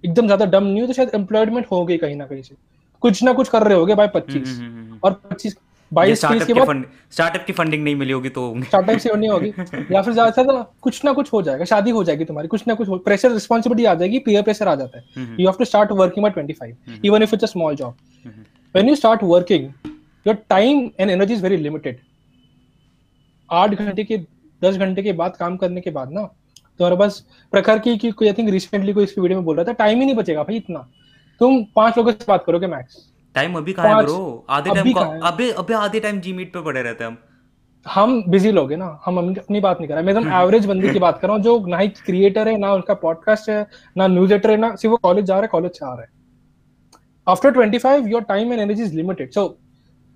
एकदम 0.05 0.27
ज़्यादा 0.27 0.47
डम 0.47 0.65
नहीं 0.65 0.81
हो 0.81 0.87
तो 0.87 0.93
शायद 0.93 1.11
एम्प्लॉयमेंट 1.15 1.67
हो 1.73 1.85
गई 1.87 1.97
कहीं 1.99 2.17
ना 2.17 2.27
कहीं 2.27 2.43
से। 2.43 2.55
कुछ 3.03 3.23
ना 3.23 3.33
कुछ 3.33 3.49
कर 3.49 3.63
रहे 3.63 3.79
होगे 3.79 3.95
भाई 3.95 4.09
पच्चीस। 4.15 4.49
हम्म, 4.49 4.67
हम्म, 4.67 4.81
हम्म, 4.81 4.99
और 5.05 5.13
पच्चीस 5.31 5.57
बाईस 5.93 6.25
के 6.25 6.55
बाद 6.55 6.85
स्टार्टअप 7.13 7.45
की 7.47 7.53
फंडिंग 7.53 7.83
नहीं 7.85 7.95
मिली 7.97 8.13
होगी। 8.13 8.29
तो 8.31 8.43
स्टार्टअप 8.63 8.99
से 8.99 9.15
नहीं 9.15 9.31
होगी। 9.31 9.49
या 9.95 10.03
फिर 10.03 10.13
ज़्यादा 10.13 10.31
से 10.33 10.63
कुछ 10.83 11.05
ना 11.05 11.13
कुछ 11.13 11.33
हो 11.33 11.43
जाएगा 11.43 11.65
शादी 11.65 11.91
हो 11.91 12.05
जाएगी 12.05 12.25
तुम्हारी 12.25 12.49
कुछ 12.49 12.67
ना 12.69 12.75
कुछ 12.75 12.89
प्रेशर 13.05 13.33
रिस्पॉन्सिबिलिटी 13.33 13.85
आ 13.85 13.95
जाएगी 13.95 14.19
पीयर 14.21 14.43
प्रेशर 14.43 14.69
आ 14.69 14.75
जाता 14.75 14.99
है। 14.99 15.27
You 15.41 15.49
have 15.49 15.59
to 15.59 15.65
start 15.65 15.93
working 15.95 16.25
by 16.25 16.33
25 16.39 17.05
even 17.05 17.23
if 17.23 17.35
it's 17.35 17.45
a 17.45 17.49
small 17.49 17.77
job 17.77 17.95
when 18.75 18.89
you 18.89 18.95
start 18.97 19.23
working 19.25 19.69
your 20.27 20.37
time 20.51 20.91
and 21.01 21.11
energy 21.11 21.35
is 21.35 21.43
very 21.43 21.57
limited 21.59 22.01
आठ 23.51 23.75
घंटे 23.75 24.05
के 24.05 24.19
दस 24.63 24.77
घंटे 24.77 25.03
के 25.03 25.13
बाद 25.15 25.37
काम 25.37 25.57
करने 25.57 25.81
के 25.81 25.91
बाद 25.91 26.13
ना 26.13 26.23
तुम्हारे 26.81 26.97
पास 26.97 27.25
प्रखर 27.53 27.79
की 27.79 27.91
आई 27.91 28.33
थिंक 28.33 28.51
रिसेंटली 28.51 28.93
कोई 28.93 29.05
इस 29.05 29.15
वीडियो 29.19 29.39
में 29.39 29.45
बोल 29.45 29.57
रहा 29.57 29.65
था 29.65 29.73
टाइम 29.79 30.01
ही 30.01 30.05
नहीं 30.05 30.17
बचेगा 30.17 30.43
भाई 30.43 30.57
इतना। 30.57 30.89
तुम 31.41 31.65
पाँच 31.77 31.99
लोगों 31.99 32.13
से 32.13 32.25
बात 32.29 32.45
करोगे 32.47 32.67
मैक्स 32.67 32.97
टाइम 33.35 33.55
अभी 33.57 33.73
कहाँ 33.73 33.89
है 33.89 34.03
ब्रो 34.03 34.45
आधे 34.51 34.71
टाइम 34.71 34.93
अभी 35.25 35.51
अभी 35.51 35.75
आधे 35.75 36.01
टाइम 36.01 36.21
जी 36.21 36.33
मीट 36.33 36.53
पे 36.53 36.63
पड़े 36.63 36.83
रहते 36.83 37.05
हैं 37.05 37.11
हम। 37.11 37.19
हम 37.87 38.23
बिज़ी 38.31 38.51
लोग 38.53 38.71
हैं 38.71 38.79
ना 38.79 38.87
हम 39.05 39.19
अपनी 39.19 39.61
बात 39.61 39.79
नहीं 39.81 39.89
कर 39.89 39.95
रहे। 39.95 40.05
मैं 40.05 40.13
एकदम 40.13 40.33
एवरेज 40.41 40.67
बंदे 40.67 40.89
की 40.89 40.99
बात 40.99 41.19
कर 41.21 41.27
रहा 41.29 41.37
हूँ 41.37 41.43
जो 41.45 41.67
ना 41.67 41.79
ही 41.79 41.89
क्रिएटर 41.89 42.49
है 42.49 42.57
ना 42.59 42.73
उनका 42.75 42.95
पॉडकास्ट 42.95 43.49
है 43.51 43.67
ना 43.97 44.07
न्यूज़ 44.07 44.33
एडिटर 44.35 44.51
है 44.51 44.57
ना 44.57 44.75
सिर्फ़ 44.77 44.91
वो 44.91 44.97
कॉलेज 45.03 45.25
जा 45.25 45.35
रहा 45.35 45.43
है 45.43 45.49
कॉलेज 45.49 45.79
से 45.79 45.85
आ 45.87 45.93
रहा 45.95 46.03
है। 46.03 46.09
After 47.27 47.51
twenty 47.51 47.79
five 47.79 48.07
your 48.09 48.23
time 48.23 48.53
and 48.53 48.61
energy 48.61 48.83
is 48.83 48.95
limited 48.97 49.31
so 49.31 49.47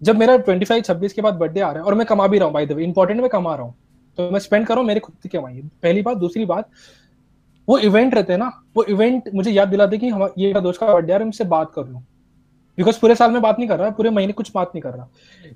जब 0.02 0.16
मेरा 0.16 0.36
ट्वेंटी 0.38 0.64
फाइव 0.64 0.82
छब्बीस 0.82 1.12
के 1.12 1.22
बाद 1.22 1.34
बर्थडे 1.34 1.60
आ 1.60 1.70
रहा 1.70 1.82
है 1.82 1.86
और 1.86 1.94
मैं 1.94 2.06
कमा 2.06 2.26
भी 2.26 2.38
रहा 2.38 2.46
हूँ 2.46 2.54
बाई 2.54 2.66
द 2.66 2.72
वे 2.72 2.84
इंपॉर्टेंट 2.84 3.20
मैं 3.20 3.30
कमा 3.30 3.54
रहा 3.54 3.64
हूँ 3.64 3.74
तो 4.18 4.30
मैं 4.30 4.40
स्पेंड 4.40 4.66
कर 4.66 4.74
रहा 4.74 4.80
हूँ 4.80 4.88
मेरे 4.88 5.00
खुद 5.00 5.16
की 5.22 5.28
कमाई 5.28 5.60
पहली 5.82 6.02
बात 6.02 6.16
दूसरी 6.16 6.44
बात 6.44 6.68
वो 7.68 7.78
इवेंट 7.78 8.14
रहते 8.14 8.32
हैं 8.32 8.38
ना 8.40 8.50
वो 8.76 8.84
इवेंट 8.84 9.30
मुझे 9.34 9.50
याद 9.50 9.68
दिलाते 9.68 9.98
कि 9.98 10.08
हम 10.08 10.28
ये 10.38 10.60
दोस्त 10.60 10.80
का 10.80 10.92
बर्थडे 10.94 11.12
आ 11.12 11.16
रहा 11.16 11.22
है 11.22 11.24
मुझसे 11.24 11.44
बात 11.54 11.72
कर 11.74 11.86
लूँ 11.86 12.02
बिकॉज़ 12.78 12.98
पूरे 13.00 13.14
साल 13.14 13.30
में 13.30 13.40
बात 13.42 13.58
नहीं 13.58 13.68
कर 13.68 13.78
रहा 13.78 13.90
पूरे 13.90 14.10
महीने 14.10 14.32
कुछ 14.32 14.50
बात 14.54 14.72
नहीं 14.74 14.82
कर 14.82 14.90
रहा। 14.90 15.08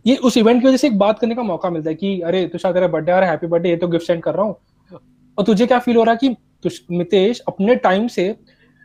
ये 0.06 0.16
उस 0.16 0.36
इवेंट 0.36 0.60
की 0.62 0.66
वजह 0.68 0.76
से 0.76 0.86
एक 0.86 0.98
बात 0.98 1.18
करने 1.18 1.34
का 1.34 1.42
मौका 1.42 1.70
मिलता 1.70 1.90
है 1.90 1.94
कि 1.96 2.20
अरे 2.20 2.46
तुषार 2.48 2.72
तेरा 2.72 2.88
बर्थडे 2.88 3.12
आ 3.12 3.18
रहा 3.18 3.24
है 3.24 3.30
हैप्पी 3.30 3.46
बर्थडे 3.46 3.68
ये 3.70 3.76
तो 3.76 3.88
गिफ्ट 3.88 4.06
सेंड 4.06 4.22
कर 4.22 4.34
रहा 4.34 4.44
हूँ। 4.44 4.56
और 5.38 5.44
तुझे 5.44 5.66
क्या 5.66 5.78
फील 5.78 5.96
हो 5.96 6.04
रहा 6.04 6.12
है 6.12 6.18
कि 6.18 6.36
मितेश 6.92 7.40
अपने 7.48 7.74
टाइम 7.84 8.06
से 8.08 8.34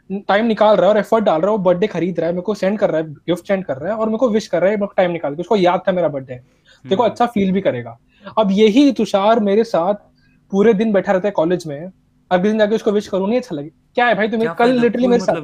टाइम 0.09 0.45
निकाल 0.45 0.75
रहा 0.75 0.85
है 0.85 0.93
और 0.93 0.99
एफर्ट 0.99 1.23
डाल 1.25 1.41
रहा 1.41 1.51
है 1.51 1.57
वो 1.57 1.63
बर्थडे 1.63 1.87
खरीद 1.87 2.19
रहा 2.19 2.27
है 2.27 2.33
मेरे 2.33 2.41
को 2.41 2.53
सेंड 2.55 2.77
कर 2.79 2.89
रहा 2.89 3.01
है 3.01 3.13
गिफ्ट 3.29 3.47
सेंड 3.47 3.63
कर 3.65 3.77
रहा 3.77 3.91
है 3.91 3.97
और 3.97 4.07
मेरे 4.07 4.17
को 4.17 4.29
विश 4.29 4.47
कर 4.47 4.61
रहा 4.61 4.71
है 4.71 4.87
टाइम 4.97 5.11
निकाल 5.11 5.35
के 5.35 5.41
उसको 5.41 5.55
याद 5.55 5.81
था 5.87 5.91
मेरा 5.91 6.07
बर्थडे 6.07 6.35
देखो 6.85 7.03
हम्म। 7.03 7.11
अच्छा 7.11 7.25
फील 7.25 7.51
भी 7.51 7.61
करेगा। 7.61 7.97
अब 8.37 8.51
यही 8.51 8.91
तुषार 8.91 9.39
मेरे 9.39 9.63
साथ 9.63 9.93
पूरे 10.51 10.73
दिन 10.73 10.91
बैठा 10.93 11.11
रहता 11.11 11.27
है 11.27 11.31
कॉलेज 11.31 11.65
में 11.67 11.91
अगले 12.31 12.49
दिन 12.49 12.59
जाके 12.59 12.75
उसको 12.75 12.91
विश 12.91 13.07
करूँ 13.07 13.27
नहीं 13.29 13.39
अच्छा 13.39 13.55
लगे। 13.55 13.69
क्या 13.95 14.05
है 14.05 14.15
भाई 14.15 14.27
तुम्हें? 14.27 14.53
कल 14.53 14.79
लिटरली 14.79 15.07
मेरे 15.07 15.23
साथ 15.23 15.41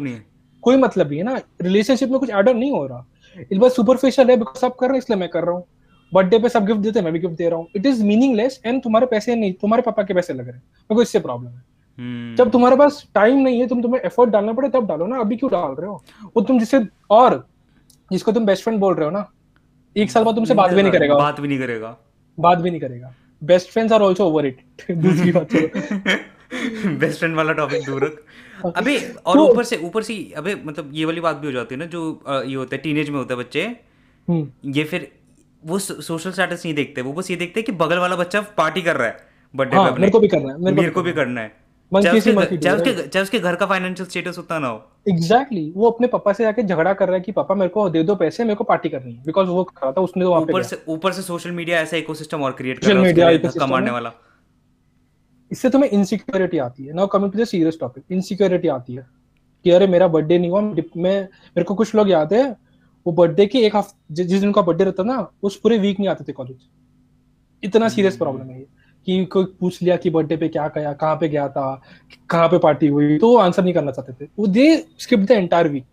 कोई 0.62 0.75
मतलब 0.77 1.08
नहीं 1.08 1.18
है 1.18 1.24
ना। 1.25 1.39
रिलेशनशिप 1.62 2.10
में 2.10 2.20
कुछ 2.20 2.30
एड 2.30 2.50
ऑन 2.50 2.58
नहीं 2.58 2.72
हो 2.72 2.86
रहा। 2.88 3.06
इस 3.51 3.58
बार 3.58 3.70
सुपरफिशियल 3.70 4.30
है 4.30 4.38
बिकॉज़ 4.38 4.58
सब 4.58 4.75
कर 4.75 4.88
रहे 4.88 4.96
हैं 4.96 5.00
इसलिए 5.00 5.20
मैं 5.20 5.30
कर 5.30 5.44
रहा 5.44 5.56
हूँ। 5.56 5.63
बर्थडे 6.12 6.39
पे 6.39 6.50
सब 6.50 6.65
गिफ्ट 6.65 6.80
देते 6.80 7.00
हैं 7.00 7.03
मैं 7.03 7.13
भी 7.13 7.20
गिफ्ट 7.20 7.36
दे 7.36 7.50
रहा 7.50 7.60
हूँ। 7.60 7.68
इट 7.75 7.86
इज़ 7.86 8.03
मीनिंगलेस 8.03 8.62
एंड 8.65 8.82
तुम्हारे 8.84 9.06
पैसे 9.06 9.36
नहीं 9.36 9.53
तुम्हारे 9.53 9.82
पापा 9.82 10.03
के 10.03 10.13
पैसे 10.13 10.34
लग 10.34 10.39
रहे 10.39 10.56
हैं। 10.56 10.62
मेरे 10.62 10.96
को 10.96 11.01
इससे 11.01 11.20
प्रॉब्लम 11.20 11.50
है। 11.50 11.63
हम्म। 11.98 12.36
जब 12.36 12.51
तुम्हारे 12.51 12.75
पास 12.75 13.06
टाइम 13.15 13.39
नहीं 13.39 13.60
है 13.60 13.68
तुम 13.68 13.82
तुम्हें 13.82 14.01
एफर्ट 14.01 14.30
डालना 14.30 14.53
पड़े 14.53 14.70
तब 14.70 14.88
डालो 14.88 15.08
ना। 15.08 15.20
अभी 15.20 15.36
क्यों 15.36 15.51
डाल 15.51 15.75
रहे 15.80 15.88
हो? 15.88 16.03
वो 16.36 16.41
तुम 16.41 16.60
जिससे 16.60 16.86
और 17.10 17.46
जिसको 18.12 18.32
तुम 18.32 18.46
बेस्ट 18.46 18.63
फ्रेंड 18.63 18.80
बोल 18.80 18.96
रहे 18.96 19.06
हो 19.06 19.12
ना 19.12 19.25
एक 19.96 20.12
साल 20.12 20.24
बाद 20.24 20.36
तुमसे 20.36 20.53
बात 20.53 20.72
भी 20.72 20.82
नहीं 20.82 20.91
करेगा। 20.91 21.15
बात 21.15 21.39
भी 21.39 21.48
नहीं 21.48 21.60
करेगा। 21.60 21.98
बात 22.38 22.58
भी 22.58 22.70
नहीं 22.70 22.82
करेगा। 22.82 23.13
Best 23.44 23.70
friends 23.70 23.94
are 23.94 24.01
also 24.01 24.25
over 24.25 24.46
it 24.46 24.62
दूसरी 24.91 25.32
बात 25.32 25.53
बेस्ट 27.00 27.20
फ्रेंड 27.20 27.36
वाला 27.36 27.53
टॉपिक 27.53 27.86
दूर 27.86 28.03
रख। 28.06 28.24
अबे 28.65 28.98
और 29.25 29.36
तो, 29.36 29.48
ऊपर 29.48 29.63
से 29.63 29.77
ऊपर 29.77 30.03
से 30.03 30.15
अबे 30.38 30.56
मतलब 30.65 30.91
ये 30.94 31.06
वाली 31.06 31.22
बात 31.22 31.36
भी 31.36 31.48
हो 31.48 31.53
जाती 31.53 31.75
है 31.75 31.80
ना 31.80 31.86
जो 31.86 32.03
ये 32.27 32.56
होता 32.56 32.75
है 32.75 32.82
टीनेज 32.82 33.10
में 33.10 33.18
होता 33.18 33.34
है 33.34 33.39
बच्चे। 33.39 33.63
हम्म। 34.27 34.72
ये 34.72 34.84
फिर 34.84 35.12
वो 35.63 35.80
सोशल 35.80 36.32
स्टेटस 36.32 36.62
नहीं 36.65 36.75
देखते 36.75 37.01
वो 37.01 37.13
बस 37.13 37.32
ये 37.32 37.38
देखते 37.38 37.60
हैं 37.60 37.65
कि 37.65 37.72
बगल 37.72 37.98
वाला 37.98 38.15
बच्चा 38.15 38.41
पार्टी 38.58 38.82
कर 38.82 38.96
रहा 38.96 39.08
है 39.08 39.18
बर्थडे 39.53 39.77
हाँ, 39.77 39.91
पे 39.91 40.00
मेरे 40.00 40.12
को 40.12 40.20
भी 40.20 40.27
करना 40.27 40.53
है 40.53 40.74
मेरे 40.74 40.89
को 40.89 41.01
भी 41.01 41.12
करना 41.13 41.41
है। 41.41 41.60
चाहे 41.91 42.18
उसके 42.18 43.08
चाहे 43.08 43.24
उसके 43.24 43.39
घर 43.39 43.56
का 43.56 43.65
फाइनेंशियल 43.65 44.08
स्टेटस 44.10 44.38
उतना 44.39 44.60
ना 44.60 44.68
हो। 44.68 44.75
Exactly 45.10 45.60
exactly. 45.60 45.77
वो 45.77 45.89
अपने 45.91 46.08
पापा 46.08 46.34
से 46.34 46.44
जाके 46.44 46.63
झगड़ा 46.63 46.94
कर 46.94 47.08
रहा 47.08 47.15
है 47.15 47.22
कि 47.22 47.32
पापा 47.32 47.56
मेरे 47.56 47.70
को 47.70 47.89
दे 47.89 48.03
दो 48.03 48.15
पैसे 48.15 48.44
मेरे 48.44 48.56
को 48.56 48.63
पार्टी 48.63 48.89
करनी 48.89 49.13
है। 49.13 49.24
बिकॉज़ 49.25 49.48
वो 49.48 49.63
कर 49.63 49.82
रहा 49.84 49.91
था 49.91 50.01
उसने 50.01 50.24
तो 50.24 50.30
वहाँ 50.30 50.41
पे 50.41 50.53
ऊपर 50.53 50.63
से 50.63 50.82
ऊपर 50.88 51.12
से 51.12 51.22
सोशल 51.22 51.51
मीडिया 51.51 51.80
ऐसा 51.82 51.98
इकोसिस्टम 51.98 52.44
और 52.44 52.51
क्रिएट 52.51 52.80
कर 52.80 52.94
रहा 52.94 53.30
है 53.30 53.38
धक्का 53.38 53.68
मारने 53.68 53.91
वाला। 53.91 54.13
इससे 55.51 55.70
तुम्हें 55.70 55.89
इनसिक्योरिटी 55.89 56.58
आती 56.60 56.86
है। 56.86 56.93
Now 56.93 57.08
coming 57.08 57.31
to 57.31 57.39
the 57.39 57.46
serious 57.46 57.77
topic 57.79 58.03
insecurity 58.12 58.67
आती 58.70 58.96
है 58.96 59.05
कि 59.65 59.72
अरे 59.72 59.88
मेरा 59.88 60.08
बर्थडे 60.08 60.38
नहीं 60.38 60.50
हुआ 60.51 60.62
मैं 60.62 60.75
मेरे 60.98 61.63
को 61.63 61.75
कुछ 61.75 61.96
लोग 61.96 62.10
याद 62.10 62.34
है 62.34 62.50
वो 63.05 63.12
बर्थडे 63.13 63.46
के 63.46 63.60
एक 63.65 63.75
हफ़्ते 63.75 64.24
जिस 64.24 64.41
दिन 64.41 64.51
का 64.51 64.62
बर्थडे 64.62 64.84
रहता 64.84 65.03
ना 65.03 65.25
उस 65.43 65.60
पूरे 65.60 65.77
वीक 65.79 66.00
नहीं 66.00 66.10
आते 66.10 66.24
थे 66.24 66.34
कॉलेज 66.34 66.58
इतना 67.63 67.88
सीरियस 67.89 68.17
प्रॉब्लम 68.17 68.50
है 68.50 68.60
ये 68.60 68.67
कि 69.08 69.25
कोई 69.25 69.46
पूछ 69.60 69.81
लिया 69.81 69.96
कि 69.98 70.10
बर्थडे 70.10 70.38
पे 70.38 70.48
क्या 70.50 70.67
कया 70.67 70.93
कहाँ 70.93 71.15
पे 71.15 71.27
गया 71.29 71.48
था 71.50 71.81
कहाँ 72.29 72.48
पे 72.50 72.58
पार्टी 72.60 72.88
हुई 72.88 73.17
तो 73.17 73.36
आंसर 73.38 73.63
नहीं 73.63 73.74
करना 73.74 73.91
चाहते 73.91 74.13
थे। 74.13 74.29
वो 74.39 74.48
they 74.48 74.65
skip 75.00 75.20
the 75.20 75.31
entire 75.31 75.67
week 75.67 75.86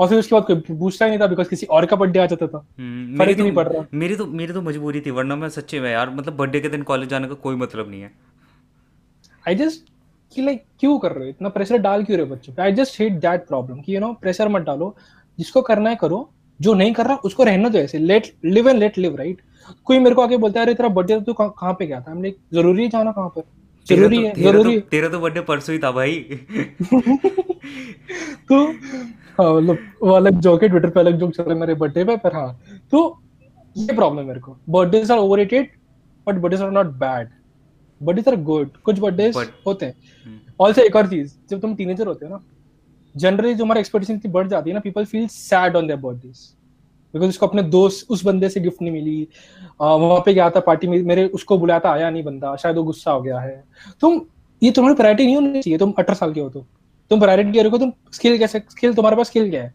और 0.00 0.08
फिर 0.08 0.18
उसके 0.18 0.34
बाद 0.34 0.44
कोई 0.44 0.76
पूछता 0.76 1.04
ही 1.04 1.10
नहीं 1.10 1.20
था 1.20 1.26
बिकॉज़ 1.26 1.48
किसी 1.48 1.66
और 1.68 1.86
का 1.86 1.96
बर्थडे 1.96 2.18
आ 2.18 2.26
जाता 2.26 2.46
था। 2.46 2.64
हम्म, 2.78 3.18
फ़र्क 3.18 3.36
तो, 3.36 3.42
नहीं 3.42 3.52
पड़ 3.54 3.66
रहा। 3.68 3.84
मेरी 3.94 4.16
तो 4.16 4.26
मेरी 4.28 4.52
तो 4.52 4.62
मजबूरी 4.62 5.00
थी 5.00 5.10
वरना 5.10 5.36
मैं 5.36 5.48
सच्चे 5.50 5.80
में 5.80 5.90
यार 5.90 6.10
मतलब 6.10 6.36
बर्थडे 6.36 6.60
के 6.60 6.68
दिन 6.68 6.82
कॉलेज 6.84 7.08
जाने 7.08 7.28
का 7.28 7.34
कोई 7.42 7.56
मतलब 7.56 7.90
नहीं 7.90 8.00
है। 8.02 8.12
आई 9.48 9.54
जस्ट 9.54 9.84
कि 10.34 10.42
लाइक 10.42 10.64
क्यों 10.80 10.98
कर 10.98 11.12
रहे 11.12 11.24
हो? 11.24 11.30
इतना 11.30 11.48
प्रेशर 11.48 11.78
डाल 11.78 12.04
क्यों 12.04 12.18
रहे 12.18 12.26
हो 12.28 12.34
बच्चों 12.34 12.52
पे? 12.54 12.62
I 12.62 12.72
just 12.72 13.00
hate 13.00 13.12
that 13.12 13.46
problem 13.46 13.80
कि 13.80 13.94
यू 13.94 14.00
नो 14.00 14.12
प्रेशर 14.12 14.48
मत 14.48 14.62
डालो। 14.62 14.94
जिसको 15.38 15.62
करना 15.62 15.90
है 15.90 15.96
करो। 15.96 16.28
जो 16.60 16.74
नहीं 16.74 16.92
कर 16.92 17.06
रहा 17.06 17.16
उसको 17.24 17.44
रहना 17.44 17.68
दो 17.68 17.78
ऐसे। 17.78 17.98
Let 17.98 18.32
live 18.44 18.68
and 18.68 18.78
let 18.78 18.98
live 18.98 19.16
right 19.16 19.40
कोई 19.84 19.98
मेरे 19.98 20.14
को 20.14 20.22
आके 20.22 20.36
बोलता 20.36 20.60
है 20.60 20.66
अरे 20.66 20.74
तेरा 20.74 20.88
बर्थडे 20.88 21.20
तो 21.20 21.32
कहाँ 21.34 21.72
पे 21.72 21.86
गया 21.86 22.00
था? 22.00 22.10
हमने 22.10 22.30
ज़रूरी 22.54 22.82
है 22.82 22.88
जाना 22.88 23.12
कहाँ 23.12 23.28
पर? 23.28 23.42
ज़रूरी 23.88 24.18
तो, 24.18 24.26
है 24.26 24.34
ज़रूरी 24.42 24.78
तो, 24.80 24.88
तेरा 24.88 25.08
तो 25.08 25.18
बर्थडे 25.20 25.40
परसों 25.40 25.72
ही 25.72 25.78
था 25.78 25.90
भाई। 25.90 26.14
तो 28.48 28.66
हाँ 29.38 29.54
मतलब 29.54 29.78
वो 30.02 30.10
अलग 30.10 30.40
जोक 30.40 30.62
है 30.62 30.68
ट्विटर 30.68 30.90
पे 30.90 31.00
अलग 31.00 31.18
जोक 31.18 31.30
चल 31.32 31.42
रहे 31.42 31.58
मेरे 31.58 31.74
बर्थडे 31.74 32.04
पे 32.04 32.16
पर 32.16 32.34
हाँ। 32.34 32.60
तो 32.90 33.22
ये 33.76 33.94
प्रॉब्लम 33.94 34.26
मेरे 34.26 34.40
को। 34.40 34.56
Birthday 34.68 35.02
are 35.12 35.18
overrated 35.18 35.70
but 36.26 36.34
birthday 36.34 36.62
are 36.64 36.70
not 36.70 36.86
bad 36.86 37.28
birthday 38.04 38.30
are 38.30 38.36
good 38.42 38.76
कुछ 38.84 38.98
बर्थडे 39.00 39.30
होते 39.66 39.86
हैं। 39.86 39.94
Also 40.60 40.80
hmm. 40.80 40.86
एक 40.86 40.96
और 40.96 41.06
चीज़ 41.08 41.34
जब 41.50 41.60
तुम 41.60 41.74
टीनेजर 41.74 42.06
होते 42.06 42.26
हो 42.26 42.32
ना 42.32 42.42
जनरली 43.14 43.54
जो 43.54 43.64
हमारा 43.64 43.80
एक्सपेक्टेशन 43.80 44.14
इतनी 44.14 44.32
बढ़ 44.32 44.48
जाती 44.48 44.70
है 44.70 44.74
ना 44.74 44.80
people 44.80 45.04
feel 45.04 45.26
sad 45.28 45.76
on 45.76 45.86
their 45.86 45.98
birthdays 46.00 46.50
because 47.14 47.28
उसको 47.28 47.46
अपने 47.46 47.62
दोस्त 47.62 48.10
उस 48.10 48.24
बंदे 48.24 48.48
से 48.48 48.60
गिफ्ट 48.60 48.82
नहीं 48.82 48.92
मिली। 48.92 49.26
वहाँ 49.80 50.20
पे 50.26 50.34
गया 50.34 50.48
था 50.50 50.60
पार्टी 50.62 50.86
में 50.88 51.02
मेरे 51.04 51.26
उसको 51.30 51.58
बुलाया 51.58 51.80
था 51.80 51.92
आया 51.92 52.10
नहीं 52.10 52.22
बंदा 52.24 52.54
शायद 52.56 52.76
वो 52.76 52.82
गुस्सा 52.84 53.10
हो 53.10 53.22
गया 53.22 53.40
है। 53.40 53.64
तुम 54.02 54.20
ये 54.62 54.70
तुम्हारी 54.70 54.96
प्रायोरिटी 54.96 55.24
नहीं 55.24 55.34
होनी 55.34 55.60
चाहिए 55.60 55.78
तुम 55.78 55.92
अठारह 55.98 56.14
साल 56.14 56.32
के 56.32 56.40
हो 56.40 56.48
तो। 56.50 56.64
तुम 57.10 57.20
प्रायोरिटी 57.20 57.62
रखो 57.62 57.78
तुम 57.78 57.92
स्किल 58.12 58.38
कैसे 58.38 58.58
स्किल 58.70 58.94
तुम्हारे 58.94 59.16
पास 59.16 59.26
स्किल 59.26 59.50
क्या 59.50 59.62
है? 59.62 59.74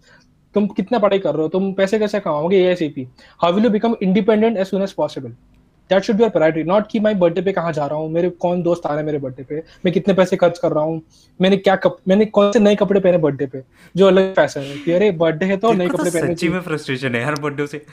तुम 0.56 0.68
कितना 0.70 1.00
पढ़ाई 1.00 1.20
कर 1.20 1.34
रहे 1.34 1.44
हो 1.44 1.48
तुम 1.50 1.72
पैसे 1.74 2.00
कैसे 2.00 2.20
कमाओगे 2.20 2.58
A 2.58 2.72
S 2.72 2.82
A 2.82 2.88
P 2.90 3.08
how 3.42 3.54
will 3.54 3.64
you 3.64 3.70
become 3.72 3.96
independent 4.02 4.58
as 4.58 4.68
soon 4.68 4.82
as 4.82 4.94
possible 4.94 5.34
that 5.90 6.04
should 6.04 6.16
be 6.16 6.24
your 6.24 6.30
priority 6.30 6.64
not 6.70 6.88
कि 6.88 7.00
मैं 7.00 7.18
बर्थडे 7.20 7.42
पे 7.42 7.52
कहाँ 7.52 7.72
जा 7.74 7.86
रहा 7.86 8.00
हूँ? 8.00 8.10
मेरे 8.12 8.30
कौन 8.30 8.62
दोस्त 8.64 8.86
आ 8.86 8.90
रहे 8.90 8.98
हैं 8.98 9.06
मेरे 9.06 9.20
बर्थडे 9.20 9.44
पे? 9.44 9.64
मैं 9.86 9.94
कितने 9.94 10.14
पैसे 10.14 10.36
खर्च 10.38 10.58
कर 10.60 10.72
रहा 10.72 10.84
हूँ? 10.84 11.02
मैंने 11.40 11.58
क्या 11.58 11.76
कप 11.76 11.98
मैंने 12.08 12.26
कौन 12.28 12.52
से 12.52 12.60
नए 12.60 12.76
कपड़े 12.76 13.00
पहने 13.00 13.18
बर्थडे 13.18 13.46
पे? 13.46 13.64
जो 13.96 14.08
अलग 14.08 14.34
फ़ैशन 14.36 14.62
है 14.62 14.78
कि 14.78 14.92
अरे 14.92 15.12
बर्थडे 15.14 15.46
है 15.46 15.58
तो 15.58 15.72
नए 15.74 15.88
कपड़े 15.88 16.10
पहने 16.10 16.34
सच्ची 16.34 16.50
में 16.50 16.60
फ्रस्ट्रेशन 16.62 17.16
है 17.16 17.24
हर 17.26 17.40
बर्थडे 17.42 17.68
से। 17.68 17.86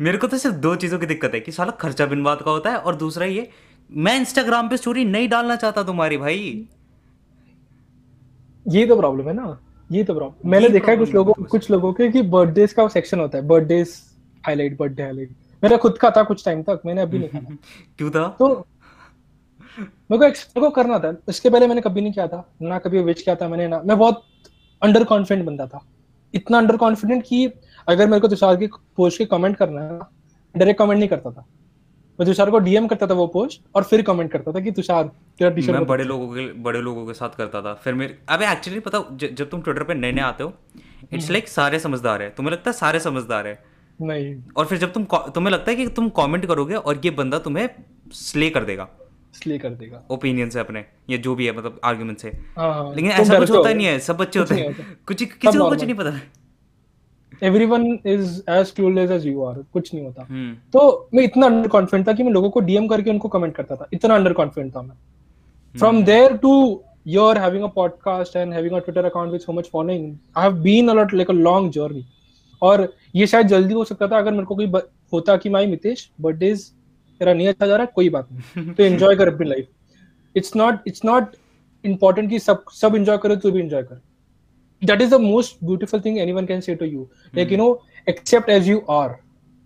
मेरे 0.00 0.18
को 0.18 0.26
तो 0.26 0.38
सिर्फ़ 0.38 0.56
दो 0.58 0.74
चीज़ों 0.76 0.98
की 0.98 1.06
दिक्कत 1.06 1.34
है 1.34 1.40
कि 1.40 1.52
साला 1.52 1.72
खर्चा 1.80 2.06
बिन 2.06 2.22
बात 2.24 2.42
का 2.42 2.50
होता 2.50 2.70
है 2.70 2.78
और 2.78 2.96
दूसरा 2.96 3.26
ये 3.26 3.48
मैं 3.90 4.16
इंस्टाग्राम 4.16 4.68
पे 4.68 4.76
स्टोरी 4.76 5.04
नहीं 5.04 5.28
डालना 5.28 5.56
चाहता 5.56 5.82
तुम्हारी 5.82 6.16
भाई। 6.16 6.66
ये 8.66 8.86
तो 8.86 8.96
प्रॉब्लम 8.96 9.28
है 9.28 9.34
ना? 9.34 9.58
ये 9.90 10.04
तो 10.04 10.14
प्रॉब्लम 10.14 10.50
मैंने 10.50 10.68
देखा 10.68 10.92
है 10.92 10.98
कुछ 10.98 11.14
लोगों 11.14 11.32
कुछ 11.44 11.70
लोगों 11.70 11.92
के 11.92 12.10
कि 12.10 12.22
बर्थडे 12.34 12.66
का 12.66 12.86
सेक्शन 12.88 13.20
होता 13.20 13.38
है। 13.38 13.46
बर्थडे 13.46 13.80
हाईलाइट 14.46 14.78
बर्थडे 14.78 15.02
हाईलाइट 15.02 15.30
मेरा 15.64 15.76
खुद 15.76 15.98
का 15.98 16.10
था 16.10 16.22
कुछ 16.22 16.44
टाइम 16.44 16.62
तक 16.62 16.82
मैंने 16.86 17.02
अभी 17.02 17.18
नहीं 17.18 17.28
खाना 17.28 17.56
क्यों 17.98 18.10
था? 18.10 18.28
तो 18.38 18.48
मेरे 19.78 20.18
को 20.18 20.26
मेरे 20.26 20.60
को 20.60 20.70
करना 20.70 20.98
था 20.98 21.16
इसके 21.28 21.50
पहले 21.50 21.66
मैंने 21.66 21.80
कभी 21.80 22.00
नहीं 22.00 22.12
किया 22.12 22.26
था 22.28 22.44
ना 22.62 22.78
कभी 22.78 23.02
विच 23.02 23.22
किया 23.22 23.34
था 23.34 23.48
मैंने 23.48 23.68
ना 23.68 23.80
मैं 23.84 23.98
बहुत 23.98 24.22
अंडर 24.82 25.04
कॉन्फिडेंट 25.04 25.46
बंदा 25.46 25.66
था। 25.66 25.80
इतना 26.34 26.58
अंडर 26.58 26.76
कॉन्फिडेंट 26.76 27.22
कि 27.26 27.46
अगर 27.88 28.06
मेरे 28.06 28.20
को 28.20 28.28
तुषार 28.28 28.56
की 28.56 28.66
पोस्ट 28.96 29.18
के 29.18 29.24
कमेंट 29.24 29.56
करना 29.56 29.82
है 29.82 29.98
डायरेक्ट 30.54 30.78
कमेंट 30.78 30.98
नहीं 30.98 31.08
करता 31.08 31.30
था। 31.30 31.44
मैं 32.18 32.26
तुषार 32.26 32.50
को 32.50 32.58
डीएम 32.58 32.86
करता 32.86 33.06
था 33.06 33.14
वो 33.14 33.26
पोस्ट 33.26 33.62
और 33.74 33.82
फिर 33.82 34.02
कमेंट 34.02 34.30
करता 34.32 34.52
था 34.52 34.60
कि 34.60 34.72
तुषार 34.72 35.04
तेरा 35.38 35.50
टी 35.50 35.66
मैं 35.72 35.86
बड़े 35.86 36.04
लोगों 36.04 36.28
के 36.34 36.46
बड़े 36.62 36.80
लोगों 36.80 37.06
के 37.06 37.14
साथ 37.14 37.36
करता 37.38 37.62
था। 37.62 37.74
फिर 37.74 37.94
मेरे 37.94 38.18
अबे 38.28 38.50
एक्चुअली 38.52 38.80
पता 38.80 39.04
जब 39.22 39.48
तुम 39.50 39.62
ट्विटर 39.62 39.82
पे 39.82 39.94
नए 39.94 40.12
नए 40.12 40.22
आते 40.22 40.44
हो 40.44 40.52
इट्स 41.12 41.30
लाइक 41.30 41.44
हम्म। 41.44 41.52
सारे 41.52 41.78
समझदार 41.78 42.22
है। 42.22 42.30
तुम्हें 42.30 42.52
लगता 42.52 42.70
है 42.70 42.76
सारे 42.76 43.00
समझदार 43.00 43.46
है? 43.46 43.73
नहीं। 44.02 44.36
और 44.56 44.66
फिर 44.66 44.78
जब 44.78 44.92
तुम 44.92 45.04
तुम्हें 45.14 45.52
लगता 45.52 45.70
है 45.70 45.76
कि 45.76 45.86
तुम 45.86 46.08
कमेंट 46.08 46.46
करोगे 46.46 46.74
और 46.74 47.00
ये 47.04 47.10
बंदा 47.10 47.38
तुम्हें 47.38 47.68
स्ले 48.12 48.50
कर 48.50 48.64
देगा। 48.64 48.88
स्ले 49.34 49.58
कर 49.58 49.70
देगा। 49.70 50.02
ओपिनियन 50.10 50.50
से 50.50 50.60
अपने 50.60 50.84
या 51.10 51.16
जो 51.16 51.34
भी 51.34 51.46
है 51.46 51.56
मतलब 51.56 51.80
आर्गुमेंट 51.84 52.18
से। 52.18 52.28
हाँ, 52.56 52.74
हाँ। 52.74 52.94
लेकिन 52.94 53.10
ऐसा 53.10 53.38
कुछ 53.38 53.50
होता 53.50 53.72
नहीं 53.72 53.86
है 53.86 53.98
सब 53.98 54.16
बच्चे 54.16 54.38
होते 54.38 54.54
हैं। 54.54 54.98
कुछ 55.06 55.22
किसी 55.22 55.58
को 55.58 55.68
कुछ 55.68 55.84
नहीं 55.84 55.94
पता। 55.94 56.20
Everyone 57.42 57.98
is 58.06 58.42
as 58.50 58.70
clueless 58.70 59.10
as 59.10 59.26
you 59.26 59.44
are 59.44 59.64
कुछ 59.72 59.94
नहीं 59.94 60.04
होता। 60.04 60.26
हम्म। 60.30 60.54
तो 60.72 61.08
मैं 61.14 61.22
इतना 61.22 61.46
अंडर 61.46 61.68
कॉन्फिडेंट 61.68 62.08
था 62.08 62.12
कि 62.12 62.22
मैं 62.22 62.30
लोगों 62.30 62.50
को 62.50 62.60
डीएम 62.60 62.86
करके 62.88 63.10
उनको 63.10 63.28
कमेंट 63.28 63.54
करता 63.54 63.76
था। 63.76 63.88
इतना 63.92 64.14
अंडर 64.14 64.32
कॉन्फिडेंट 64.32 64.76
था 64.76 64.82
मैं। 64.82 64.94
From 65.78 66.04
there 66.04 66.36
to 66.36 66.84
you're 67.06 67.38
having 67.38 67.64
a 67.64 67.68
podcast 67.78 68.36
and 68.36 68.54
having 68.54 68.76
a 68.76 68.78
twitter 68.80 69.02
account 69.04 69.32
with 69.32 69.42
so 69.44 69.54
much 69.56 69.66
following 69.72 70.04
i 70.36 70.44
have 70.44 70.54
been 70.62 70.86
a 70.88 70.94
lot 70.98 71.10
like 71.12 71.32
a 71.32 71.34
long 71.46 71.66
journey 71.72 72.04
और 72.64 72.92
ये 73.14 73.26
शायद 73.26 73.46
जल्दी 73.46 73.74
हो 73.74 73.84
सकता 73.84 74.08
था 74.08 74.18
अगर 74.18 74.32
मेरे 74.32 74.44
को 74.44 74.54
कोई 74.54 74.66
होता 75.12 75.36
कि 75.36 75.50
माई 75.50 75.66
मितेश 75.66 76.08
बर्थडे 76.20 76.54
तेरा 77.20 77.32
नहीं 77.32 77.48
अच्छा 77.48 77.66
जा 77.66 77.76
रहा 77.76 77.84
है 77.84 77.92
कोई 77.94 78.08
बात 78.08 78.28
नहीं। 78.32 78.72
तो 78.74 78.82
एंजॉय 78.92 79.16
कर 79.16 79.28
अपनी 79.28 79.48
life 79.48 80.36
it's 80.36 80.56
not 80.56 80.88
it's 80.88 81.04
not 81.04 81.36
important 81.84 82.30
कि 82.30 82.38
सब 82.38 82.64
सब 82.72 82.96
एंजॉय 82.96 83.18
करे 83.18 83.36
तो 83.36 83.50
भी 83.50 83.60
एंजॉय 83.60 83.82
कर। 83.82 84.00
That 84.82 85.02
is 85.02 85.10
the 85.10 85.20
most 85.20 85.64
beautiful 85.64 86.00
thing 86.00 86.18
anyone 86.18 86.46
can 86.46 86.60
say 86.60 86.74
to 86.74 86.86
you 86.86 87.08
like 87.34 87.52
you 87.52 87.58
know 87.58 87.68
accept 88.08 88.50
as 88.50 88.68
you 88.68 88.78
are 88.92 89.16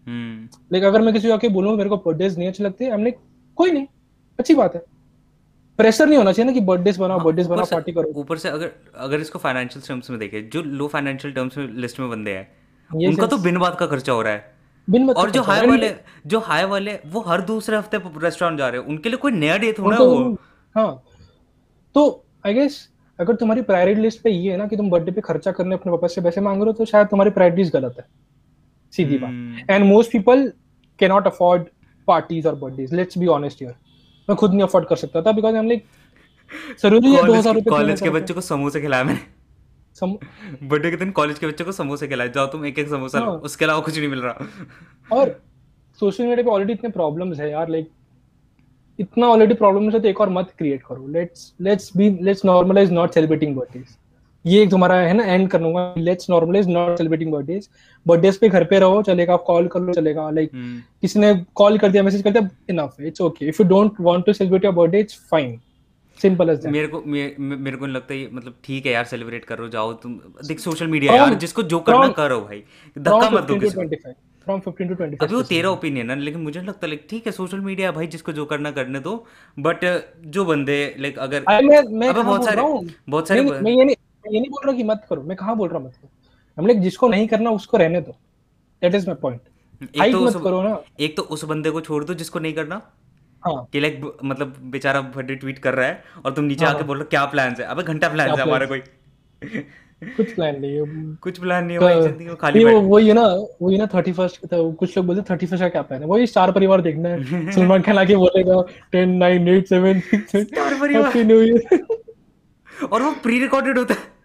like 0.06 0.84
अगर 0.84 1.02
मैं 1.02 1.14
किसी 1.14 1.28
को 1.28 1.34
आके 1.34 1.48
बोलूँ 1.50 1.76
मेरे 1.76 1.88
को 1.88 1.96
बर्थडे 1.96 2.28
नहीं 2.28 2.48
अच्छे 2.48 2.64
लगते 2.64 2.88
हमने 2.88 3.10
कोई 3.58 3.70
नहीं 3.70 3.86
अच्छी 4.38 4.54
बात 4.54 4.74
है। 4.74 4.82
प्रेशर 5.78 6.06
नहीं 6.06 6.18
होना 6.18 6.32
चाहिए 6.32 6.46
ना 6.46 6.52
कि 6.52 6.60
बर्थडे 6.66 6.92
बनाओ 6.98 7.20
बर्थडे 7.20 7.42
बनाओ 7.44 7.64
पार्टी 7.64 7.92
करो। 7.92 8.12
ऊपर 8.16 8.38
से 8.38 8.48
अगर 8.48 8.70
अगर 8.96 9.20
इसको 9.20 9.38
फाइनेंशियल 9.38 9.82
टर्म्स 9.86 10.10
में 10.10 10.18
देखें 10.18 10.48
जो 10.50 10.62
लो 10.62 10.86
फाइनेंशियल 10.88 11.34
टर्म्स 11.34 11.58
में 11.58 11.68
लिस्ट 11.76 12.00
में 12.00 12.08
बंदे 12.10 12.30
हैं 12.30 12.48
उनका 12.90 13.26
तो 13.26 13.36
बिन 13.38 13.58
बात 13.58 13.78
का 13.78 13.86
खर्चा 13.86 14.12
हो 14.12 14.22
रहा 14.22 14.32
है। 14.32 14.56
बिन 14.88 15.10
और 15.10 15.30
जो 15.30 15.42
हाई 15.42 15.66
वाले 15.66 15.94
जो 16.26 16.38
हाई 16.40 16.64
वाले 16.66 16.98
वो 17.06 17.20
हर 17.20 17.40
दूसरे 17.40 17.76
हफ़्ते 17.76 17.98
रेस्टोरेंट 18.22 18.58
जा 18.58 18.68
रहे 18.68 18.80
हैं। 18.80 18.88
उनके 18.88 19.08
लिए 19.08 19.18
कोई 19.18 19.32
नया 19.32 19.56
डे 19.56 19.72
थोड़ा 19.72 19.96
वो। 19.96 20.36
हाँ। 20.74 21.02
तो 21.94 22.24
आई 22.46 22.54
गेस 22.54 22.88
अगर 23.18 23.34
तुम्हारी 23.34 23.62
प्रायोरिटी 23.62 24.00
लिस्ट 24.00 24.22
पे 24.22 24.30
ये 24.30 24.50
है 24.50 24.56
ना 24.56 24.66
कि 24.66 24.76
तुम 24.76 24.90
बर्थडे 24.90 25.12
पे 25.12 25.20
खर्चा 25.20 25.52
करने 25.52 25.74
अपने 25.74 25.92
पापा 25.92 26.08
से 26.08 26.20
पैसे 26.20 26.40
मांग 26.40 26.62
रहे 26.62 26.66
हो 26.66 26.72
तो 26.72 26.84
शायद 26.84 27.06
तुम्हारी 27.06 27.30
प्रायोरिटीज 27.30 27.70
गलत 27.70 27.94
है। 27.98 28.06
सीधी 28.92 29.18
बात। 29.18 29.70
And 29.70 29.84
most 29.84 30.12
people 30.12 30.52
can 30.98 31.10
not 31.10 31.26
afford 31.26 31.64
parties 32.08 32.48
और 32.48 32.54
birthdays 32.56 32.94
let's 32.94 33.18
be 33.18 33.26
honest 33.28 33.62
here 33.62 33.74
मैं 34.28 34.36
खुद 34.36 34.50
नहीं 34.50 34.62
अफोर्ड 34.62 34.86
कर 34.88 34.96
सकता 34.96 35.22
था 35.22 35.32
बिकॉज़ 35.32 35.54
आई 35.54 35.60
एम 35.60 35.68
लाइक 35.68 35.84
ज़रूरी 36.82 37.12
है 37.12 37.22
2000 37.22 37.54
रुपए 37.54 37.70
कॉलेज 37.70 38.00
के 38.00 38.10
बच्चों 38.10 38.34
को 38.34 38.40
समोसे 38.40 38.80
खिलाया 38.80 39.04
मैंने। 39.04 39.20
बर्थडे 40.04 40.90
के 40.90 40.96
दिन 40.96 41.10
कॉलेज 41.10 41.38
के 41.38 41.46
बच्चों 41.46 41.64
को 41.64 41.72
समोसे 41.72 42.08
खिलाए 42.08 42.28
जाओ 42.28 42.46
तुम 42.46 42.66
एक 42.66 42.78
एक 42.78 42.88
समोसा 42.88 43.18
हाँ. 43.18 43.36
उसके 43.44 43.64
अलावा 43.64 43.80
कुछ 43.80 43.98
नहीं 43.98 44.08
मिल 44.08 44.22
रहा। 44.22 44.46
और 45.10 45.40
सोशल 46.00 46.24
मीडिया 46.24 46.44
पे 46.44 46.50
ऑलरेडी 46.50 46.72
इतने 46.72 46.90
प्रॉब्लम्स 46.90 47.40
है 47.40 47.50
यार 47.50 47.68
लाइक 47.68 47.88
इतना 48.98 49.26
ऑलरेडी 49.28 49.54
प्रॉब्लम्स 49.54 49.94
है 49.94 50.00
तो 50.00 50.08
एक 50.08 50.20
और 50.20 50.28
मत 50.30 50.52
क्रिएट 50.58 50.82
करो। 50.82 51.06
Let's 51.08 51.52
let's 51.60 51.96
be 51.96 52.10
let's 52.22 52.44
normalize 52.44 52.92
not 52.92 53.14
celebrating 53.14 53.56
birthdays 53.56 53.96
ये 54.44 54.62
एक 54.62 54.70
तुम्हारा 54.70 54.94
है 54.96 55.12
ना 55.12 55.24
एंड 55.24 55.48
करूँगा। 55.50 55.94
Let's 55.98 56.30
normalize 56.30 56.68
not 56.68 56.96
celebrating 56.98 57.32
birthdays 57.32 57.68
birthdays 58.06 58.38
पे 58.38 58.48
घर 58.48 58.64
पे 58.64 58.78
रहो 58.78 59.02
चलेगा 59.02 59.34
आप 59.34 59.42
कॉल 59.46 59.66
कर 59.68 59.80
लो 59.80 59.92
चलेगा। 59.92 60.28
Like 60.30 60.50
hmm. 60.50 61.00
किसी 61.02 61.20
ने 61.20 61.34
कॉल 61.54 61.78
कर 61.78 61.90
दिया 61.90 62.02
मैसेज 62.02 62.22
कर 62.22 62.30
दिया 62.30 62.48
enough 62.70 63.00
it's 63.00 63.20
okay 63.20 63.46
if 63.48 63.62
you 63.62 63.68
don't 63.68 64.00
want 64.00 64.24
to 64.26 64.32
celebrate 64.32 64.64
your 64.64 64.74
birthday 64.74 65.00
it's 65.00 65.18
fine 65.30 65.58
simple 66.18 66.50
as 66.50 66.66
मेरे 66.66 66.86
को 66.88 67.02
मे, 67.06 67.34
मेरे 67.38 67.76
को 67.76 67.86
लगता 67.86 68.14
है 68.14 68.28
मतलब 68.32 68.54
ठीक 68.64 68.86
है 68.86 68.92
यार 68.92 69.04
सेलिब्रेट 69.06 69.44
करो 69.44 69.68
जाओ 69.68 69.92
तुम। 69.94 70.14
देख 70.46 70.58
सोशल 70.60 70.86
मीडिया 70.86 71.14
यार 71.14 71.34
जिसको 71.36 71.62
जो 71.64 71.80
करना 71.80 72.08
करो 72.14 72.40
भाई। 72.40 72.62
धक्का 72.96 73.30
मत 73.30 73.44
दो 73.44 73.58
किसी 73.60 73.86
फ्रॉम 74.46 74.60
15 74.60 74.88
टू 74.88 74.94
25 74.94 75.22
अभी 75.22 75.34
वो 75.34 75.42
तेरा 75.44 75.70
ओपिनियन 75.70 76.10
है 76.10 76.18
लेकिन 76.20 76.40
मुझे 76.42 76.60
लगता 76.62 76.86
है 76.86 76.96
ठीक 77.10 77.26
है 77.26 77.32
सोशल 77.32 77.60
मीडिया 77.60 77.90
भाई 77.92 78.06
जिसको 78.06 78.32
जो 78.32 78.44
करना 78.46 78.70
करने 78.72 79.00
दो। 79.00 79.14
बट 79.56 79.84
जो 80.26 80.44
बंदे 80.44 80.78
लाइक 80.98 81.18
अगर 81.18 81.44
मैं 81.64 81.82
मैं 81.82 82.14
बहुत 82.14 82.44
सारे 82.44 82.62
बहुत 83.08 83.28
सारे 83.28 83.42
मैं 83.42 83.72
ये 83.72 83.84
नहीं 83.84 83.96
ये 84.24 84.40
नहीं 84.40 84.50
बोल 84.50 84.66
रहा 84.66 84.76
कि 84.76 84.82
मत 84.84 85.06
करो। 85.10 85.22
मैं 85.22 85.36
कहाँ 85.36 85.56
बोल 85.56 85.68
रहा 85.68 85.78
मत 85.80 85.94
करो 85.94 86.10
हम 86.58 86.66
लोग 86.66 86.78
जिसको 86.80 87.08
नहीं 87.08 87.26
करना 87.28 87.50
उसको 87.50 87.76
रहने 87.76 88.00
दो। 88.00 88.12
दैट 88.82 88.94
इज़ 88.94 89.06
माय 89.06 89.16
पॉइंट 89.22 89.40
एक 89.82 90.12
तो 90.12 90.40
करो 90.40 90.62
ना। 90.62 90.80
एक 91.00 91.16
तो 91.16 91.22
उस 91.24 91.44
बंदे 91.44 91.70
को 91.70 91.80
छोड़ 91.80 92.04
दो 92.04 92.14
जिसको 92.14 92.38
नहीं 92.38 92.52
करना। 92.54 92.80
हाँ। 93.42 93.68
कि 93.72 93.80
लाइक 93.80 94.00
मतलब 94.24 94.54
बेचारा 94.70 95.00
बर्थडे 95.00 95.34
ट्वीट 95.34 95.58
कर 95.58 95.74
रहा 95.74 95.86
है 95.86 96.02
और 96.24 96.32
तुम 96.32 96.44
नीचे 96.44 96.64
हाँ, 96.64 96.74
आके 96.74 96.84
बोल 96.84 96.96
रहे 96.96 97.04
हो 97.04 97.08
क्या 97.10 97.24
प्लान 97.24 97.54
है? 97.60 97.64
अबे 97.66 97.82
घंटा 97.82 98.08
प्लान 98.08 98.30
है 98.30 98.40
हमारा 98.42 98.66
कोई। 98.66 98.82
कुछ 100.02 100.32
प्लान 100.34 100.60
नहीं 100.60 100.74
है। 100.74 101.14
कुछ 101.22 101.38
प्लान 101.38 101.64
नहीं 101.64 101.76
है 101.76 101.82
भाई 101.82 102.00
ज़िंदगी 102.02 102.34
खाली 102.40 102.64
वो 102.64 102.80
वो 102.80 102.98
ये 102.98 103.12
ना 103.12 103.22
वो 103.62 103.70
ये 103.70 103.78
ना 103.78 103.86
31st 103.94 104.46
तो 104.50 104.70
कुछ 104.72 104.96
लोग 104.96 105.06
बोलते 105.06 105.22
31st 105.34 105.60
का 105.60 105.68
क्या 105.68 105.82
प्लान 105.82 106.00
है? 106.02 106.06
वही 106.08 106.26
स्टार 106.26 106.52
परिवार 106.52 106.80
देखना 106.80 107.08
है। 107.08 107.52
सलमान 107.52 107.82
खान 107.82 107.98
आके 107.98 108.16
बोलेगा 108.16 108.60
10 108.94 109.18
9 109.22 109.48
8 109.54 109.66
7 109.72 110.44
स्टार 110.44 110.74
परिवार। 110.80 111.12
और 112.92 113.02
वो 113.02 113.10
प्री 113.22 113.38
रिकॉर्डेड 113.40 113.78
होता 113.78 113.94
है। 113.94 114.17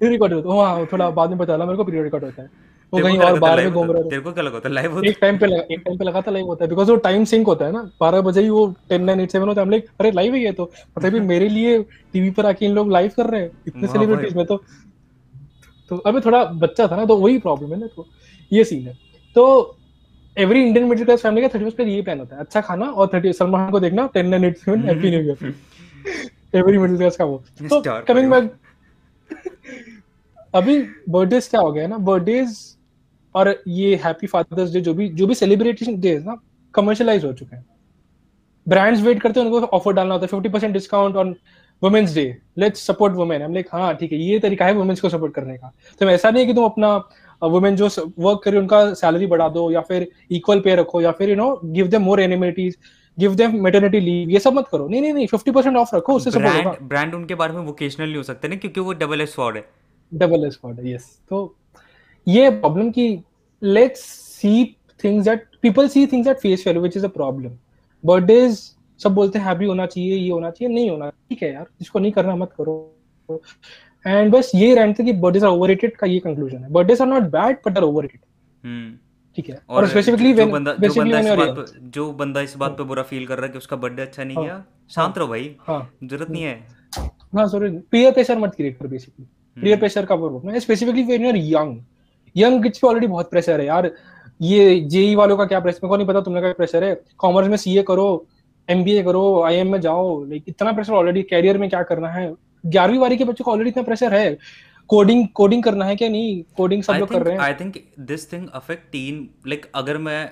प्री 0.00 0.08
रिकॉर्डेड 0.08 0.38
होता 0.38 0.54
है। 0.54 0.76
हाँ 0.76 0.86
थोड़ा 0.92 1.10
बाद 1.10 1.30
में 1.30 1.38
बता 1.38 1.56
ला 1.56 1.64
मेरे 1.64 1.76
को 1.76 1.84
प्री 1.84 2.02
रिकॉर्ड 2.02 2.24
होता 2.24 2.42
है। 2.42 2.48
वो 2.92 3.00
कहीं 3.00 3.18
और 3.18 3.38
बाहर 3.38 3.62
में 3.64 3.72
घूम 3.72 3.90
रहा 3.90 4.02
है। 4.02 4.08
तेरे 4.10 4.22
को 4.22 4.32
क्या 4.32 4.42
लगा 4.44 4.60
था 4.60 4.68
लाइव 4.68 4.92
होता 4.92 5.08
एक 5.08 5.18
टाइम 5.20 5.38
पे 5.38 5.46
लगा 5.46 5.62
एक 5.70 5.80
टाइम 5.84 5.98
पे 5.98 6.04
लगा 6.04 6.20
था 6.20 6.30
लाइव 6.30 6.46
होता 6.46 6.64
है। 6.64 6.68
बिकॉज़ 6.70 6.90
वो 6.90 6.96
टाइम 6.96 7.24
सिंक 7.24 7.46
होता 7.46 7.64
है 7.64 7.72
ना 7.72 7.82
12 8.00 8.20
बजे 8.20 8.42
ही 8.42 8.48
वो 8.48 8.66
10 8.90 9.00
9 9.00 9.20
8 9.20 9.30
7 9.30 9.48
होता 9.48 9.60
है। 9.60 9.66
हम 9.66 9.70
लाइक 9.70 9.86
अरे 10.00 10.10
लाइव 10.10 10.34
ही 10.34 10.42
है 10.44 10.52
तो। 10.52 10.70
मतलब 10.98 11.12
भी 11.12 11.20
मेरे 11.20 11.48
लिए 11.48 11.82
टीवी 11.82 12.30
पर 12.30 12.46
आके 12.46 12.66
इन 12.66 12.72
लोग 12.72 12.90
लाइव 12.92 13.10
कर 13.16 13.26
रहे 13.26 13.40
हैं। 13.40 13.50
इतने 13.66 13.88
सेलिब्रिटीज 13.88 14.36
में 14.36 14.44
तो। 14.46 14.60
तो 15.90 15.96
अभी 15.96 16.20
थोड़ा 16.20 16.44
बच्चा 16.44 16.86
था 16.86 16.96
ना 16.96 17.04
तो 17.04 17.16
वही 17.16 17.38
प्रॉब्लम 17.38 17.72
है 17.72 17.80
ना 17.80 17.86
तो। 17.86 18.06
ये 18.52 18.64
सीन 18.64 18.86
है। 18.86 18.94
तो 19.36 19.76
every 20.36 20.62
Indian 20.62 20.86
middle 20.86 21.04
class 21.04 21.22
family 21.22 21.42
का 21.42 21.48
थर्टी 21.48 21.64
फ़र्स्ट 21.64 21.80
यही 21.80 22.02
प्लान 22.02 22.18
होता 22.18 22.36
है। 22.36 22.42
अच्छा 22.42 22.60
खाना 22.60 22.86
और 22.86 23.10
थर्टी 23.14 23.32
सलमान 23.32 23.70
को 23.70 23.80
देखना 23.80 24.06
ten 24.14 24.28
nine 24.28 24.44
eight 24.44 24.56
seven 24.56 24.82
happy 24.82 25.10
new 25.10 25.20
year 25.20 25.54
every 26.54 26.78
middle 26.78 26.96
class 26.96 27.16
का 27.16 27.24
वो। 27.24 27.42
तो 27.62 27.82
कमिंग 28.02 28.30
बैक 28.30 28.52
अभी 30.56 30.78
बर्थडेज 31.08 31.48
क्या 31.48 31.60
हो 31.60 31.72
गया 31.72 31.86
ना? 31.86 31.98
बर्थडेज 31.98 32.56
और 33.34 33.54
ये 33.68 33.94
हैप्पी 34.04 34.26
फादर्स 34.26 34.72
डे 34.72 34.80
जो 34.80 34.94
भी 34.94 35.08
जो 35.10 35.26
भी 35.26 35.34
सेलिब्रेशन 35.34 36.00
डे 36.00 36.18
ना 36.20 36.36
कमर्शियलाइज 36.74 37.24
हो 37.24 37.32
चुके 37.32 37.56
हैं। 37.56 37.64
ब्रांड्स 38.66 39.02
वेट 39.02 39.20
करते 39.22 39.40
हैं 39.40 39.46
उनको 39.46 39.66
ऑफ़र 39.68 39.92
डालना 39.92 40.14
होता 40.14 40.24
है। 40.24 40.28
Fifty 40.28 40.48
percent 40.48 40.72
discount 40.72 41.16
on 41.16 41.34
women's 41.82 42.14
day 42.14 42.24
let's 42.58 42.86
support 42.86 43.14
women 43.14 43.42
हम 43.42 43.54
लाइक 43.54 43.68
हाँ 43.72 43.94
ठीक 43.96 44.12
है 44.12 44.18
ये 44.18 44.38
तरीका 44.38 44.66
है 44.66 44.72
वुमेन्स 44.74 45.00
को 45.00 45.08
सपोर्ट 45.08 45.34
करने 45.34 45.56
का। 45.56 45.72
तो 46.00 46.08
ऐसा 46.10 46.30
नहीं 46.30 46.42
है 46.42 46.46
कि 46.46 46.54
तुम 46.54 46.64
अपना 46.64 46.96
वुमेन 47.42 47.76
जो 47.76 47.88
वर्क 48.18 48.40
करे 48.44 48.58
उनका 48.58 48.92
सैलरी 48.94 49.26
बढ़ा 49.26 49.48
दो 49.48 49.70
या 49.70 49.80
फिर 49.82 50.08
इक्वल 50.32 50.60
पे 50.60 50.74
रखो 50.76 51.00
या 51.00 51.12
फिर 51.12 51.30
you 51.30 51.36
know 51.36 51.48
give 51.64 51.88
them 51.88 52.02
more 52.02 52.20
amenities 52.20 52.76
give 53.18 53.34
them 53.34 53.62
maternity 53.64 54.00
leave 54.00 54.30
ये 54.30 54.38
सब 54.40 54.52
मत 54.52 54.68
करो। 54.72 54.88
नहीं 54.88 55.00
नहीं 55.00 55.12
नहीं 55.12 55.26
फिफ्टी 55.26 55.50
परसेंट 55.50 55.76
ऑफ़ 55.76 55.94
रखो 55.96 56.14
उससे 56.14 56.30
होगा। 56.30 56.76
ब्रांड 56.82 57.14
उनके 57.14 57.34
बारे 57.34 57.52
में 57.52 57.60
वोकेशनल 57.62 58.06
नहीं 58.06 58.16
हो 58.16 58.22
सकते 58.22 58.48
ना 58.48 58.56
क्योंकि 58.56 58.80
वो 58.80 58.92
डबल 58.94 59.20
एस 59.20 59.34
फॉर्ड 59.34 59.56
है। 59.56 59.64
डबल 60.12 60.46
एस 60.46 60.58
फॉर्ड 60.62 60.80
है 60.80 60.92
यस 60.92 61.08
तो 61.28 61.54
ये 62.26 62.48
प्रॉब्लम 62.50 62.90
की 62.90 63.08
let's 63.62 64.00
see 64.00 64.64
things 65.04 65.24
that 65.24 65.46
people 65.62 65.88
see 65.88 66.06
things 66.06 66.26
that 66.26 66.38
face 66.38 66.66
value 66.66 66.82
which 66.82 66.96
is 66.96 67.04
a 67.06 67.08
problem 67.10 67.56
birthdays 68.04 68.58
सब 69.00 69.14
बोलते 69.14 69.38
हैं 69.38 69.46
हैप्पी 69.46 69.64
होना 69.64 69.86
चाहिए 69.86 70.16
ये 70.16 70.30
होना 70.30 70.50
चाहिए 70.50 70.74
नहीं 70.74 70.90
होना 70.90 71.08
ठीक 71.10 71.42
है 71.42 71.52
यार 71.52 71.66
जिसको 71.78 71.98
नहीं 71.98 72.12
करना 72.12 72.34
मत 72.36 72.52
करो। 72.58 72.74
एंड 74.04 74.30
बस 74.32 74.50
ये 74.54 74.74
रहते 74.74 75.04
कि 75.04 75.12
बर्थडेज 75.14 75.44
आर 75.44 75.50
ओवररेटेड 75.50 75.96
का 75.96 76.06
ये 76.06 76.18
कंक्लूजन 76.18 76.62
है। 76.64 76.70
Birthdays 76.72 77.00
are 77.02 77.06
not 77.08 77.22
bad 77.32 77.56
but 77.66 77.76
are 77.78 77.84
overrated 77.84 78.98
ठीक 79.38 79.48
है। 79.50 79.60
और 79.68 79.86
स्पेसिफिकली 79.88 80.32
जो 80.34 80.46
बंदा 80.46 80.72
जो 80.74 80.94
बंदा 80.94 81.18
इस 81.20 81.28
बात 81.38 81.56
पे 81.56 81.90
जो 81.90 82.10
बंदा 82.12 82.40
इस 82.40 82.56
बात 82.56 82.76
पे 82.78 82.84
बुरा 82.84 83.02
फील 83.02 83.26
कर 83.26 83.36
रहा 83.36 83.46
है 83.46 83.52
कि 83.52 83.58
उसका 83.58 83.76
बर्थडे 83.76 84.02
अच्छा 84.02 84.24
नहीं 84.24 84.36
हाँ। 84.36 84.44
गया 84.44 84.64
शांत 84.90 85.18
रहो 85.18 85.28
भाई 85.28 85.54
हाँ। 85.60 85.80
ज़रूरत 86.04 86.30
नहीं 86.30 86.42
है। 86.42 86.54
हाँ 87.34 87.46
सॉरी 87.48 87.70
पीयर 87.90 88.12
प्रेशर 88.12 88.38
मत 88.38 88.54
क्रिएट 88.56 88.78
कर 88.78 88.86
बेसिकली 88.86 89.26
पीयर 89.56 89.78
प्रेशर 89.78 90.04
का 90.06 90.16
problem 90.16 90.58
specifically 90.58 91.02
when 91.02 91.22
you 91.22 91.28
are 91.28 91.36
young 91.36 91.80
young 92.36 92.62
kids 92.62 92.78
पे 92.78 92.86
ऑलरेडी 92.88 93.06
बहुत 93.06 93.30
प्रेशर 93.30 93.60
है 93.60 93.66
यार। 93.66 93.90
ये 94.40 94.80
जेई 94.80 95.12
e 95.12 95.16
वालों 95.16 95.36
का 95.36 95.44
क्या 95.46 95.60
प्रेशर 95.60 95.80
मेरे 95.82 95.88
को 95.88 95.96
नहीं 95.96 96.06
पता 96.06 96.20
तुमने 96.20 96.40
का 96.40 96.52
प्रेशर 96.52 96.84
है। 96.84 96.94
कॉमर्स 97.18 97.48
में 97.48 97.56
सीए 97.56 97.82
करो 97.82 98.26
एमबीए 98.68 99.02
करो 99.02 99.42
आईएम 99.42 99.72
में 99.72 99.80
जाओ। 99.80 100.24
लाइक 100.24 100.44
इतना 100.48 100.72
प्रेशर 100.72 100.92
ऑलरेडी 100.92 101.22
कैरियर 101.24 101.58
में 101.58 101.68
क्या 101.68 101.82
करना 101.82 102.08
है? 102.08 102.32
ग्यारहवीं 102.64 103.00
बारी 103.00 103.16
के 103.16 103.24
बच्चों 103.24 103.44
को 103.44 103.52
ऑलरेडी 103.52 103.70
इतना 103.70 103.82
प्रेशर 103.82 104.14
है। 104.14 104.36
कोडिंग 104.90 105.26
कोडिंग 105.34 105.62
करना 105.62 105.84
है 105.84 105.96
क्या? 105.96 106.08
नहीं 106.08 106.42
कोडिंग 106.56 106.82
सब 106.82 106.92
लोग 106.94 107.08
कर 107.08 107.22
रहे 107.22 107.34
हैं। 107.34 107.40
I 107.40 107.54
think 107.54 107.76
this 108.02 108.32
thing 108.32 108.48
affect 108.54 108.90
teen 108.92 109.28
like 109.46 109.70
अगर 109.74 109.98
मैं 109.98 110.30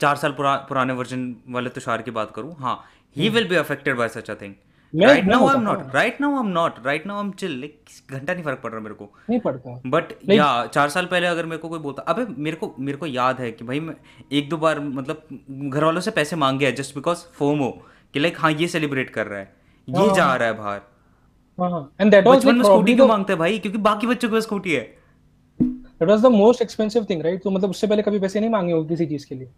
चार 0.00 0.16
साल 0.16 0.32
पुरा, 0.32 0.54
पुराने 0.58 0.92
वर्जन 0.92 1.34
वाले 1.48 1.70
तुषार 1.70 2.02
की 2.02 2.10
बात 2.10 2.32
करूँ 2.36 2.54
हाँ 2.58 2.78
he 3.16 3.28
will 3.28 3.48
be 3.48 3.56
affected 3.56 3.96
by 3.96 4.08
such 4.10 4.30
a 4.30 4.34
thing 4.34 4.54
right 4.94 5.24
now 5.24 5.46
I 5.48 5.54
am 5.56 5.62
not 5.62 5.94
right 5.94 6.20
now 6.20 6.32
I 6.32 6.40
am 6.40 6.50
not 6.52 6.74
right 6.84 7.06
now 7.06 7.16
I 7.16 7.24
am 7.24 7.30
chill 7.32 7.58
like 7.60 7.88
घंटा 8.10 8.34
नहीं 8.34 8.44
फ़र्क 8.44 8.60
पड़ 8.62 8.70
रहा 8.72 8.80
मेरे 8.80 8.94
को। 8.94 9.10
नहीं 9.30 9.40
पड़ता। 9.40 9.80
बट 9.86 10.12
या 10.30 10.66
चार 10.66 10.88
साल 10.88 11.06
पहले 11.06 11.26
अगर 11.26 11.46
मेरे 11.46 11.58
को 11.58 11.68
कोई 11.68 11.78
बोलता 11.78 12.02
अबे 12.02 12.26
मेरे 12.38 12.56
को 12.56 12.74
मेरे 12.78 12.98
को 12.98 13.06
याद 13.06 13.40
है 13.40 13.50
कि 13.52 13.64
भाई 13.64 13.80
मैं 13.80 13.94
एक 14.32 14.48
दो 14.48 14.56
बार 14.56 14.80
मतलब 14.80 15.26
घर 15.50 15.84
वालों 15.84 16.00
से 16.00 16.10
पैसे 16.10 16.36
मांग 16.36 16.58
गया 16.58 16.70
जस्ट 16.72 16.94
बिकॉज़ 16.94 17.24
फोमो 17.34 17.70
कि 18.14 18.20
लाइक 18.20 18.38
हाँ 18.38 18.52
ये 18.52 18.68
सेलिब्रेट 18.68 19.10
कर 19.10 19.26
रहा 19.26 19.38
है। 19.38 19.52
ये 19.88 19.96
हाँ, 19.96 20.14
जा 20.14 20.34
रहा 20.34 20.48
है 20.48 20.54
बाहर। 20.54 20.80
दैट 22.04 22.26
वाज 22.26 22.36
बचपन 22.38 22.56
में 22.56 22.64
स्कूटी 22.64 22.94
क्यों 22.94 23.08
मांगते 23.08 23.32
हैं 23.32 23.38
भाई? 23.38 23.58
क्योंकि 23.58 23.78
बाकी 23.80 24.06
बच्चों 24.06 24.28
के 24.28 24.34
पास 24.34 24.42
स्कूटी 24.42 24.72
है। 24.72 24.82
That 25.60 26.08
was 26.08 26.22
the 26.22 26.26
most 26.26 26.62
expensive 26.62 27.06
thing 27.10 27.22
right 27.22 27.42
तो 27.42 27.50
मतलब 27.50 27.70
उससे 27.70 27.86
पहले 27.86 28.02
कभी 28.02 28.18
पैसे 28.18 28.40
नहीं 28.40 28.50
मांगे 28.50 28.72
हो 28.72 28.84
किसी 28.84 29.06
चीज़ 29.06 29.26
के 29.26 29.34
लिए। 29.34 29.48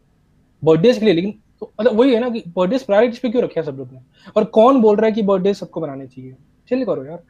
बर्थडेज 0.62 0.98
के 0.98 1.04
लिए 1.04 1.14
लेकिन 1.14 1.34
तो 1.62 1.72
मतलब 1.80 1.98
वही 1.98 2.14
है 2.14 2.20
ना 2.20 2.28
कि 2.30 2.42
बर्थडे 2.56 2.78
प्रायोरिटीज 2.86 3.18
पे 3.20 3.28
क्यों 3.30 3.42
रखे 3.42 3.62
सब 3.62 3.76
लोग 3.78 3.92
ने? 3.92 4.00
और 4.36 4.44
कौन 4.56 4.80
बोल 4.80 4.96
रहा 4.96 5.06
है 5.06 5.12
कि 5.12 5.22
बर्थडे 5.22 5.54
सबको 5.54 5.80
बनाने 5.80 6.06
चाहिए? 6.06 6.36
चलिए 6.68 6.84
करो 6.84 7.04
यार। 7.04 7.22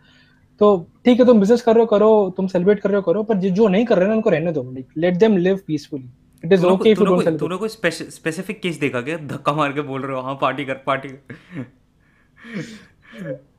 तो 0.61 0.69
ठीक 1.05 1.19
है 1.21 1.27
तुम 1.27 1.41
बिज़नेस 1.41 1.63
कर 1.63 1.75
रहे 1.75 1.81
हो 1.81 1.87
करो 1.87 2.09
तुम 2.37 2.47
सेलिब्रेट 2.47 2.81
कर 2.81 2.91
रहे 2.91 2.97
हो 2.97 3.03
करो 3.03 3.23
पर 3.23 3.37
जो 3.39 3.69
नहीं 3.69 3.85
कर 3.87 3.99
रहे 3.99 4.09
हैं 4.09 4.15
उनको 4.15 4.31
रहने 4.31 4.53
दो 4.53 4.63
let 4.99 5.17
them 5.17 5.37
live 5.39 5.61
peacefully 5.67 6.11
it 6.45 6.53
is 6.53 6.65
okay 6.67 6.91
if 6.91 7.01
you 7.01 7.07
don't 7.07 7.19
celebrate 7.19 7.41
तूने 7.41 7.57
कोई 7.57 7.69
स्पेसिफिक 8.11 8.61
केस 8.61 8.79
देखा 8.81 9.01
क्या? 9.01 9.17
धक्का 9.27 9.53
मार 9.53 9.73
के 9.73 9.81
बोल 9.83 10.03
रहे 10.03 10.17
हो 10.17 10.23
हाँ 10.23 10.39
पार्टी 10.41 10.65
कर 10.65 10.83
पार्टी 10.87 11.09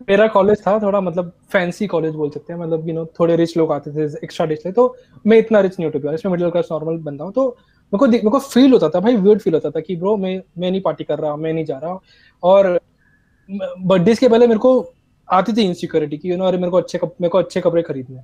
मेरा 0.09 0.27
कॉलेज 0.27 0.61
था 0.61 0.77
थोड़ा 0.79 0.99
मतलब 1.01 1.31
फैंसी 1.51 1.87
कॉलेज 1.87 2.15
बोल 2.15 2.29
सकते 2.29 2.53
हैं 2.53 2.59
मतलब 2.59 2.87
यू 2.89 2.93
नो 2.93 3.05
थोड़े 3.19 3.35
रिच 3.35 3.55
लोग 3.57 3.71
आते 3.71 3.91
थे 3.91 4.03
एक्स्ट्रा 4.23 4.45
डिश 4.45 4.65
ले 4.65 4.71
तो 4.71 4.95
मैं 5.27 5.37
इतना 5.37 5.59
रिच 5.59 5.79
नहीं 5.79 6.13
इसमें 6.13 6.31
मिडिल 6.31 6.49
क्लास 6.49 6.67
नॉर्मल 6.71 6.97
बंदा 7.03 7.25
हूँ 7.25 7.33
तो 7.33 7.57
मेरे 7.93 7.97
को 7.97 8.07
मेरे 8.07 8.29
को 8.29 8.39
फील 8.39 8.71
होता 8.73 8.89
था 8.89 8.99
भाई 8.99 9.15
वियर्ड 9.15 9.41
फील 9.41 9.53
होता 9.53 9.69
था 9.71 9.79
कि 9.79 9.95
ब्रो 9.95 10.15
मैं 10.17 10.41
मैं 10.57 10.71
नहीं 10.71 10.81
पार्टी 10.81 11.03
कर 11.03 11.19
रहा 11.19 11.35
मैं 11.35 11.53
नहीं 11.53 11.65
जा 11.65 11.77
रहा। 11.77 11.99
और 12.43 12.79
बर्थडे 13.49 14.15
के 14.15 14.29
पहले 14.29 14.47
मेरे 14.47 14.59
को 14.59 14.93
आती 15.27 15.53
थी 15.53 15.61
इनसिक्योरिटी 15.61 16.17
की 16.17 16.29
यू 16.29 16.37
नो 16.37 16.45
अरे 16.45 16.57
मेरे 16.57 16.71
को 16.71 16.77
अच्छे 16.77 16.99
मेरे 17.03 17.29
को 17.29 17.37
अच्छे 17.37 17.61
कपड़े 17.61 17.81
खरीदने। 17.81 18.17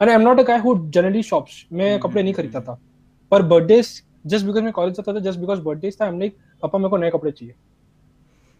अरे 0.00 0.10
I 0.10 0.14
am 0.14 0.22
not 0.22 0.40
a 0.40 0.42
guy 0.42 0.58
who 0.58 0.74
generally 0.90 1.22
shops 1.22 1.64
मैं 1.72 1.98
कपड़े 2.00 2.22
नहीं 2.22 2.34
खरीदता 2.34 2.60
था। 2.60 2.78
पर 3.30 3.42
बर्थडे 3.42 3.82
जस्ट 3.82 4.46
बिकॉज़ 4.46 4.62
मैं 4.64 4.72
कॉलेज 4.72 4.94
जाता 4.94 5.14
था 5.14 5.20
जस्ट 5.20 5.38
बिकॉज़ 5.40 5.60
बर्थडे 5.60 5.90
था 5.90 6.06
हमने 6.08 6.28
पापा 6.62 6.78
मेरे 6.78 6.90
को 6.90 6.96
नए 6.96 7.10
कपड़े 7.10 7.30
चाहिए। 7.30 7.54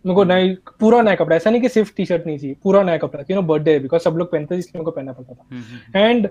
मेरे 0.05 0.15
को 0.15 0.25
नए 0.25 0.55
पूरा 0.81 1.03
नया 1.03 1.15
कपड़ा। 1.15 1.37
ऐसा 1.37 1.51
नहीं 1.51 1.63
कि 1.63 1.69
सिर्फ़ 1.69 1.93
टी 1.97 2.05
शर्ट 2.05 2.27
नहीं 2.27 2.39
चाहिए 2.39 2.57
पूरा 2.63 2.83
नया 2.83 2.97
कपड़ा। 2.99 3.23
यू 3.31 3.37
नो 3.37 3.43
बर्थडे 3.43 3.79
बिकॉज़ 3.79 4.03
सब 4.03 4.17
लोग 4.17 4.31
पहनते 4.33 4.55
थे 4.55 4.59
इसलिए 4.59 4.79
मेरे 4.79 4.85
को 4.85 4.91
पहनना 4.91 5.13
पड़ता 5.13 5.35
था। 5.35 6.01
एंड 6.01 6.29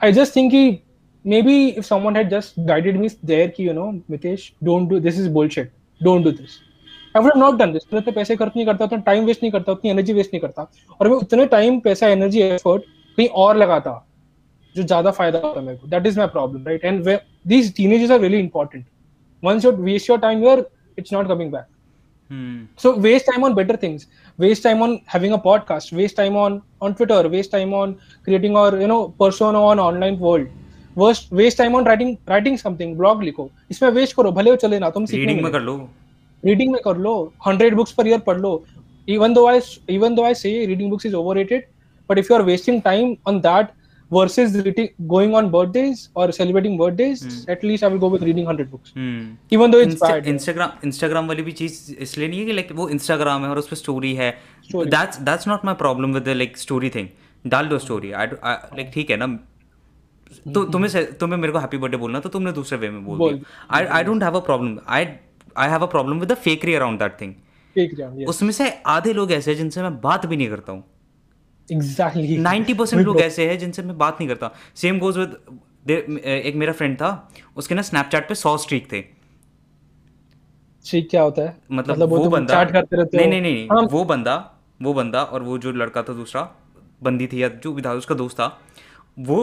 आई 0.00 0.12
जस्ट 0.12 0.36
थिंक 0.36 0.50
कि 0.50 0.78
maybe 1.26 1.56
if 1.80 1.86
someone 1.86 2.14
had 2.14 2.30
just 2.30 2.62
guided 2.70 3.00
me 3.02 3.10
there 3.32 3.48
कि 3.48 3.66
you 3.66 3.74
know 3.80 3.88
Mitesh 4.14 4.46
don't 4.68 4.88
do 4.88 5.00
this 5.00 5.18
is 5.18 5.28
bullshit 5.36 5.70
don't 6.00 6.28
do 6.28 6.32
this 6.32 6.58
I 7.14 7.20
would 7.20 7.32
have 7.32 7.42
not 7.42 7.58
done 7.58 7.76
this 7.76 7.86
मैं 7.92 8.02
पैसे 8.12 8.36
खर्च 8.36 8.56
नहीं 8.56 8.66
करता 8.66 8.84
उतना 8.84 8.98
टाइम 9.06 9.24
वेस्ट 9.26 9.42
नहीं 9.42 9.52
करता 9.52 9.72
उतनी 9.72 9.90
एनर्जी 9.90 10.12
वेस्ट 10.12 10.34
नहीं 10.34 10.40
करता 10.40 10.68
और 11.00 11.08
मैं 11.08 11.16
उतने 11.16 11.46
टाइम 11.54 11.78
पैसा 11.86 12.08
एनर्जी 12.16 12.42
एफर्ट 12.42 12.82
कहीं 13.16 13.28
और 13.44 13.56
लगाता 13.56 14.02
जो 14.74 14.82
ज़्यादा 14.82 15.10
फ़ायदा 15.10 15.38
होता 15.38 15.60
है 15.60 15.66
मेरे 15.66 15.78
को 15.78 15.88
that 15.88 16.06
is 16.06 16.18
my 16.18 16.26
problem 16.36 16.66
right 16.66 16.84
and 16.84 17.08
these 17.48 17.74
teenagers 17.76 18.10
are 18.10 18.20
really 18.20 18.38
important 18.38 18.84
once 19.42 19.64
you 19.64 19.70
waste 19.70 20.08
your 20.08 20.18
time 20.18 20.40
here 20.40 20.64
it's 20.96 21.12
not 21.12 21.26
coming 21.26 21.50
back 21.50 21.66
hmm. 22.30 22.64
so 22.76 22.96
waste 22.96 23.26
time 23.26 23.44
on 23.44 23.54
better 23.54 23.76
things 23.76 24.06
waste 24.38 24.62
time 24.62 24.82
on 24.82 25.00
having 25.06 25.32
a 25.32 25.38
podcast 25.38 25.92
waste 25.92 26.16
time 26.16 26.36
on 26.36 26.62
on 26.80 26.94
twitter 26.94 27.28
waste 27.28 27.50
time 27.50 27.74
on 27.74 27.98
creating 28.24 28.56
or 28.56 28.78
you 28.78 28.86
know 28.86 29.02
persona 29.24 29.62
on 29.62 29.78
online 29.78 30.18
world 30.18 30.48
waste 30.98 31.58
time 31.58 31.74
on 31.76 31.86
writing 31.86 32.16
writing 32.28 32.58
something 32.58 32.96
blog 32.98 33.22
लिखो। 33.22 33.50
इसमें 33.70 33.90
waste 33.90 34.16
करो 34.16 34.32
भले 34.32 34.50
वो 34.50 34.56
चले 34.56 34.78
ना 34.78 34.90
तुम 34.90 35.04
reading 35.12 35.42
में 35.42 35.52
कर 35.52 35.60
लो। 35.60 35.76
रीडिंग 36.42 36.72
में 36.72 36.80
कर 36.84 36.96
लो 36.98 37.14
हंड्रेड 37.46 37.74
बुक्स 37.76 37.92
पर 37.92 38.08
ईयर 38.08 38.18
पढ़ 38.26 38.38
लो। 38.38 38.64
Even 39.08 39.34
though 39.34 39.46
I 39.46 39.60
even 39.90 40.14
though 40.14 40.24
I 40.24 40.34
say 40.34 40.50
reading 40.66 40.90
books 40.90 41.06
is 41.06 41.14
over 41.14 41.44
but 42.08 42.18
if 42.18 42.26
you 42.30 42.36
are 42.36 42.42
wasting 42.44 42.80
time 42.82 43.16
on 43.28 43.40
that 43.40 43.68
versus 44.10 44.56
going 45.02 45.34
on 45.34 45.48
birthday 45.50 45.92
और 46.16 46.30
celebrating 46.32 46.78
birthday 46.78 47.04
at least 47.52 47.84
I 47.84 47.90
will 47.90 47.98
go 48.00 48.10
with 48.10 48.22
reading 48.22 48.48
hundred 48.48 48.70
books 48.70 48.92
even 49.52 49.70
though 49.70 49.80
Instagram 49.80 50.70
Instagram 50.84 51.28
वाली 51.28 51.42
भी 51.42 51.52
चीज़ 51.52 51.80
इसलिए 51.94 52.28
नहीं 52.28 52.40
है 52.40 52.46
कि 52.46 52.52
like 52.52 52.68
वो 52.74 52.88
Instagram 52.88 53.44
है 53.44 53.50
और 53.50 53.58
उस 53.58 53.68
पर 53.68 53.76
स्टोरी 53.76 54.14
है। 54.14 54.30
That's 54.74 55.20
that's 55.20 55.48
not 55.48 55.64
my 55.64 55.74
problem 55.74 56.14
with 56.14 56.28
like 56.28 56.56
story 56.58 56.90
thing 56.90 57.08
डाल 57.44 57.68
दो 57.68 57.78
स्टोरी 57.78 58.10
लाइक 58.10 58.90
ठीक 58.94 59.10
है 59.10 59.16
ना? 59.16 59.26
तो 60.54 60.64
तुम्हें 60.64 60.90
से- 60.90 61.06
तुम्हें 61.20 61.38
मेरे 61.38 61.52
को 61.52 61.58
हैप्पी 61.58 61.78
बर्थडे 61.78 61.96
बोलना 61.96 62.20
तो 62.20 62.28
तुमने 62.28 62.52
दूसरे 62.52 62.78
वे 62.78 62.90
में 62.90 63.04
बोल 63.04 63.18
दिया। 63.32 63.76
I 63.76 63.84
I 63.86 64.04
don't 64.04 64.22
have 64.22 64.36
a 64.36 64.40
problem 64.40 64.78
I 64.88 65.06
I 65.56 65.68
have 65.68 65.82
a 65.82 65.86
problem 65.86 66.20
with 66.20 66.32
the 66.32 66.34
fakery 66.34 66.74
around 66.74 66.98
that 66.98 67.20
thing 67.20 67.34
उसमें 68.28 68.52
से 68.52 68.70
आधे 68.86 69.12
लोग 69.12 69.32
ऐसे 69.32 69.50
हैं 69.50 69.58
जिनसे 69.58 69.82
मैं 69.82 70.00
बात 70.00 70.26
भी 70.26 70.36
नहीं 70.36 70.48
करता 70.48 70.72
हूँ। 70.72 70.84
Exactly. 71.68 72.38
नाइन्टी 72.38 72.74
परसेंट 72.74 73.02
लोग 73.02 73.20
ऐसे 73.20 73.48
हैं 73.48 73.58
जिनसे 73.58 73.82
मैं 73.82 73.98
बात 73.98 74.16
नहीं 74.20 74.28
करता। 74.28 74.50
सेम 74.74 74.98
गोज 74.98 75.18
विद 75.18 76.20
एक 76.24 76.56
मेरा 76.56 76.72
फ्रेंड 76.72 76.96
था 76.96 77.28
उसके 77.56 77.74
ना 77.74 77.82
स्नैपचैट 77.82 78.28
पे 78.28 78.34
सौ 78.34 78.56
स्ट्रीक 78.56 78.92
थे। 78.92 79.00
ठीक 80.84 81.10
क्या 81.10 81.22
होता 81.22 81.42
है? 81.42 81.56
मतलब, 81.72 82.08
वो 82.08 82.18
तुम 82.18 82.32
बंदा 82.32 82.54
chat 82.54 82.72
करते 82.72 82.96
रहते 82.96 83.16
नहीं 83.16 83.28
नहीं 83.28 83.40
नहीं 83.40 83.66
हाँ, 83.66 83.82
वो 83.82 84.04
बंदा 84.04 84.52
वो 84.82 84.94
बंदा 84.94 85.22
और 85.22 85.42
वो 85.42 85.58
जो 85.58 85.72
लड़का 85.72 86.02
था 86.02 86.12
दूसरा 86.12 86.50
बंदी 87.02 87.26
थी 87.26 87.42
या 87.42 87.48
जो 87.48 87.72
भी 87.72 87.82
था 87.82 87.92
उसका 87.92 88.14
दोस्त 88.14 88.36
था 88.36 88.58
वो 89.16 89.36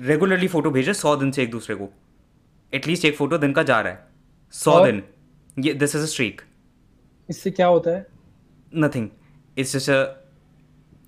रेगुलरली 0.00 0.48
फ़ोटो 0.48 0.70
भेजे 0.70 0.94
सौ 0.94 1.14
दिन 1.16 1.30
से 1.30 1.42
एक 1.42 1.50
दूसरे 1.50 1.74
को। 1.76 1.88
एटलीस्ट 2.72 3.04
एक 3.04 3.16
फ़ोटो 3.16 3.38
दिन 3.38 3.52
का 3.52 3.62
जा 3.62 3.80
रहा 3.80 3.92
है। 3.92 4.08
सौ 4.54 4.84
दिन। 4.84 5.02
ये 5.58 5.74
दिस 5.74 5.94
इज़ 5.96 6.02
अ 6.02 6.06
स्ट्रीक 6.06 6.40
इससे 7.28 7.50
क्या 7.50 7.66
होता 7.66 7.90
है? 7.90 8.06
Nothing 8.72 9.08
it's 9.56 9.72
just 9.76 9.90
a 9.90 10.04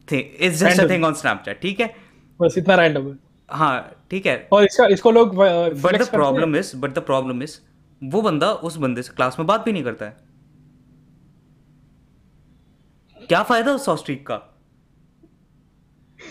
thing 0.08 0.22
it's 0.40 0.58
just 0.58 0.80
a 0.80 0.88
thing 0.90 1.04
on 1.04 1.14
Snapchat 1.14 1.60
ठीक 1.62 1.80
है? 1.80 1.94
बस 2.40 2.54
इतना 2.58 2.74
रैंडम 2.74 3.08
है। 3.08 3.16
हाँ 3.48 3.96
ठीक 4.10 4.26
है। 4.26 4.48
और 4.52 4.64
इसका 4.64 4.86
इसको 4.88 5.10
लोग 5.10 5.34
but 5.36 6.02
the 6.02 6.08
problem 6.10 6.56
is 6.56 6.76
but 6.76 6.94
the 6.94 6.98
problem 7.06 7.42
is 7.42 7.58
वो 8.02 8.22
बंदा 8.22 8.52
उस 8.68 8.76
बंदे 8.76 9.02
से 9.02 9.12
क्लास 9.12 9.38
में 9.38 9.46
बात 9.46 9.64
भी 9.64 9.72
नहीं 9.72 9.84
करता 9.84 10.06
है। 10.06 10.16
क्या 13.20 13.42
फ़ायदा 13.42 13.72
उस 13.72 13.84
सौ 13.84 13.96
स्ट्रीक 13.96 14.26
का? 14.26 14.40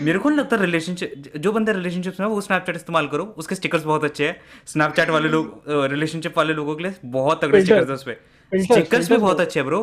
मेरे 0.02 0.20
को 0.20 0.30
नहीं 0.30 0.40
लगता 0.40 0.58
रिलेशनशिप 0.58 1.38
जो 1.38 1.52
बंदे 1.52 1.74
रिलेशनशिप्स 1.74 2.20
में 2.20 2.28
वो 2.28 2.42
स्नैपचैट 2.42 2.76
इस्तेमाल 2.76 3.08
करो। 3.08 3.24
उसके 3.38 3.56
स्टिकर्स 3.56 3.84
बहुत 3.84 4.04
अच्छे 4.04 4.28
हैं। 4.28 4.36
स्नैपचैट 4.68 5.10
वाले 5.10 5.30
लोग 5.30 5.64
रिलेशनशिप 5.92 6.38
वाले 6.38 6.54
लोगों 6.54 6.76
के 6.76 6.84
लिए 6.84 6.94
बहुत 7.06 7.44
तगड़े 7.44 7.62
स्टिकर्स 7.62 7.88
है 7.88 7.94
उस 7.94 8.04
पे 8.04 8.18
स्टिकर्स 8.64 9.10
भी 9.12 9.18
बहुत 9.18 9.40
अच्छे 9.40 9.60
हैं 9.60 9.66
ब्रो 9.68 9.82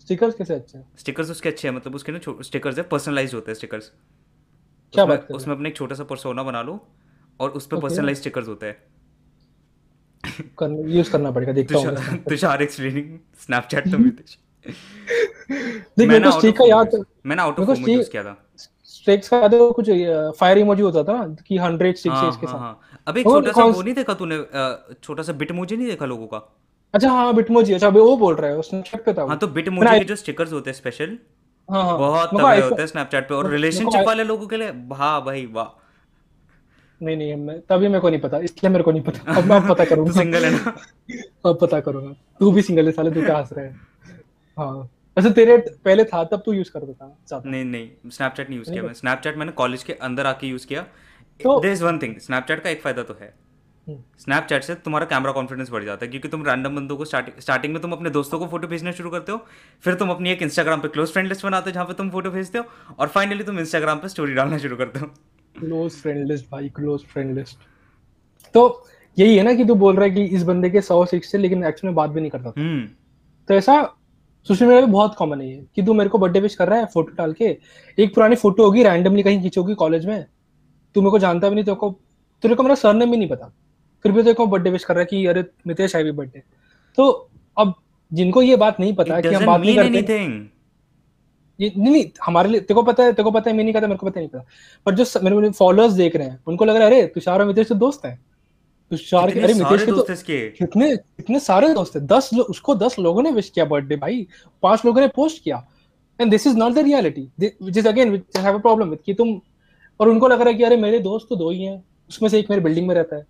स्टिकर्स 0.00 0.34
कैसे 0.34 0.54
अच्छे 0.54 0.78
हैं? 0.78 0.84
स्टिकर्स 0.98 1.30
उसके 1.30 1.48
अच्छे 1.48 1.68
हैं 1.68 1.74
मतलब 1.76 1.94
उसके 1.94 2.12
ना 2.12 2.18
स्टिकर्स 2.42 2.78
है 2.78 2.82
पर्सनलाइज 2.90 3.34
होते 3.34 3.50
हैं 3.50 3.54
स्टिकर्स 3.54 3.90
क्या 4.94 5.04
बात 5.04 5.20
रहे 5.20 5.36
उसमें 5.36 5.54
अपने 5.54 5.68
एक 5.68 5.76
छोटा 5.76 5.94
सा 5.94 6.04
पर्सोना 6.04 6.42
बना 6.42 6.62
लो 6.62 6.74
और 7.40 7.50
उस 7.50 7.66
पे 7.66 7.76
Okay. 7.76 7.82
पर्सनलाइज 7.82 8.16
स्टिकर्स 8.18 8.48
होते 8.48 8.66
हैं। 8.66 8.76
यूज़ 10.88 11.10
करना 11.12 11.30
पड़ेगा 11.30 11.52
देखता 11.52 11.78
हूँ। 11.78 12.18
तुषार 12.28 12.62
एक्सप्लेनिंग 12.62 13.18
स्नैपचैट 13.40 13.90
तो 13.90 13.98
मितेश 13.98 14.38
देख 15.98 16.08
मैंने 16.08 17.42
आउट 17.42 17.58
ऑफ़ 17.60 17.66
फोम 17.66 17.88
यूज़ 17.90 18.10
किया 18.10 18.22
था। 18.24 18.36
स्टिक्स 19.08 19.28
का 19.28 19.46
वो 19.56 19.70
कुछ 19.72 19.90
फायर 20.38 20.58
इमोजी 20.58 20.82
होता 20.82 21.02
था 21.04 21.16
कि 21.46 21.58
100 21.58 21.96
स्टिक्स 21.96 22.16
है 22.16 22.28
इसके 22.28 22.46
हाँ 22.46 22.52
साथ। 22.54 22.58
हाँ। 22.58 23.00
अबे 23.08 23.20
एक 23.20 23.26
छोटा 23.26 23.52
सा 23.52 23.64
वो 23.64 23.82
नहीं 23.82 23.94
देखा 23.94 24.14
तूने 24.14 24.38
छोटा 25.02 25.22
सा 25.22 25.32
बिट 25.32 25.52
मुझे 25.52 25.76
नहीं 25.76 25.86
देखा 25.86 26.06
लोगों 26.06 26.26
का? 26.26 26.38
अच्छा 26.94 27.10
हाँ 27.10 27.34
बिटमोजी 27.34 27.72
अच्छा 27.74 27.86
अभी 27.86 28.00
वो 28.00 28.16
बोल 28.16 28.34
रहा 28.34 28.50
है 28.50 28.56
उसने 28.56 28.80
चेक 28.82 29.04
पे 29.04 29.12
था 29.14 29.24
हाँ 29.28 29.36
तो 29.38 29.46
बिट 29.56 29.68
मुझे 29.68 29.98
के 29.98 30.04
जो 30.04 30.16
स्टिकर्स 30.16 30.52
होते 30.52 30.70
हैं 30.70 30.76
स्पेशल 30.76 31.18
हाँ 31.68 31.82
हाँ। 31.84 31.98
बहुत 31.98 32.30
को 32.30 32.38
तगड़े 32.38 32.60
होते 32.60 32.82
हैं 32.82 32.86
स्नैपचैट 32.88 33.28
पे। 33.28 33.34
और 33.34 33.50
रिलेशनशिप 33.50 34.06
वाले 34.06 34.24
लोगों 34.24 34.46
के 34.46 34.56
लिए 34.56 34.70
वाह 34.88 35.18
भाई 35.20 35.46
वाह। 35.52 35.66
नहीं 37.00 37.16
नहीं 37.16 37.34
मैं 37.36 37.58
तभी 37.60 37.88
मेरे 37.88 38.00
को 38.00 38.10
नहीं 38.10 38.20
पता 38.20 38.38
इसलिए 38.38 38.70
मेरे 38.72 38.84
को 38.84 38.92
नहीं 38.92 39.02
पता। 39.02 39.34
अब 39.34 39.44
मैं 39.44 39.60
पता 39.68 39.84
करूँगा। 39.90 40.12
सिंगल 40.12 40.44
है 40.44 40.50
ना? 40.50 40.72
अब 41.46 41.58
पता 41.62 41.80
करूँगा। 41.80 42.12
तू 42.40 42.52
भी 42.52 42.62
सिंगल 42.62 42.86
है 42.86 42.92
साले 42.92 43.10
तू 43.10 43.22
क्या 43.22 43.36
हंस 43.38 43.52
रहा 43.52 43.64
है? 43.64 43.74
हाँ। 44.56 44.88
वैसे 45.18 45.30
तेरे 45.32 45.56
पहले 45.84 46.04
था 46.04 46.22
तब 46.24 46.42
तू 46.46 46.52
यूज़ 46.52 46.70
करता 46.72 46.92
था 46.92 47.06
ज़्यादा। 47.28 47.50
नहीं 47.50 47.64
नहीं 47.66 48.10
स्नैपचैट 48.10 48.48
नहीं 48.48 48.58
यूज़ 48.58 48.70
किया 48.70 48.82
मैं 48.82 48.92
स्नैपचैट 48.94 49.36
मैंने 49.36 49.52
कॉलेज 49.54 49.82
के 49.82 49.92
अंदर 50.02 50.26
आके 50.26 50.46
यूज़ 50.46 50.66
किया। 50.66 50.82
There 51.40 51.72
is 51.72 51.84
one 51.84 51.98
thing 51.98 52.16
Snapchat 52.20 52.62
का 52.62 52.70
एक 52.70 52.82
फ़ायदा 52.82 53.02
तो 53.02 53.16
है। 53.20 53.32
हम्म। 53.86 54.02
स्नैपचैट 54.18 54.64
से 54.64 54.74
तुम्हारा 54.76 55.06
कैमरा 55.06 55.32
कॉन्फिडेंस 55.32 55.70
बढ़ 55.70 55.84
जाता 55.84 56.04
है 56.04 56.10
क्योंकि 56.10 56.28
तुम 56.28 56.44
रैंडम 56.46 56.76
बंदों 56.76 56.96
को 56.96 57.04
स्टार्टिंग 57.04 57.40
स्टार्टिंग 57.42 57.72
में 57.72 57.80
तुम 57.82 57.92
अपने 57.92 58.10
दोस्तों 58.10 58.38
को 58.38 58.46
फ़ोटो 58.46 58.68
भेजना 58.68 58.92
शुरू 58.92 59.10
करते 59.10 59.32
हो 59.32 59.38
फिर 59.84 59.94
तुम 59.96 60.10
अपनी 60.10 60.30
एक 60.30 60.42
इंस्टाग्राम 60.42 60.80
पे 60.80 60.88
क्लोज 60.88 61.12
फ्रेंड 61.12 61.28
लिस्ट 61.28 61.44
बनाते 61.44 61.70
हो 61.70 61.74
जहाँ 61.74 61.86
पे 61.86 61.94
तुम 61.94 62.10
फ़ोटो 62.10 62.30
भेजते 62.30 62.58
हो 62.58 62.94
और 62.98 63.08
फाइनली 63.08 63.44
तुम 63.44 63.58
इंस्टाग्राम 63.58 63.98
पे 63.98 64.08
स्टोरी 64.08 64.34
डालना 64.34 64.58
शुरू 64.58 64.76
करते 64.76 64.98
हो। 64.98 65.06
क्लोज 65.54 65.92
फ्रेंड 65.92 66.26
लिस्ट 66.28 66.50
भाई 66.50 66.68
क्लोज 66.76 67.04
फ्रेंड 67.04 67.34
लिस्ट 67.34 67.58
तो 68.54 68.64
यही 69.16 69.36
है 69.36 69.42
ना 69.42 69.54
कि 69.54 69.64
तू 69.64 69.74
बोल 69.76 69.96
रहा 69.96 70.04
है 70.04 70.10
कि 70.10 70.24
इस 70.36 70.42
बंदे 70.44 70.70
के 70.70 70.80
सौ 70.82 71.04
सिक्स 71.06 71.32
थे 71.34 71.38
लेकिन 71.38 71.64
एक्चुअली 71.64 71.88
में 71.88 71.94
बात 71.94 72.10
भी 72.10 72.20
नहीं 72.20 72.30
करता। 72.30 72.52
हम्म। 72.58 72.86
तो 73.48 73.54
ऐसा 73.54 73.80
सोशल 74.46 74.66
मीडिया 74.66 74.86
पे 74.86 74.92
बहुत 74.92 75.14
कॉमन 75.14 75.40
है 75.40 75.66
कि 75.76 75.82
तू 75.82 75.94
मेरे 75.94 76.10
को 76.10 76.18
बर्थडे 76.18 76.40
विश 76.40 76.54
कर 76.54 76.68
रहा 76.68 76.78
है 76.78 76.86
फ़ोटो 76.86 77.14
डाल 77.14 77.32
के 77.32 77.56
एक 77.98 78.14
पुरानी 78.14 78.36
फ़ोटो 78.36 78.64
होगी 78.64 78.82
रैंडमली 78.82 79.22
कहीं 79.22 79.42
खींचोगी 79.42 79.74
कॉलेज 79.74 80.06
में 80.06 80.26
तू 80.94 81.00
मेरे 81.00 81.10
को 81.10 81.18
जानता 81.18 81.48
भी 81.48 81.54
नहीं 81.54 81.64
तेरे 81.64 81.74
को 81.74 81.90
तेरे 82.42 82.54
को 82.54 82.62
मेरा 82.62 82.74
सरनेम 82.74 83.10
भी 83.10 83.16
नहीं 83.16 83.28
पता 83.28 83.52
फिर 84.04 84.12
भी 84.12 84.22
तेरे 84.22 84.34
को 84.34 84.46
बर्थडे 84.46 84.70
विश 84.70 84.84
कर 84.84 84.94
रहा 84.94 85.00
है 85.00 85.06
कि 85.06 85.26
अरे 85.26 85.44
मितेश 85.66 85.96
हैप्पी 85.96 86.10
बर्थडे 86.10 86.42
तो 86.98 87.30
अब 87.58 87.74
जिनको 88.12 88.42
ये 88.42 88.56
बात 88.56 88.80
नहीं 88.80 88.94
पता 88.94 89.20
कि 89.20 89.28
हम 89.28 89.46
बात 89.46 89.60
नहीं 89.60 89.76
करते 89.76 89.88
एनीथिंग 89.88 90.46
ये 91.60 91.72
नहीं 91.78 91.92
नहीं 91.92 92.04
हमारे 92.24 92.48
लिए 92.48 92.60
तेरे 92.60 92.74
को 92.74 92.82
पता 92.82 93.02
है 93.02 93.12
तेरे 93.12 93.24
को 93.24 93.30
पता 93.30 93.50
है 93.50 93.56
मैं 93.56 93.64
नहीं 93.64 93.74
कहता 93.74 93.86
मेरे 93.86 93.98
को 93.98 94.06
पता 94.06 94.20
नहीं 94.20 94.28
पता 94.28 94.44
पर 94.86 94.94
जो 94.94 95.04
मेरे 95.22 95.50
फॉलोअर्स 95.50 95.92
देख 95.92 96.16
रहे 96.16 96.28
हैं 96.28 96.42
उनको 96.46 96.64
लग 96.64 96.76
रहा 96.76 96.88
है 96.88 96.94
अरे 96.94 97.06
तुषार 97.06 97.40
और 97.40 97.46
मितेश 97.46 97.68
तो 97.68 97.74
दोस्त 97.74 98.06
हैं। 98.06 98.18
तुषार 98.90 99.30
के 99.30 99.40
अरे 99.40 99.54
मितेश 99.54 99.84
के 99.84 99.92
तो 99.92 100.04
हैं 100.08 100.52
कितने 100.52 100.96
कितने 100.96 101.40
सारे 101.40 101.72
दोस्त 101.74 101.96
हैं? 101.96 102.06
दस 102.06 102.30
उसको 102.34 102.74
दस 102.74 102.98
लोगों 102.98 103.22
ने 103.22 103.30
विश 103.30 103.50
किया 103.50 103.64
बर्थडे 103.64 103.96
भाई। 103.96 104.26
पाँच 104.62 104.84
लोगों 104.86 105.00
ने 105.00 105.08
पोस्ट 105.16 105.42
किया। 105.44 105.66
And 106.18 106.30
this 106.30 106.46
is 106.46 106.56
not 106.56 106.72
the 106.72 106.78
reality 106.78 107.28
which 107.40 107.76
is 107.76 107.88
again 107.88 108.10
which 108.10 108.36
have 108.36 108.54
a 108.54 108.60
problem 108.60 108.88
with 108.90 108.98
कि 109.06 109.14
तुम 109.14 109.40
और 110.00 110.08
उनको 110.08 110.28
लग 110.28 110.40
रहा 110.40 110.48
है 110.48 110.54
कि 110.54 110.64
अरे 110.64 110.76
मेरे 110.76 110.98
दोस्त 110.98 111.26
तो 111.30 111.36
दो 111.36 111.50
ही 111.50 111.62
हैं। 111.62 111.82
उसमें 112.10 112.28
से 112.28 112.38
एक 112.38 112.50
मेरे 112.50 112.62
बिल्डिंग 112.62 112.86
में 112.88 112.94
रहता 112.94 113.16
है। 113.16 113.26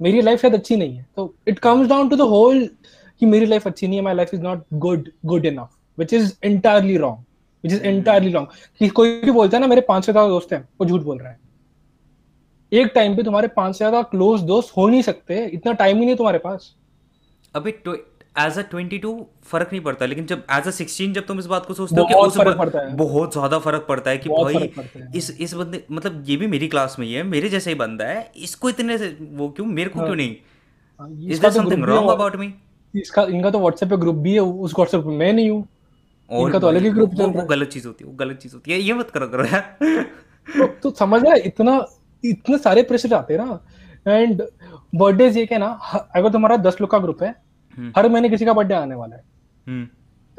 मेरी 0.00 0.20
लाइफ 0.22 0.40
शायद 0.42 0.54
अच्छी 0.54 0.76
नहीं 0.76 0.96
है। 0.96 1.06
तो 1.16 1.34
it 1.48 1.58
comes 1.58 1.88
down 1.88 2.08
to 2.08 2.16
the 2.16 2.20
whole 2.30 2.68
कि 3.20 3.26
मेरी 3.26 3.46
लाइफ 3.46 3.66
अच्छी 3.66 3.86
नहीं 3.86 3.98
है 3.98 4.04
my 4.04 4.14
life 4.14 4.34
is 4.34 4.42
not 4.42 4.64
good 4.74 5.10
good 5.26 5.46
enough 5.46 5.68
which 5.98 6.12
is 6.14 6.32
entirely 6.44 6.96
wrong 6.96 7.24
which 7.64 7.72
is 7.72 7.82
entirely 7.82 8.32
wrong 8.32 8.48
कि 8.78 8.88
कोई 8.88 9.20
भी 9.20 9.30
बोलता 9.30 9.56
है 9.56 9.60
ना 9.60 9.66
मेरे 9.66 9.80
पाँच 9.80 10.06
से 10.06 10.12
दोस्त 10.12 10.52
हैं 10.52 10.68
वो 10.80 10.86
झूठ 10.86 11.02
बोल 11.02 11.18
रहा 11.18 11.30
है। 11.30 11.38
एक 12.72 12.92
टाइम 12.94 13.16
पे 13.16 13.22
तुम्हारे 13.22 13.48
पाँच 13.48 13.74
से 13.74 13.78
ज़्यादा 13.78 14.02
क्लोज 14.02 14.40
दोस्त 14.42 14.76
हो 14.76 14.88
नहीं 14.88 15.02
सकते 15.02 15.44
इतना 15.46 15.72
टाइम 15.72 15.98
ही 15.98 16.04
नहीं 16.06 16.16
तुम्हारे 16.16 16.38
पास। 16.38 16.74
अबे 17.54 17.70
एज 18.38 18.58
अ 18.58 18.62
22 18.74 19.12
फ़र्क 19.44 19.68
नहीं 19.72 19.80
पड़ता 19.82 20.06
लेकिन 20.06 20.26
जब 20.26 20.42
एज 20.50 20.66
अ 20.66 20.70
16 20.70 21.12
जब 21.12 21.26
तुम 21.26 21.38
इस 21.38 21.46
बात 21.46 21.66
को 21.66 21.74
सोचते 21.74 22.00
हो 22.00 22.06
कि 22.06 22.14
बहुत 22.14 22.28
उस 22.28 22.36
फ़र्क 22.36 22.58
पड़ता 22.58 22.80
है। 22.80 22.94
बहुत 22.96 23.32
ज़्यादा 23.32 23.58
फ़र्क 23.58 23.86
पड़ता 23.88 24.10
है 24.10 24.18
कि 24.18 24.28
भाई 24.28 24.54
है। 24.96 25.10
इस 25.16 25.30
इस 25.40 25.54
बंदे 25.54 25.84
मतलब 25.90 26.24
ये 26.28 26.36
भी 26.36 26.46
मेरी 26.46 26.68
क्लास 26.68 26.96
में 26.98 27.06
ही 27.06 27.12
है 27.12 27.22
मेरे 27.22 27.48
जैसा 27.48 27.70
ही 27.70 27.74
बंदा 27.76 28.04
है 28.04 28.30
इसको 28.36 28.68
इतने 28.68 28.98
से 28.98 29.08
वो 29.32 29.48
क्यों 29.48 29.66
मेरे 29.66 29.90
को 29.90 29.98
हाँ। 29.98 30.06
क्यों 30.06 30.16
नहीं? 30.16 30.36
इज़ 31.30 31.40
देयर 31.40 31.52
तो 31.52 31.60
समथिंग 31.60 31.84
रॉन्ग 31.84 32.10
अबाउट 32.10 32.36
मी 32.36 32.52
इसका 32.94 33.22
इनका 33.22 33.50
तो 33.50 33.58
व्हाट्सएप 33.58 33.90
पे 33.90 33.96
ग्रुप 33.96 34.16
भी 34.16 34.32
है 34.34 34.40
उस 34.40 34.74
व्हाट्सएप 34.74 35.00
पे 35.00 35.16
मैं 35.16 35.32
नहीं 35.32 35.50
हूँ। 35.50 35.66
और 36.30 36.46
इनका 36.46 36.58
तो 36.58 36.66
अलग 36.66 36.82
ही 36.82 36.90
ग्रुप 36.90 37.08
वो- 37.08 37.18
चल 37.18 37.24
वो 37.24 37.32
रहा 37.32 37.42
है। 37.42 37.48
गलत 37.48 37.68
चीज़ 37.68 37.86
होती 37.86 38.04
है 38.04 38.10
वो 38.10 38.16
गलत 38.16 38.38
चीज़ 38.38 38.54
होती 38.54 38.72
है 38.72 38.78
ये 38.80 38.92
मत 38.94 39.10
करो 39.10 39.26
करो। 39.28 39.44
यार 39.44 39.76
तो, 40.48 40.66
तो 40.82 40.90
समझ 40.90 41.22
रहा 41.22 41.32
है 41.32 41.40
इतना 41.40 41.78
इतने 42.24 42.58
सारे 42.58 42.82
प्रेशर 42.82 43.14
आते 43.14 43.34
हैं 43.34 43.44
ना। 43.44 43.60
एंड 44.06 44.42
बर्थडे 44.94 45.28
ये 45.30 45.44
क्या 45.46 45.58
ना 45.58 45.66
अगर 46.16 46.30
तुम्हारा 46.30 46.56
दस 46.56 46.76
लोग 46.80 46.90
का 46.90 46.98
ग्रुप 46.98 47.22
है 47.22 47.34
हम्म। 47.78 47.92
हर 47.96 48.08
महीने 48.08 48.28
किसी 48.28 48.44
का 48.44 48.52
बर्थडे 48.52 48.74
आने 48.74 48.94
वाला 48.94 49.16
है। 49.16 49.22
हम्म। 49.66 49.84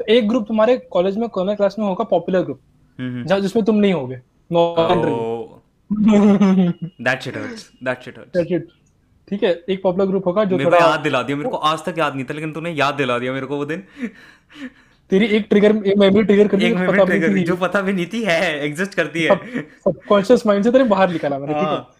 तो 0.00 0.04
एक 0.04 0.28
ग्रुप 0.28 0.46
तुम्हारे 0.48 0.76
कॉलेज 0.92 1.16
में 1.16 1.28
कॉमर्स 1.28 1.56
क्लास 1.56 1.76
में 1.78 1.86
होगा 1.86 2.04
पॉपुलर 2.04 2.42
ग्रुप 2.42 2.60
हम्म 2.98 3.24
जहाँ 3.24 3.40
जिसमें 3.40 3.64
तुम 3.64 3.76
नहीं 3.76 3.92
होगे। 3.92 4.20
It. 8.50 8.62
ठीक 9.28 9.42
है 9.42 9.50
एक 9.68 9.82
पॉपुलर 9.82 10.06
ग्रुप 10.06 10.26
होगा 10.26 10.44
जो 10.44 10.58
याद 10.60 11.00
दिला 11.00 11.22
दिया 11.22 11.36
मेरे 11.36 11.50
को 11.50 11.56
आज 11.56 11.84
तक 11.84 11.98
याद 11.98 12.14
नहीं 12.14 12.24
था 12.24 12.34
लेकिन 12.34 12.52
तूने 12.52 12.70
याद 12.70 12.94
दिला 12.94 13.18
दिया 13.18 13.32
मेरे 13.32 13.46
को 13.46 13.56
वो 13.56 13.64
दिन। 13.64 13.82
तेरी 15.10 15.26
एक 15.26 15.46
ट्रिगर 15.50 15.76
एक 15.78 15.96
मेमोरी 15.98 16.24
ट्रिगर 16.24 16.48
करनी 16.48 16.64
एक 16.64 16.76
है, 16.76 16.86
पता 16.86 17.04
भी 17.04 17.10
ट्रिगर 17.10 17.30
नहीं। 17.30 17.44
जो 17.44 17.56
पता 17.56 17.80
भी 17.80 17.92
नहीं 17.92 18.06
थी 18.06 18.22
है 18.24 18.58
एग्जिस्ट 18.64 18.94
करती 18.94 19.22
है। 19.22 19.36
सबकॉन्शियस 19.84 20.46
माइंड 20.46 20.64
से 20.64 20.70
तेरे 20.70 20.84
बाहर 20.86 21.10
निकाला 21.12 21.38
मैंने 21.38 21.54
ठीक 21.54 21.62
है? 21.62 21.68
हाँ। 21.68 21.96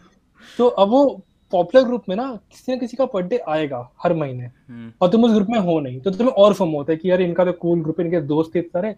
तो 0.59 0.67
अब 0.67 0.89
वो 0.89 1.05
पॉपुलर 1.53 1.85
ग्रुप 1.85 2.05
में 2.09 2.15
ना 2.17 2.25
किसी 2.51 2.73
ना 2.73 2.79
किसी 2.79 2.97
का 2.97 3.05
बर्थडे 3.05 3.39
आएगा 3.49 3.89
हर 4.03 4.15
महीने। 4.15 4.45
हम्म, 4.45 4.93
और 5.01 5.09
तुम 5.09 5.25
उस 5.25 5.33
ग्रुप 5.33 5.49
में 5.51 5.59
हो 5.59 5.79
नहीं 5.81 6.01
तो 6.01 6.11
तुम्हें 6.11 6.35
और 6.35 6.55
फॉर्म 6.55 6.73
होता 6.73 6.93
है 6.93 6.97
कि 6.99 7.11
यार 7.11 7.21
इनका 7.23 7.45
तो 7.45 7.53
कूल 7.55 7.83
ग्रुप 7.83 8.01
है 8.01 8.07
इनके 8.07 8.21
दोस्त 8.27 8.55
थे 8.55 8.63
सारे। 8.63 8.95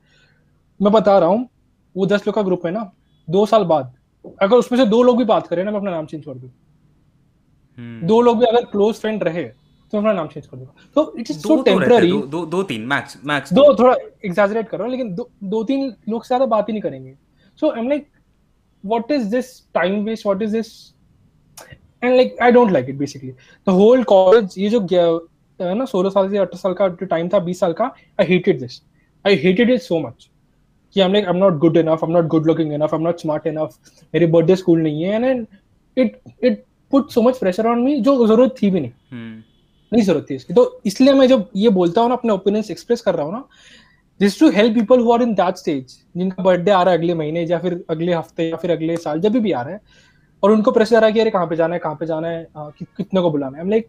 मैं 0.81 0.93
बता 0.93 1.19
रहा 1.19 1.29
हूँ 1.29 1.49
वो 1.97 2.07
दस 2.07 2.27
लोग 2.27 2.35
का 2.35 2.43
ग्रुप 2.43 2.67
है 2.67 2.73
ना 2.73 2.91
दो 3.29 3.47
साल 3.47 3.65
बाद 3.65 3.93
अगर 4.43 4.57
उसमें 4.57 4.79
से 4.79 4.87
दो 4.87 5.03
लोग 5.03 5.19
भी 5.19 5.25
बात 5.25 5.47
करें 5.47 5.65
ना 5.65 5.71
मैं 5.71 5.79
अपना 5.79 5.91
नाम 5.91 6.07
चेंज 6.07 6.25
कर 6.25 6.35
दूँ। 6.35 6.51
हम्म। 7.79 8.07
दो 8.07 8.21
लोग 8.21 8.39
भी 8.39 8.47
अगर 8.47 8.65
क्लोज 8.67 8.95
फ्रेंड 8.97 9.23
रहे 9.23 9.43
तो 9.93 9.99
अपना 9.99 10.13
नाम 10.13 10.29
चेंज 10.29 10.47
कर 10.47 10.57
दूँगा। 10.57 10.73
तो 10.95 11.15
इट 11.19 11.31
इज़ 11.31 11.39
सो 11.39 11.63
टेम्पररी 11.63 12.11
दो 12.11 12.21
दो 12.27 12.45
दो 12.47 12.63
तीन 12.73 12.87
मैक्स 12.93 13.19
मैक्स 13.27 13.53
दो 13.53 13.65
थोड़ा 13.79 13.95
एग्जैजरेट 14.25 14.69
कर 14.69 14.79
रहा 14.79 14.85
हूँ 14.85 14.91
लेकिन 14.93 15.15
दो, 15.15 15.31
दो 15.45 15.63
तीन 15.65 15.93
लोग 16.09 16.25
से 16.25 16.29
ज़्यादा 16.29 16.47
बात 16.47 16.69
ही 16.69 16.73
नहीं 16.73 16.83
करेंगे। 16.83 17.15
So 17.59 17.71
I 17.71 17.81
am 17.81 17.89
like 17.89 18.07
what 18.85 19.11
is 19.15 19.27
this 19.33 19.49
time 19.77 19.93
waste? 20.07 20.25
What 20.27 20.41
is 20.45 20.55
this? 20.57 20.69
And 22.03 22.17
like 22.19 22.33
I 22.47 22.49
don't 22.55 22.73
like 22.77 22.89
it 22.93 22.97
basically. 23.03 23.35
The 23.67 23.75
whole 23.75 24.01
college 24.13 24.57
ये 24.59 24.71
जो 24.71 24.81
है 25.61 25.75
ना 25.75 25.85
सोलह 25.85 26.11
साल 26.11 26.31
से 26.31 26.39
अठारह 26.39 26.59
साल 26.59 26.73
का 26.75 26.89
टाइम 27.05 27.29
था 27.35 27.39
बीस 27.49 27.61
साल 27.61 27.73
का 27.81 27.85
I 28.21 28.27
hated 28.27 28.59
this 28.61 28.81
I 29.25 29.37
hated 29.43 29.71
it 29.71 29.81
so 29.83 30.01
much 30.07 30.29
कि 30.97 31.01
I'm 31.05 31.15
like 31.17 31.29
I'm 31.33 31.39
not 31.43 31.61
good 31.65 31.79
enough 31.83 32.03
I'm 32.07 32.15
not 32.17 32.29
good 32.35 32.51
looking 32.51 32.73
enough 32.79 32.97
I'm 32.99 33.07
not 33.09 33.23
smart 33.25 33.47
enough 33.53 33.79
मेरी 34.15 34.27
बर्थडे 34.35 34.57
स्कूल 34.57 34.83
नहीं 34.83 35.03
है। 35.03 35.23
And 35.23 35.47
it 35.97 36.21
it 36.45 36.65
put 36.93 37.11
so 37.11 37.23
much 37.23 37.39
pressure 37.39 37.67
on 37.67 37.83
me 37.83 38.01
जो 38.01 38.27
ज़रूरत 38.27 38.55
थी 38.63 38.71
भी 38.71 38.81
नहीं। 38.81 38.93
hmm. 39.15 39.52
नहीं 39.93 40.03
ज़रूरत 40.03 40.27
थी 40.31 40.35
इसकी 40.35 40.55
तो 40.55 40.81
इसलिए 40.87 41.13
मैं 41.13 41.27
जब 41.29 41.49
ये 41.57 41.69
बोलता 41.71 42.01
हूँ 42.01 42.09
ना 42.09 42.15
अपने 42.15 42.33
ओपिनियंस 42.33 42.71
एक्सप्रेस 42.71 43.01
कर 43.01 43.15
रहा 43.15 43.27
हूँ 43.27 43.33
ना 43.33 43.45
this 44.21 44.39
to 44.41 44.51
help 44.51 44.75
people 44.75 45.01
who 45.01 45.13
are 45.13 45.23
in 45.23 45.35
that 45.35 45.57
stage 45.57 45.97
जिनका 46.17 46.43
बर्थडे 46.43 46.71
आ 46.71 46.83
रहा 46.83 46.93
है 46.93 46.99
अगले 46.99 47.15
महीने 47.15 47.45
या 47.45 47.59
फिर 47.59 47.85
अगले 47.91 48.15
हफ़्ते 48.15 48.49
या 48.49 48.57
फिर 48.57 48.71
अगले 48.71 48.97
साल 48.97 49.21
जब 49.21 49.37
भी 49.39 49.53
आ 49.53 49.63
रहा 49.63 49.75
है 49.75 49.81
और 50.43 50.51
उनको 50.51 50.71
प्रेशर 50.71 50.97
आ 50.97 50.99
रहा 50.99 51.07
है 51.07 51.13
कि 51.13 51.21
अरे 51.21 51.31
कहाँ 51.31 51.47
पे 51.47 51.57
जाना 51.57 51.75
है 51.75 51.81
कहाँ 51.81 51.95
पे 51.95 52.07
जाना 52.07 52.29
है 52.29 52.47
कि, 52.55 52.85
कितने 52.85 53.21
को 53.21 53.31
बुलाना 53.31 53.59
है। 53.59 53.69
लाइक 53.71 53.89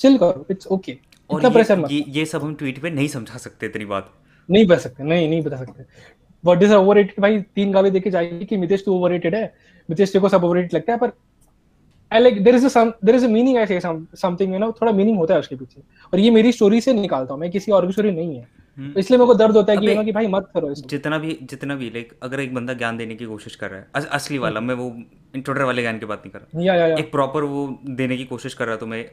चिल 0.00 0.18
करो 0.18 0.46
इट्स 0.50 0.66
ओके 0.66 0.92
इतना 0.92 1.50
प्रेशर 1.50 1.78
मत 1.78 1.92
ये, 1.92 2.04
ये 2.08 2.24
सब 2.26 2.42
हम 2.42 2.54
ट्वीट 2.54 2.82
पे 2.82 2.90
नहीं 2.90 3.08
समझा 3.08 3.38
सकते 3.38 3.68
तेरी 3.68 3.84
बात। 3.84 4.12
नहीं 4.48 4.66
बता 4.66 4.78
सकते 4.78 5.04
नहीं 5.04 5.28
नहीं 5.28 5.42
बता 5.42 5.56
सकते। 5.56 5.84
बर्थडे 6.44 6.68
से 6.68 6.74
ओवररेटेड 6.74 7.20
भाई 7.20 7.40
तीन 7.54 7.72
गाली 7.72 7.90
देके 7.90 8.10
जाएगी 8.10 8.44
कि 8.44 8.56
मितेश 8.56 8.84
तू 8.84 8.94
ओवररेटेड 8.94 9.34
है 9.34 9.44
मितेश 9.88 10.12
तेरे 10.12 10.20
को 10.20 10.28
सब 10.28 10.44
ओवररेटेड 10.44 10.74
लगता 10.74 10.92
है 10.92 10.98
पर 10.98 11.12
I 12.12 12.20
like 12.20 12.42
there 12.44 12.56
is 12.56 12.78
there 12.78 13.14
is 13.16 13.24
a 13.24 13.28
meaning 13.28 13.58
I 13.58 13.66
say 13.66 13.80
something 13.80 14.52
you 14.52 14.58
know 14.58 14.70
थोड़ा 14.80 14.92
मीनिंग 14.92 15.18
होता 15.18 15.34
है 15.34 15.40
उसके 15.40 15.56
पीछे। 15.56 15.82
और 16.12 16.20
ये 16.20 16.30
मेरी 16.30 16.52
स्टोरी 16.52 16.80
से 16.80 16.92
निकालता 16.92 17.34
हूँ 17.34 17.40
मैं 17.40 17.50
किसी 17.50 17.72
और 17.72 17.86
की 17.86 17.92
स्टोरी 17.92 18.10
नहीं 18.10 18.36
है। 18.36 18.48
हम्म। 18.78 18.98
इसलिए 18.98 19.18
मेरे 19.18 19.26
को 19.26 19.34
दर्द 19.34 19.56
होता 19.56 19.72
है 19.72 19.78
कि 19.78 20.04
कि 20.04 20.12
भाई 20.12 20.26
मत 20.26 20.48
करो 20.54 20.70
इसको। 20.72 20.88
जितना 20.88 21.18
भी 21.18 21.38
जितना 21.42 21.74
भी 21.74 21.90
लाइक 21.90 22.12
अगर 22.22 22.40
एक 22.40 22.54
बंदा 22.54 22.74
ज्ञान 22.74 22.96
देने 22.96 23.14
की 23.14 23.24
कोशिश 23.24 23.54
कर 23.56 23.70
रहा 23.70 23.80
है 23.80 23.86
अस, 23.94 24.06
असली 24.06 24.38
वाला 24.38 24.60
मैं 24.60 24.74
वो 24.74 24.92
इंट्रोडर 25.36 25.62
वाले 25.62 25.82
ज्ञान 25.82 25.98
की 25.98 26.06
बात 26.06 26.22
नहीं 26.24 26.32
कर 26.32 26.38
रहा। 26.38 26.62
या, 26.62 26.74
या, 26.74 26.86
या. 26.86 26.96
एक 26.96 27.10
प्रॉपर 27.12 27.42
वो 27.44 27.66
देने 27.86 28.16
की 28.16 28.24
कोशिश 28.24 28.54
कर 28.54 28.64
रहा 28.64 28.74
है 28.74 28.80
तुम्हें 28.80 29.04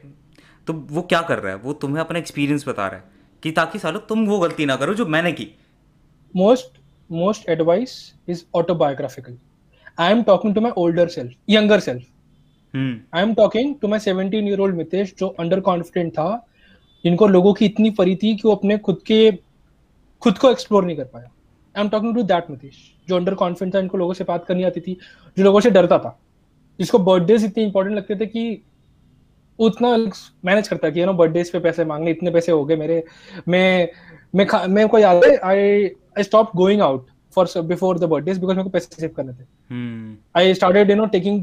तो 0.66 0.72
वो 0.90 1.02
क्या 1.02 1.20
कर 1.22 1.38
रहा 1.38 1.52
है? 1.52 1.58
वो 1.58 1.72
तुम्हें 1.72 2.00
अपना 2.00 2.18
एक्सपीरियंस 2.18 2.68
बता 2.68 2.86
रहा 2.86 2.96
है 2.96 3.04
कि 3.42 3.50
ताकि 3.50 3.78
सालो 3.78 3.98
तुम 4.08 4.26
वो 4.26 4.38
गलती 4.38 4.66
ना 4.66 4.76
करो 4.76 4.94
जो 4.94 5.06
मैंने 5.06 5.32
की। 5.32 5.46
Most 6.34 6.78
most 7.10 7.48
advice 7.48 7.92
is 8.28 8.44
autobiographical 8.54 9.38
I 9.98 10.12
am 10.12 10.22
talking 10.22 10.54
to 10.54 10.60
my 10.60 10.72
older 10.76 11.08
self 11.08 11.32
younger 11.50 11.80
self 11.80 12.06
I 12.74 13.22
am 13.22 13.34
talking 13.34 13.74
to 13.82 13.88
my 13.88 13.98
seventeen 13.98 14.48
year 14.48 14.60
old 14.60 14.76
Mitesh 14.76 15.14
जो 15.18 15.26
अंडर 15.40 15.60
कॉन्फिडेंट 15.60 16.12
था, 16.12 16.46
जिनको 17.04 17.26
लोगों 17.26 17.52
की 17.54 17.66
इतनी 17.66 17.90
परी 17.90 18.16
थी 18.16 18.34
कि 18.36 18.42
वो 18.44 18.54
अपने 18.54 18.78
खुद 18.78 19.00
के, 19.06 19.30
खुद 20.22 20.38
को 20.38 20.50
एक्सप्लोर 20.50 20.84
नहीं 20.84 20.96
कर 20.96 21.04
पाया। 21.04 21.30
I 21.74 21.82
am 21.82 21.88
talking 21.88 22.14
to 22.14 22.22
that 22.24 22.50
Mitesh 22.50 22.76
जो 23.08 23.16
अंडर 23.16 23.34
कॉन्फिडेंट 23.34 23.74
था 23.74 23.78
इनको 23.78 23.98
लोगों 23.98 24.14
से 24.14 24.24
बात 24.24 24.44
करनी 24.44 24.64
आती 24.64 24.80
थी, 24.80 24.96
जो 25.36 25.44
लोगों 25.44 25.60
से 25.60 25.70
डरता 25.70 25.98
था। 25.98 26.18
जिसको 26.78 26.98
बर्थडे 27.00 27.34
इतने 27.36 27.64
इंपॉर्टेंट 27.64 27.96
लगते 27.96 28.16
थे 28.16 28.26
कि 28.26 28.62
उतना 29.58 29.96
मैनेज 30.44 30.68
करता 30.68 30.90
कि 30.90 31.00
यू 31.00 31.06
नो 31.06 31.12
बर्थडे 31.12 31.42
पे 31.52 31.58
पैसे 31.60 31.84
मांगने, 31.84 32.10
इतने 32.10 32.30
पैसे 32.30 32.52
हो 32.52 32.64
गए 32.64 32.76
मेरे। 32.76 33.02
मैं 33.48 33.88
मैं 34.34 34.46
मेरे 34.68 34.88
को 34.88 34.98
याद 34.98 35.24
है 35.24 35.36
I 35.36 35.58
I 36.18 36.22
stop 36.22 36.50
going 36.56 36.82
out 36.82 37.06
for 37.38 37.62
before 37.64 37.98
the 37.98 38.04
birthday 38.04 38.34
because 38.34 38.56
मेरे 38.56 38.62
को 38.62 38.70
पैसे 38.70 39.00
सेव 39.00 39.10
करने 39.16 39.32
थे। 39.32 39.44
I 40.36 40.54
started 40.54 40.90
you 40.90 40.96
know 40.96 41.06
taking 41.06 41.42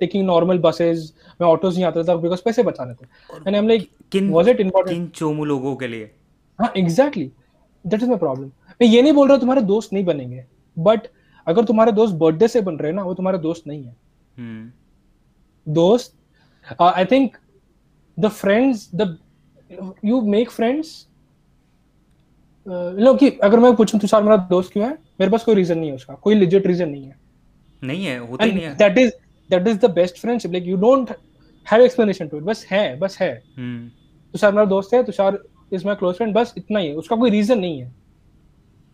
taking 0.00 0.26
normal 0.26 0.58
buses 0.58 1.12
मैं 1.40 1.48
ऑटोज 1.48 1.74
नहीं 1.74 1.84
आता 1.84 2.02
था 2.04 2.16
बिकॉज़ 2.16 2.42
पैसे 2.44 2.62
बचाने 2.62 2.94
थे 2.94 3.06
and 3.36 3.48
I 3.48 3.54
am 3.54 3.68
like 3.68 3.90
was 4.32 4.48
it 4.48 4.60
important 4.60 4.96
किन 4.96 5.06
चोमू 5.14 5.44
लोगों 5.44 5.74
के 5.76 5.88
लिए? 5.88 6.10
हाँ 6.58 6.72
exactly 6.76 7.30
that 7.84 8.02
is 8.02 8.08
my 8.08 8.18
problem 8.18 8.50
मैं 8.80 8.88
ये 8.88 9.02
नहीं 9.02 9.12
बोल 9.12 9.28
रहा 9.28 9.36
तुम्हारे 9.38 9.62
दोस्त 9.62 9.92
नहीं 9.92 10.04
बनेंगे 10.04 10.44
बट 10.76 11.06
अगर 11.46 11.64
तुम्हारे 11.64 11.92
दोस्त 11.92 12.14
बर्थडे 12.16 12.48
से 12.48 12.60
बन 12.60 12.76
रहे 12.76 12.90
हैं 12.90 12.96
ना 12.96 13.02
वो 13.02 13.14
तुम्हारे 13.14 13.38
दोस्त 13.38 13.66
नहीं 13.66 13.84
है। 13.84 13.96
hmm. 14.36 14.70
दोस्त 15.66 16.14
I 16.80 17.04
think 17.04 17.36
the 18.18 18.28
friends 18.30 18.88
the 18.94 19.16
you 20.04 20.20
make 20.20 20.50
friends 20.50 21.06
लो 22.66 23.14
कि 23.14 23.30
अगर 23.42 23.58
मैं 23.60 23.74
पूछूँ 23.76 24.00
तुषार 24.00 24.22
मेरा 24.22 24.36
दोस्त 24.50 24.72
क्यों 24.72 24.86
है? 24.86 24.96
मेरे 25.22 25.30
पास 25.30 25.44
कोई 25.44 25.54
रीजन 25.54 25.78
नहीं 25.78 25.88
है 25.88 25.94
उसका 25.96 26.14
कोई 26.22 26.34
लिजिट 26.34 26.66
रीजन 26.66 26.88
नहीं 26.88 27.04
है। 27.04 27.16
नहीं 27.82 28.04
है 28.04 28.18
होता 28.20 28.44
ही 28.44 28.52
नहीं 28.52 28.64
है। 28.64 28.74
That 28.76 28.98
is 28.98 29.10
that 29.50 29.68
is 29.68 29.78
the 29.78 29.90
best 29.92 30.18
friendship 30.20 30.52
like 30.52 30.66
you 30.66 30.76
don't 30.78 31.10
have 31.66 31.82
explanation 31.82 32.28
to 32.28 32.36
it 32.36 32.42
बस 32.44 32.66
है 32.70 32.84
बस 32.98 33.18
है। 33.20 33.32
hmm. 33.34 33.82
तुषार 34.34 34.52
मेरा 34.52 34.64
दोस्त 34.66 34.94
है 34.94 35.02
Tushar 35.04 35.38
is 35.72 35.86
my 35.86 35.94
close 35.94 36.16
friend 36.16 36.34
बस 36.34 36.54
इतना 36.58 36.78
ही 36.78 36.88
है 36.88 36.94
उसका 36.96 37.16
कोई 37.16 37.30
रीजन 37.30 37.58
नहीं 37.58 37.80
है। 37.80 37.94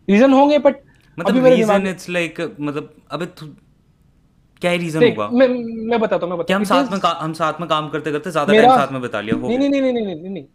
रीजन 0.07 0.33
होंगे 0.33 0.59
बट 0.59 0.75
मतलब 1.17 1.45
रीजन 1.45 1.87
इट्स 1.87 2.09
लाइक 2.09 2.41
मतलब 2.59 2.93
अबे 3.11 3.25
क्या 4.61 4.71
ही 4.71 4.77
रीजन 4.77 5.03
होगा? 5.03 5.27
मैं 5.29 5.47
मैं 5.89 5.99
बताता 5.99 6.25
हूँ 6.25 6.29
मैं 6.29 6.37
बताता 6.39 6.55
हम 6.55 6.63
साथ 6.65 6.91
में 6.91 6.99
हम 7.19 7.33
साथ 7.33 7.59
में 7.59 7.67
काम 7.69 7.89
करते 7.89 8.11
करते 8.11 8.31
ज़्यादा 8.31 8.53
टाइम 8.53 8.69
साथ 8.69 8.91
में 8.91 9.01
बिता 9.01 9.21
लिया 9.21 9.35
नहीं 9.37 9.57
नहीं 9.59 9.69
नहीं 9.71 9.93
नहीं 9.93 10.05
नहीं 10.05 10.29
नहीं 10.29 10.45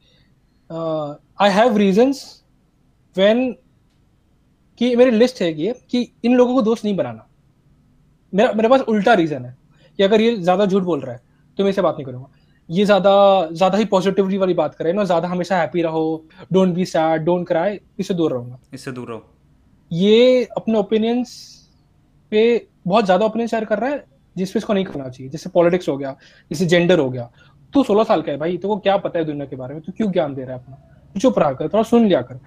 आई 1.41 1.51
हैव 1.53 1.77
रीजंस 1.79 2.21
व्हेन 3.17 3.55
कि 4.81 4.95
मेरी 4.97 5.11
लिस्ट 5.13 5.41
है 5.43 5.53
ये 5.55 5.75
कि 5.91 6.09
इन 6.25 6.35
लोगों 6.37 6.55
को 6.55 6.63
दोस्त 6.63 6.85
नहीं 6.85 6.97
बनाना। 6.97 7.27
मेरा 8.33 8.53
मेरे 8.53 8.69
पास 8.69 8.81
उल्टा 8.83 9.15
रीजन 9.15 9.45
है 9.45 9.57
कि 9.99 10.03
अगर 10.03 10.21
ये 10.21 10.37
ज़्यादा 10.37 10.67
झूठ 10.67 10.83
बोल 10.83 11.01
रहा 11.01 11.13
है 11.13 11.21
तो 11.59 11.65
मैं 11.65 11.71
इसे 11.71 11.83
बात 11.83 11.95
नहीं 11.95 12.07
करूँगा। 12.07 12.29
ये 12.69 12.85
ज़्यादा 12.85 13.13
ज़्यादा 13.53 13.79
ही 13.79 13.85
पॉजिटिविटी 13.87 14.39
वाली 14.39 14.55
बात 14.55 14.75
करे 14.75 14.93
ना 14.93 15.05
ज़्यादा 15.05 15.29
हमेशा 15.29 15.57
हैप्पी 15.57 15.83
रहो 15.83 16.25
don't 16.53 16.75
be 16.75 16.85
sad 16.87 17.25
don't 17.25 17.47
cry 17.49 17.79
इससे 17.99 18.15
दूर 18.15 18.33
रहूँगा। 18.33 18.59
इससे 18.75 18.93
दूर 18.93 19.09
रहो। 19.09 19.23
ये 19.91 20.45
अपने 20.57 20.79
ओपिनियंस 20.79 21.37
पे 22.33 22.67
बहुत 22.87 23.05
ज़्यादा 23.05 23.27
ओपिनियन 23.27 23.49
शेयर 23.49 23.65
कर 23.65 23.79
रहा 23.79 23.91
है 23.91 24.05
जिस 24.37 24.53
पे 24.53 24.59
इसको 24.59 24.75
नहीं 24.75 24.85
करना 24.85 25.09
चाहिए। 25.09 25.31
जैसे 25.31 25.51
पॉलिटिक्स 25.51 25.89
हो 25.89 25.97
गया 25.97 26.17
जैसे 26.51 26.67
जेंडर 26.67 26.99
हो 26.99 27.11
गया 27.11 27.31
तू 27.75 27.83
सोलह 27.85 28.05
साल 28.05 28.23
का 28.23 28.33
है 28.33 28.39
भाई 28.39 28.57
तो 28.59 28.69
वो 28.69 28.77
क्या 28.79 28.97
पता 28.99 29.19
है 29.19 29.25
दुनिया 29.25 29.47
के 29.47 29.57
बारे 29.57 29.75
में 29.75 29.83
तू 29.83 29.93
क्यों 29.93 30.11
ज्ञान 30.13 30.35
दे 30.35 30.45
रहा 30.45 30.57
है 30.57 30.63
अपना? 30.63 30.77
चुप 31.16 31.38
रहा 31.38 31.53
कर 31.53 31.68
थोड़ा 31.68 31.83
सुन 31.85 32.07
लिया 32.07 32.20
कर। 32.22 32.38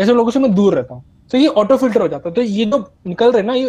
ऐसे 0.00 0.12
लोगों 0.14 0.30
से 0.30 0.38
मैं 0.38 0.54
दूर 0.54 0.74
रहता 0.74 0.94
हूँ। 0.94 1.04
तो 1.30 1.38
ये 1.38 1.46
ऑटो 1.48 1.76
फ़िल्टर 1.76 2.00
हो 2.00 2.08
जाता 2.08 2.28
है। 2.28 2.34
तो 2.34 2.42
ये 2.42 2.64
जो 2.64 2.78
निकल 3.06 3.32
रहे 3.32 3.42
ना 3.42 3.54
ये 3.54 3.68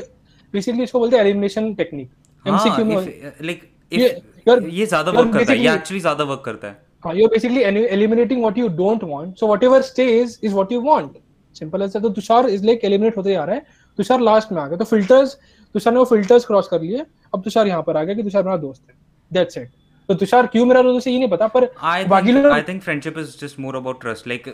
बेसिकली 0.54 0.84
इसको 0.84 1.00
बोलते 1.00 1.18
हैं 1.18 1.24
एलिमिनेशन 1.24 1.74
टेक्निक 1.76 2.10
एमसीक्यू 2.46 2.86
में 2.86 2.96
लाइक 3.44 3.70
ये 3.94 4.86
ज़्यादा 4.86 5.12
वर्क 5.12 5.34
करता 5.34 5.52
है 5.52 5.60
ये 5.60 5.74
एक्चुअली 5.74 6.00
ज़्यादा 6.00 6.24
वर्क 6.24 6.42
करता 6.46 6.68
है। 6.68 6.82
हाँ 7.04 7.14
you 7.16 7.28
basically 7.28 7.62
eliminating 7.64 8.42
what 8.42 8.58
you 8.58 8.68
don't 8.78 9.04
want 9.04 9.38
so 9.38 9.48
whatever 9.48 9.82
stage 9.84 10.40
is 10.44 10.54
what 10.54 10.72
you 10.72 10.82
want 10.82 11.18
simple 11.56 11.82
as 11.82 11.98
तो 11.98 12.10
तुषार 12.12 12.50
इज़ 12.50 12.66
लाइक 12.66 12.86
एलिमिनेट 12.86 13.18
होते 13.18 13.32
जा 13.32 13.44
रहा 13.44 13.56
है। 13.56 13.66
तुषार 14.00 14.22
लास्ट 14.22 14.52
में 14.52 14.62
आ 14.62 14.68
गया। 14.68 14.78
तो 14.78 14.86
फिल्टर्स 14.86 15.38
तुषार 15.76 15.94
ने 15.94 16.00
वो 16.00 16.06
फिल्टर्स 16.06 16.46
क्रॉस 16.46 16.68
कर 16.68 16.82
लिए। 16.82 17.06
अब 17.34 17.44
तुषार 17.44 17.68
यहाँ 17.68 17.84
पर 17.84 17.98
आ 17.98 18.04
गया 18.04 18.16
कि 18.16 18.24
तुषार 18.24 18.44
मेरा 18.44 18.58
दोस्त 18.58 18.90
है। 18.90 18.96
दैट्स 19.32 19.58
इट 19.58 19.70
तो 20.10 20.14
तुषार 20.16 20.48
क्यों 20.48 20.66
मेरा 20.66 20.82
दोस्त 20.82 21.08
है 21.08 21.14
ये 21.14 21.20
नहीं 21.20 21.30
पता 21.30 21.48
पर 21.50 21.66
बाकी 22.08 22.32
लोग 22.32 22.46
I 22.46 22.62
think 22.64 22.82
friendship 22.84 23.18
is 23.18 23.38
just 23.40 23.60
more 23.60 23.76
about 23.76 24.02
trust 24.02 24.28
like 24.28 24.48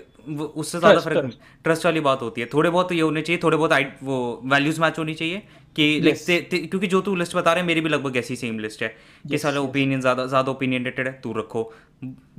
उससे 0.55 0.79
ज़्यादा 0.79 0.99
फ़र्क 0.99 1.31
ट्रस्ट 1.63 1.85
वाली 1.85 1.99
बात 2.01 2.21
होती 2.21 2.41
है। 2.41 2.47
थोड़े 2.53 2.69
बहुत 2.69 2.91
ये 2.91 3.01
होने 3.01 3.21
चाहिए 3.21 3.39
थोड़े 3.43 3.57
बहुत 3.57 3.71
वो 4.03 4.19
वैल्यूज़ 4.45 4.81
मैच 4.81 4.99
होनी 4.99 5.13
चाहिए 5.13 5.41
कि 5.75 5.99
लाइक 6.01 6.69
क्योंकि 6.69 6.88
जो 6.88 7.01
तू 7.01 7.15
लिस्ट 7.15 7.35
बता 7.35 7.53
रहे 7.53 7.62
हैं 7.62 7.67
मेरी 7.67 7.81
भी 7.81 7.89
लगभग 7.89 8.17
ऐसी 8.17 8.35
सेम 8.35 8.59
लिस्ट 8.59 8.83
है 8.83 8.93
कि 9.25 9.38
सारा 9.38 9.62
ओपिनियन 9.62 10.01
ज़्यादा 10.01 10.25
ज़्यादा 10.27 10.51
ओपिनियनटेड 10.51 11.07
है 11.07 11.13
तू 11.23 11.33
रखो। 11.33 11.71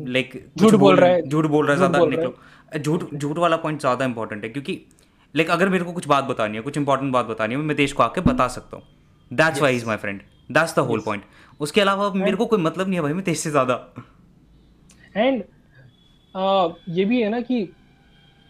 लाइक 0.08 0.32
झूठ 0.58 0.74
बोल 0.76 0.96
रहा 0.96 1.10
है। 1.10 1.28
झूठ 1.28 1.46
बोल 1.46 1.66
रहा 1.66 1.72
है 1.72 1.78
ज़्यादा 1.78 2.06
निकलो। 2.06 2.34
झूठ 2.78 3.14
झूठ 3.14 3.38
वाला 3.38 3.56
पॉइंट 3.58 3.80
ज़्यादा 3.80 4.04
इंपॉर्टेंट 4.04 4.44
है 4.44 4.50
क्योंकि 4.50 4.80
लाइक 5.34 5.50
अगर 5.50 5.68
मेरे 5.68 5.84
को 5.84 5.92
कुछ 5.92 6.06
बात 6.08 6.24
बतानी 6.24 6.56
है 6.56 6.62
कुछ 6.62 6.76
इंपॉर्टेंट 6.78 7.12
बात 7.12 7.26
बतानी 7.26 7.54
है 7.54 7.60
मैं 7.62 7.76
देश 7.76 7.92
को 7.92 8.02
आके 8.02 8.20
बता 8.22 8.48
सकता 8.50 8.76
हूँ। 8.76 8.84
That's 9.30 9.62
why 9.62 9.76
is 9.76 9.86
my 9.86 9.96
friend 9.96 10.20
that's 10.50 10.74
the 10.76 10.78
whole 10.86 11.00
point 11.00 11.24
उसके 11.60 11.80
अलावा 11.80 12.10
मेरे 12.14 12.36
को 12.36 12.46
कोई 12.46 12.58
मतलब 12.60 12.88
नहीं 12.88 12.96
है 12.96 13.02
भाई 13.02 13.12
मैं 13.12 13.24
तेज 13.24 13.38
से 13.38 13.50
ज़्यादा। 13.50 13.74
एंड 15.16 15.42
uh, 16.34 16.72
ये 16.88 17.04
भी 17.04 17.20
है 17.22 17.28
ना 17.28 17.40
कि 17.40 17.68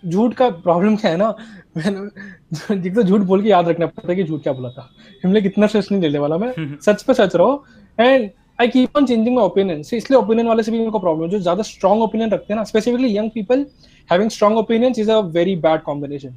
झूठ 0.03 0.35
का 0.35 0.49
प्रॉब्लम 0.51 0.97
क्या 0.97 1.11
है 1.11 1.17
ना? 1.17 1.35
मैंने 1.77 2.91
तो 2.91 3.03
झूठ 3.03 3.21
बोल 3.23 3.43
के 3.43 3.49
याद 3.49 3.69
रखना 3.69 3.87
पड़ता 3.87 4.09
है 4.09 4.17
कि 4.17 4.25
झूठ 4.25 4.43
क्या 4.43 4.53
बोला 4.53 4.69
था। 4.71 4.89
हम 5.25 5.41
कितना 5.41 5.67
स्ट्रेस 5.67 5.89
नहीं 5.93 6.03
लेने 6.03 6.19
वाला 6.19 6.39
मैं। 6.39 6.53
सच 6.79 7.03
पे 7.03 7.15
सच 7.15 7.37
रहो। 7.37 7.65
And 7.99 8.31
I 8.61 8.69
keep 8.69 8.97
on 8.97 9.07
changing 9.07 9.35
my 9.37 9.45
opinion 9.45 9.81
इसलिए 9.81 10.17
ओपिनियन 10.17 10.47
वाले 10.49 10.63
से 10.63 10.73
भी 10.73 10.79
मेरे 10.79 10.91
को 10.91 10.99
प्रॉब्लम 10.99 11.29
जो 11.31 11.39
ज़्यादा 11.39 11.63
स्ट्रॉन्ग 11.63 12.03
ओपिनियन 12.03 12.31
रखते 12.31 12.53
हैं 12.53 12.57
ना 12.57 12.65
specifically 12.65 13.17
young 13.17 13.31
people 13.31 13.67
having 14.11 14.31
strong 14.31 14.59
opinion 14.59 14.95
is 14.99 15.11
a 15.11 15.19
very 15.37 15.57
bad 15.59 15.83
combination 15.83 16.35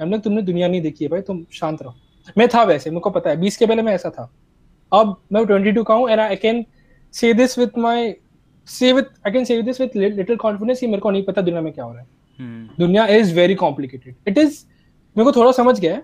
हमने 0.00 0.18
तुमने 0.18 0.42
दुनिया 0.42 0.68
नहीं 0.68 0.80
देखी 0.82 1.04
है 1.04 1.10
भाई 1.10 1.20
तुम 1.22 1.44
शांत 1.52 1.82
रहो। 1.82 1.94
मैं 2.38 2.48
था 2.48 2.62
वैसे 2.64 2.90
मेरे 2.90 3.00
को 3.00 3.10
पता 3.10 3.30
है। 3.30 3.36
बीस 3.40 3.56
के 3.56 3.66
पहले 3.66 3.82
मैं 3.82 3.94
ऐसा 3.94 4.10
था। 4.10 4.30
अब 4.92 5.22
मैं 5.32 5.46
ट्वेंटी 5.46 5.72
टू 5.72 5.82
का 5.82 5.94
हूँ 5.94 6.10
and 6.10 6.20
I 6.20 6.36
can 6.36 6.64
say 7.12 7.34
this 7.34 7.58
with 7.58 7.78
my 7.78 8.14
say 8.66 8.92
with 8.92 9.02
I 9.26 9.32
can 9.32 9.44
say 9.44 9.62
this 9.62 9.80
with 9.80 9.96
little 9.96 10.36
confidence 10.36 10.82
मेरे 10.82 10.98
को 10.98 11.10
नहीं 11.10 11.22
पता 11.22 11.42
दुनिया 11.42 11.62
में 11.62 11.72
क्या 11.72 11.84
हो 11.84 11.92
रहा 11.92 12.00
है। 12.00 12.06
hmm. 12.06 12.78
दुनिया 12.78 13.06
is 13.06 13.34
very 13.34 13.54
complicated 13.54 14.14
it 14.28 14.38
is 14.38 14.64
मेरे 15.16 15.24
को 15.24 15.32
थोड़ा 15.32 15.52
समझ 15.52 15.80
गया 15.80 15.94
है 15.94 16.02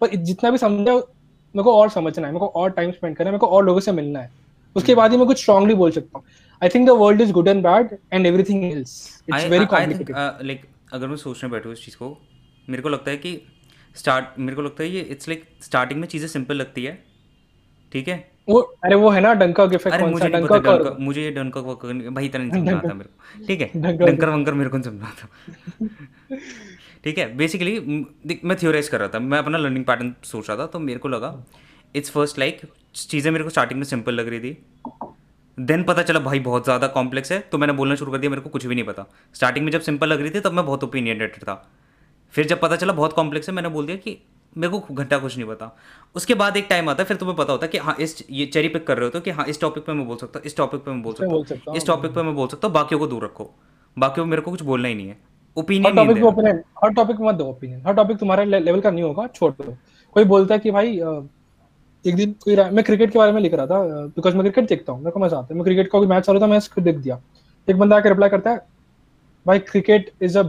पर 0.00 0.14
जितना 0.16 0.50
भी 0.50 0.58
समझा 0.58 0.94
मेरे 0.94 1.62
को 1.62 1.72
और 1.72 1.90
समझना 1.90 2.26
है 2.26 2.32
मेरे 2.32 2.40
को 2.40 2.46
और 2.46 2.70
टाइम 2.70 2.90
स्पेंड 2.90 3.16
करना 3.16 3.28
है 3.28 3.32
मेरे 3.32 3.38
को 3.38 3.46
और 3.46 3.64
लोगों 3.64 3.80
से 3.80 3.92
मिलना 3.92 4.20
है। 4.20 4.30
उसके 4.76 4.92
hmm. 4.92 5.00
बाद 5.00 5.12
ही 5.12 5.18
मैं 5.18 5.26
कुछ 5.26 5.40
स्ट्रांगली 5.40 5.74
बोल 5.74 5.90
सकता 5.90 6.18
हूँ। 6.18 6.24
I 6.62 6.68
think 6.68 6.86
the 6.86 6.90
world 6.90 7.20
is 7.20 7.32
good 7.32 7.48
and 7.48 7.62
bad 7.62 7.98
and 8.12 8.26
everything 8.26 8.64
else 8.64 9.22
it's 9.28 9.44
very 9.44 9.66
complicated 9.66 10.16
like 10.16 10.66
अगर 10.92 11.06
मैं 11.06 11.16
सोचने 11.16 11.50
बैठूं 11.50 11.72
इस 11.72 11.84
चीज़ 11.84 11.96
को 11.96 12.16
मेरे 12.68 12.82
को 12.82 12.88
लगता 12.88 13.10
है 13.10 13.16
कि 13.16 13.40
स्टार्ट 13.96 14.38
मेरे 14.38 14.56
को 14.56 14.62
लगता 14.62 14.82
है 14.82 14.88
ये 14.88 15.00
इट्स 15.00 15.28
लाइक 15.28 15.44
स्टार्टिंग 15.62 16.00
में 16.00 16.08
चीज़ें 16.08 16.28
सिंपल 16.28 16.54
लगती 16.54 16.84
है 16.84 17.15
ठीक 17.96 18.08
है? 18.08 18.16
वो 18.48 18.60
अरे 18.84 18.94
वो 18.96 19.10
है 19.10 19.20
ना 19.20 19.32
डंका 19.34 19.66
के 19.66 19.76
अरे 19.90 20.06
मुझे 20.06 20.28
नहीं 20.28 20.42
पता 20.44 20.72
डंका 20.72 20.90
मुझे 21.00 21.22
ये 21.22 21.30
डंका 21.32 21.60
भाई 21.60 22.26
इतना 22.26 22.42
नहीं 22.42 22.64
समझ 22.64 22.74
आता 22.74 22.94
मेरे 22.94 23.08
को। 23.08 23.46
ठीक 23.46 23.60
है? 23.60 23.70
डंकर। 23.76 24.28
वंकर 24.30 24.54
मेरे 24.54 24.70
को 24.70 24.82
समझ 24.82 25.02
आता 25.02 25.28
ठीक 27.04 27.18
है? 27.18 27.26
बेसिकली 27.36 27.78
मैं 28.44 28.56
थ्योराइज 28.56 28.88
कर 28.88 29.00
रहा 29.00 29.08
था। 29.08 29.18
मैं 29.20 29.38
अपना 29.38 29.58
लर्निंग 29.58 29.84
पैटर्न 29.84 30.14
सोच 30.24 30.48
रहा 30.48 30.58
था 30.58 30.66
तो 30.66 30.78
मेरे 30.80 30.98
को 30.98 31.08
लगा 31.08 31.34
इट्स 31.94 32.10
फ़र्स्ट 32.10 32.38
लाइक 32.38 32.60
चीज़ें 32.96 33.30
मेरे 33.32 33.44
को 33.44 33.50
स्टार्टिंग 33.50 33.80
में 33.80 33.84
सिंपल 33.86 34.14
लग 34.14 34.28
रही 34.28 34.40
थी। 34.40 34.56
देन 35.58 35.82
पता 35.84 36.02
चला 36.02 36.20
भाई 36.20 36.38
बहुत 36.42 36.64
ज़्यादा 36.64 36.86
कॉम्प्लेक्स 36.94 37.32
है 37.32 37.38
तो 37.52 37.58
मैंने 37.58 37.72
बोलना 37.74 37.94
शुरू 37.94 38.12
कर 38.12 38.18
दिया 38.18 38.30
मेरे 38.30 38.42
को 38.42 38.50
कुछ 38.50 38.66
भी 38.66 38.74
नहीं 38.74 38.84
पता। 38.84 39.06
स्टार्टिंग 39.34 39.64
में 39.64 39.72
जब 39.72 39.80
सिंपल 39.82 40.08
लग 40.08 40.20
रही 40.20 40.30
थी 40.30 40.40
तब 40.40 40.52
मैं 40.52 40.66
बहुत 40.66 40.84
ओपिनियनेटेड 40.84 41.42
था। 41.42 41.54
फिर 42.34 42.46
जब 42.46 42.60
पता 42.60 42.76
चला 42.76 42.92
बहुत 42.94 43.12
कॉम्प्लेक्स 43.12 43.48
है 43.48 43.54
मैंने 43.54 43.68
बोल 43.70 43.86
दिया 43.86 43.96
कि 43.98 44.18
मेरे 44.56 44.72
को 44.72 44.94
घंटा 44.94 45.18
कुछ 45.18 45.36
नहीं 45.36 45.46
पता। 45.48 45.70
उसके 46.16 46.34
बाद 46.34 46.56
एक 46.56 46.66
टाइम 46.70 46.88
आता 46.90 47.02
है 47.02 47.06
फिर 47.08 47.16
तुम्हें 47.16 47.36
पता 47.36 47.52
होता 47.52 47.66
है 47.66 47.70
कि 47.70 47.78
हाँ 47.78 47.96
इस 48.00 48.24
ये 48.30 48.46
चेरी 48.48 48.68
पिक 48.68 48.86
कर 48.86 48.96
रहे 48.96 49.04
हो 49.04 49.10
तो 49.10 49.20
कि 49.20 49.30
हाँ 49.30 49.46
इस 49.46 49.60
टॉपिक 49.60 49.84
पे 49.84 49.92
मैं 49.92 50.06
बोल 50.08 50.16
सकता 50.16 50.38
हूँ 50.38 50.46
इस 50.46 50.56
टॉपिक 50.56 50.80
पे 50.80 50.90
मैं 50.90 51.02
बोल 51.02 51.14
सकता 51.14 51.70
हूँ। 51.70 51.76
इस 51.76 51.86
टॉपिक 51.86 52.14
पे 52.14 52.22
मैं 52.22 52.34
बोल 52.34 52.48
सकता 52.48 52.66
हूँ 52.66 52.74
बाकियों 52.74 53.00
को 53.00 53.06
दूर 53.06 53.24
रखो। 53.24 53.50
बाकी 53.96 54.24
मेरे 54.24 54.42
को 54.42 54.50
कुछ 54.50 54.62
बोलना 54.62 54.88
ही 54.88 54.94
नहीं 54.94 55.08
है। 55.08 55.18
ओपिनियन 55.56 55.96
टॉपिक 55.96 56.24
ओपिनियन 56.24 56.62
हर 56.84 56.92
टॉपिक 56.94 57.20
मत 57.20 57.34
दो 57.34 57.44
ओपिनियन 57.50 57.82
हर 57.86 57.94
टॉपिक 57.94 58.18
तुम्हारे 58.18 58.44
लेवल 58.44 58.80
का 58.80 58.90
नहीं 58.90 59.04
होगा 59.04 59.26
छोड़ 59.34 59.52
दो। 59.52 59.76
कोई 60.16 60.24
बोलता 60.24 60.54
है 60.54 60.60
कि 60.60 60.70
भाई 60.70 60.96
एक 62.04 62.16
दिन 62.16 62.34
कोई 62.44 62.56
मैं 62.56 62.84
क्रिकेट 62.84 63.10
के 63.10 63.18
बारे 63.18 63.32
में 63.32 63.40
लिख 63.40 63.54
रहा 63.54 63.66
था 63.66 63.80
बिकॉज़ 64.08 64.34
मैं 64.34 64.42
क्रिकेट 64.44 64.68
देखता 64.68 64.92
हूँ 64.92 65.00
मेरे 65.00 65.10
को 65.10 65.20
मज़ा 65.20 65.38
आता 65.38 65.46
है। 65.50 65.54
मैं 65.54 65.64
क्रिकेट 65.64 65.86
का 65.86 65.98
कोई 65.98 66.08
मैच 66.08 66.24
चल 66.24 66.32
रहा 66.32 66.42
था 66.42 66.46
मैं 66.46 66.84
देख 66.84 66.96
दिया। 66.96 67.20
एक 67.68 67.78
बंदा 67.78 67.98
रिप्लाई 67.98 68.28
करता 68.30 68.50
है 68.50 68.60
भाई 69.46 69.58
cricket 69.60 70.10
is 70.22 70.38
a 70.38 70.42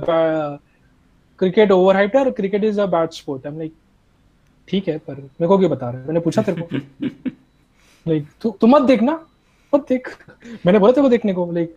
cricket 1.40 1.72
over 1.72 1.98
और 2.18 2.30
cricket 2.32 2.64
is 2.64 2.80
a 2.82 2.86
bad 2.88 3.10
sport 3.14 3.46
I 3.46 3.52
am 3.52 3.58
like 3.58 3.74
ठीक 4.68 4.88
है 4.88 4.98
पर 4.98 5.16
मेरे 5.16 5.48
को 5.48 5.58
क्या 5.58 5.70
बता 5.70 5.90
रहे 5.90 6.02
मैंने 6.04 6.20
पूछा 6.20 6.42
तेरे 6.42 6.62
को। 6.62 6.78
लाइक 8.06 8.26
तू 8.42 8.50
तू 8.62 8.68
मत 8.68 8.82
देखना 8.82 9.20
मत 9.74 9.86
देख। 9.90 10.08
मैंने 10.66 10.80
बोला 10.80 10.92
तेरे 10.92 11.02
को 11.02 11.10
देखने 11.10 11.34
को 11.34 11.52
लाइक 11.52 11.76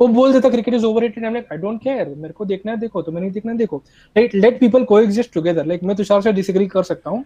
वो 0.00 0.06
बोल 0.08 0.32
देता 0.32 0.48
cricket 0.50 0.74
is 0.74 0.84
overrated 0.84 1.24
I 1.24 1.28
am 1.28 1.34
like 1.34 1.52
I 1.52 1.58
don't 1.58 1.80
care 1.82 2.08
मेरे 2.16 2.32
को 2.34 2.44
देखना 2.44 2.72
है 2.72 2.78
देखो 2.78 3.02
तुम्हें 3.02 3.20
नहीं 3.20 3.30
देखना 3.32 3.52
है 3.52 3.58
देखो। 3.58 3.82
Like 4.16 4.34
let 4.34 4.58
people 4.60 4.84
coexist 4.84 5.32
together 5.34 5.66
like 5.66 5.82
मैं 5.82 5.96
तुषार 5.96 6.20
से 6.22 6.32
डिसएग्री 6.32 6.66
कर 6.66 6.82
सकता 6.82 7.10
हूँ 7.10 7.24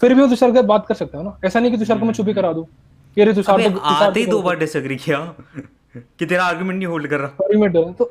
फिर 0.00 0.14
भी 0.14 0.20
मैं 0.20 0.28
तुषार 0.30 0.52
के 0.52 0.62
बात 0.62 0.86
कर 0.86 0.94
सकता 0.94 1.18
हूँ 1.18 1.24
ना। 1.24 1.38
ऐसा 1.44 1.60
नहीं 1.60 1.70
कि 1.70 1.78
तुषार 1.78 1.98
को 1.98 2.04
मैं 2.06 2.14
ही 2.18 2.34
करा 2.34 2.52
दूँ। 2.52 2.64
कि 3.16 3.20
अरे 3.20 3.32
तुषार 3.34 3.62
तो 3.62 3.78
आते 3.78 4.20
ही 4.20 4.26
दो 4.26 4.40
बार 4.42 4.58
डिसएग्री 4.58 4.96
किया। 4.96 5.18
कि 6.18 6.26
तेरा 6.26 6.44
आर्गुमेंट 6.44 6.76
नहीं 6.78 6.86
होल्ड 6.86 7.06
कर 7.08 7.18
रहा। 7.20 7.44
आर्गुमेंट 7.44 7.96
तो 7.98 8.04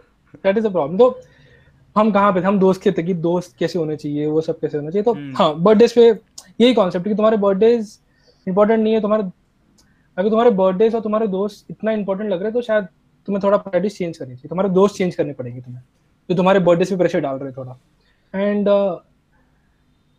दैट 0.44 0.58
इज़ 0.58 0.68
अ 0.68 0.70
प्रॉब्लम 0.70 0.98
तो 0.98 1.10
हम 2.00 2.12
कहाँ 2.12 2.34
पे 2.34 2.40
हम 2.40 2.60
दोस्त 2.60 2.82
के 2.82 2.92
थे 2.92 3.04
कि 3.04 3.14
दोस्त 3.14 3.56
कैसे 3.60 3.80
होने 3.80 3.96
चाहिए 3.96 4.26
वो 4.26 4.42
सब 4.42 4.60
कैसे 4.60 4.78
होना 4.78 4.90
चाहिए। 4.90 5.04
तो 5.04 5.14
हम्म। 5.14 5.36
हाँ 5.38 5.54
बर्थडे 5.60 5.88
पे 5.96 6.08
यही 6.64 6.74
कॉन्सेप्ट 6.74 7.08
कि 7.08 7.16
तुम्हारे 7.16 7.38
बर्थडे 7.38 7.74
इंपॉर्टेंट 8.48 8.84
नहीं 8.84 8.94
है 8.94 9.02
तुम्हारे 9.02 9.24
अगर 10.18 10.30
तुम्हारे 10.30 10.50
बर्थडे 10.52 10.90
और 10.90 11.02
तुम्हारे 11.02 11.28
दोस्त 11.28 11.72
इतना 11.72 11.92
इंपॉर्टेंट 11.92 12.32
लग 12.32 12.42
रहे 12.42 12.52
तो 12.52 12.62
शायद 12.62 12.88
तुम्हें 13.28 13.42
थोड़ा 13.44 13.58
प्रायोरिटी 13.58 13.96
चेंज 13.96 14.18
करनी 14.18 14.36
चाहिए। 14.36 14.50
तुम्हारे 14.50 14.70
दोस्त 14.70 14.96
चेंज 14.96 15.16
करने 15.16 15.34
पड़ेगी 15.34 15.62
तुम्हें 15.62 15.82
जो 16.30 16.36
तुम्हारे 16.36 16.60
बर्थडे 16.60 16.86
पे 16.86 16.98
प्रेशर 16.98 17.20
डाल 17.20 17.38
रहे 17.38 17.52
थोड़ा। 17.52 17.78
एंड 18.34 18.70
uh, 18.70 18.98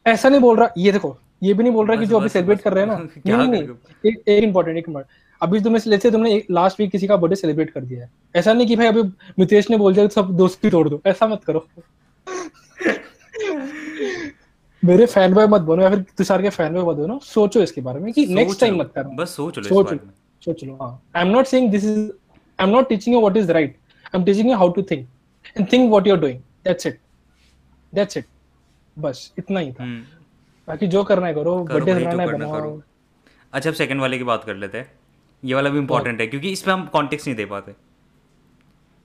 ऐसा 0.07 0.28
नहीं 0.28 0.41
बोल 0.41 0.57
रहा 0.57 0.68
ये 0.78 0.93
देखो 0.93 1.16
ये 1.43 1.55
भी 1.55 1.62
नहीं 1.62 1.72
बोल 1.72 1.87
रहा 1.87 1.97
कि 1.97 2.07
जो 2.07 2.18
अभी 2.18 2.28
सेलिब्रेट 2.28 2.61
कर 2.61 2.72
रहे 2.72 2.85
हैं 2.85 2.93
ना। 2.93 2.99
नहीं 3.37 3.49
नहीं 3.49 3.62
एक 4.07 4.22
एक 4.28 4.45
इंपॉर्टेंट 4.45 4.78
एक 4.78 4.89
मिनट 4.89 5.07
अभी 5.43 5.61
तुम्हें 5.61 5.82
लेते 5.86 6.11
तुमने 6.11 6.43
लास्ट 6.51 6.80
वीक 6.80 6.91
किसी 6.91 7.07
का 7.07 7.16
बर्थडे 7.16 7.36
सेलिब्रेट 7.36 7.70
कर 7.70 7.80
दिया 7.80 8.05
है। 8.05 8.11
ऐसा 8.36 8.53
नहीं 8.53 8.66
कि 8.66 8.76
भाई 8.76 8.86
अभी 8.86 9.03
मितेश 9.38 9.70
ने 9.70 9.76
बोल 9.78 9.95
दिया 9.95 10.07
तो 10.07 10.14
सब 10.14 10.36
दोस्ती 10.36 10.70
तोड़ 10.70 10.88
दो। 10.88 11.01
ऐसा 11.07 11.26
मत 11.26 11.45
करो। 11.45 11.66
मेरे 14.82 15.07
फ़ैन 15.07 15.34
बॉय 15.34 15.47
मत 15.47 15.61
बनो 15.61 15.82
या 15.82 15.91
फिर 15.91 16.05
तुषार 16.18 16.43
के 16.43 16.51
फ़ैन 16.51 16.74
बॉय 16.74 16.82
मत 16.84 16.97
बनो। 16.97 17.18
सोचो 17.24 17.62
इसके 17.62 17.80
बारे 17.80 18.01
में 18.01 18.12
कि 18.12 18.26
नेक्स्ट 18.26 18.61
टाइम 18.61 18.78
मत 18.80 18.93
करना 18.95 19.14
बस 19.16 19.34
सोच 19.36 19.59
लो 19.59 19.64
सोच 19.64 19.93
लो 19.93 19.99
सोच 20.43 20.64
लो 20.64 20.76
हाँ। 20.82 20.91
I 21.16 21.22
am 21.22 21.32
not 21.32 21.47
saying 21.47 21.70
this 21.70 21.84
is 21.84 21.99
I 21.99 22.66
am 22.66 22.70
not 22.70 22.88
teaching 22.88 23.14
you 23.14 23.20
what 23.20 23.36
is 23.36 23.53
right 23.53 23.76
I 24.05 24.18
am 24.18 24.24
teaching 24.24 24.51
you 24.51 24.57
how 24.57 24.68
to 24.72 24.82
think 24.91 25.07
and 25.57 25.66
think 25.72 25.88
what 25.91 26.07
you 26.07 26.14
are 26.14 26.20
doing 26.20 26.38
that's 26.64 26.86
it 26.86 27.01
that's 27.93 28.16
it 28.16 28.24
बस 28.97 29.32
इतना 29.38 29.61
ही 29.61 29.72
था। 29.72 29.82
हम्म। 29.82 30.01
बाकी 30.68 30.86
जो 30.86 31.03
करना 31.05 31.26
है 31.26 31.34
करो 31.34 31.57
birthday 31.64 31.95
बनाना 31.95 32.22
है 32.22 32.32
बनाओ। 32.32 32.80
अच्छा 33.53 33.70
अब 33.70 33.76
सेकंड 33.76 34.01
वाले 34.01 34.18
की 34.18 34.24
बात 34.24 34.45
कर 34.45 34.57
लेते 34.57 34.78
हैं। 34.78 34.91
ये 35.43 35.55
वाला 35.55 35.70
भी 35.70 35.78
इंपॉर्टेंट 35.78 36.20
है 36.20 36.26
क्योंकि 36.26 36.51
इस 36.53 36.62
पर 36.62 36.70
हम 36.72 36.84
कॉन्टेक्स्ट 36.93 37.26
नहीं 37.26 37.36
दे 37.36 37.45
पाते। 37.47 37.72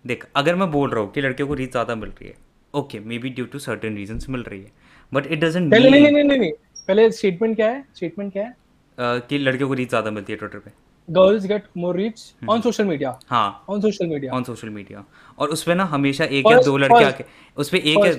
देख 0.05 0.25
अगर 0.35 0.55
मैं 0.55 0.69
बोल 0.71 0.89
रहा 0.89 1.03
हूँ 1.03 1.11
कि 1.11 1.21
लड़कियों 1.21 1.47
को 1.47 1.53
रीच 1.53 1.71
ज़्यादा 1.71 1.95
मिल 1.95 2.09
रही 2.09 2.29
है 2.29 2.35
okay 2.73 2.99
maybe 3.17 3.29
due 3.29 3.45
to 3.45 3.59
certain 3.59 3.95
reason 3.95 4.19
मिल 4.29 4.43
रही 4.43 4.61
है 4.61 4.71
बट 5.11 5.27
इट 5.27 5.39
डजेंट 5.39 5.73
नहीं 5.73 5.91
नहीं 5.91 6.11
नहीं 6.11 6.23
नहीं 6.23 6.51
पहले 6.87 7.09
स्टेटमेंट 7.11 7.55
क्या 7.55 7.67
है? 7.67 7.83
स्टेटमेंट 7.95 8.31
क्या 8.33 8.43
है? 8.43 8.51
uh, 8.51 9.27
कि 9.29 9.37
लड़कियों 9.37 9.67
को 9.69 9.73
रीच 9.73 9.89
ज़्यादा 9.89 10.11
मिलती 10.11 10.33
है 10.33 10.37
ट्विटर 10.39 10.59
पे। 10.59 10.71
Girls 11.09 11.45
get 11.47 11.63
more 11.77 11.95
reach 11.95 12.21
on 12.49 12.61
social 12.61 12.85
media 12.85 13.17
हाँ। 13.29 13.65
On 13.69 13.81
social 13.81 14.07
media 14.07 14.33
on 14.33 14.43
social 14.43 14.69
media 14.69 15.03
और 15.39 15.49
उसपे 15.49 15.73
ना 15.75 15.83
हमेशा 15.85 16.25
एक 16.25 16.51
या 16.51 16.57
दो 16.61 16.77
लड़के 16.77 17.03
आके 17.03 17.23
उसपे 17.57 17.77
एक 17.77 18.05
या 18.05 18.13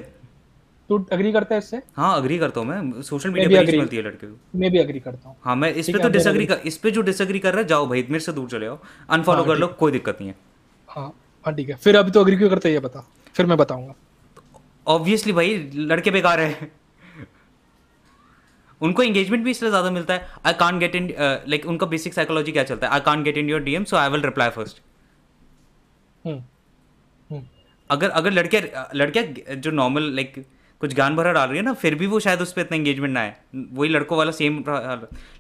तू 0.90 0.98
अग्री 1.12 1.32
करता 1.32 1.54
है 1.54 1.58
इससे? 1.58 1.80
हाँ 1.96 2.16
अग्री 2.16 2.38
करता 2.38 2.60
हूँ 2.60 2.68
मैं। 2.68 3.02
सोशल 3.02 3.30
मीडिया 3.30 3.62
पे 3.62 3.76
मिलती 3.78 3.96
है 3.96 4.02
लड़के 4.02 4.26
को। 4.26 4.58
मैं 4.58 4.70
भी 4.70 4.78
अग्री 4.78 5.00
करता 5.00 5.28
हूँ। 5.28 5.36
हाँ 5.44 5.56
मैं 5.56 5.72
इस 5.74 5.86
पे 5.86 5.98
तो 5.98 6.08
डिसएग्री 6.08 6.46
कर 6.46 6.60
इस 6.66 6.76
पे 6.78 6.90
जो 6.90 7.02
डिसएग्री 7.02 7.38
कर 7.38 7.52
रहा 7.52 7.62
है 7.62 7.68
जाओ 7.68 7.86
भाई 7.88 8.02
मेरे 8.02 8.20
से 8.20 8.32
दूर 8.32 8.48
चले 8.50 8.66
आओ। 8.66 8.78
अनफॉलो 9.10 9.38
हाँ, 9.38 9.46
कर 9.46 9.58
लो 9.58 9.66
कोई 9.78 9.92
दिक्कत 9.92 10.18
नहीं 10.20 10.30
है। 10.30 10.36
हाँ 10.88 11.12
हाँ 11.44 11.54
ठीक 11.54 11.68
है। 11.68 11.76
फिर 11.76 11.96
अभी 11.96 12.10
तो 12.10 12.20
अग्री 12.20 12.36
क्यों 12.36 12.50
करते 12.50 12.72
ये 12.72 12.80
बता। 12.80 13.06
फिर 13.36 13.46
मैं 13.46 13.58
बताऊँगा। 13.58 13.94
ऑब्वियसली 14.86 15.32
भाई 15.32 15.56
लड़के 15.74 16.10
बेकार 16.10 16.40
है। 16.40 16.70
उनको 18.80 19.02
एंगेजमेंट 19.02 19.44
भी 19.44 19.50
इसलिए 19.50 19.70
ज़्यादा 19.70 19.90
मिलता 19.90 20.14
है। 20.14 20.28
I 20.46 20.52
can 20.54 20.78
get 20.78 20.94
in 20.96 21.12
like 21.18 21.66
उनका 21.68 21.86
बेसिक 21.88 22.14
साइकोलॉजी 22.14 22.52
क्या 22.52 22.64
चलता 22.64 22.86
है? 22.86 22.92
I 22.92 23.00
can 23.02 23.22
get 23.22 23.36
in 23.38 23.50
your 23.50 23.60
DM 23.62 23.84
so 23.84 23.96
I 23.96 24.08
will 24.10 24.22
reply 24.22 24.50
first 24.50 24.82
अगर 27.90 28.10
अगर 28.10 28.30
लड़के 28.32 28.60
लड़कियाँ 28.94 29.56
जो 29.56 29.70
नॉर्मल 29.72 30.10
लाइक 30.14 30.44
कुछ 30.80 30.94
गान 30.94 31.16
भरा 31.16 31.32
डाल 31.32 31.48
रही 31.48 31.58
है 31.58 31.64
ना 31.64 31.72
फिर 31.72 31.94
भी 31.94 32.06
वो 32.06 32.20
शायद 32.20 32.40
उस 32.40 32.52
पर 32.52 32.60
इतना 32.60 32.76
एंगेजमेंट 32.76 33.12
ना 33.14 33.20
है 33.20 33.36
वही 33.72 33.88
लड़कों 33.88 34.18
वाला 34.18 34.30
सेम 34.30 34.64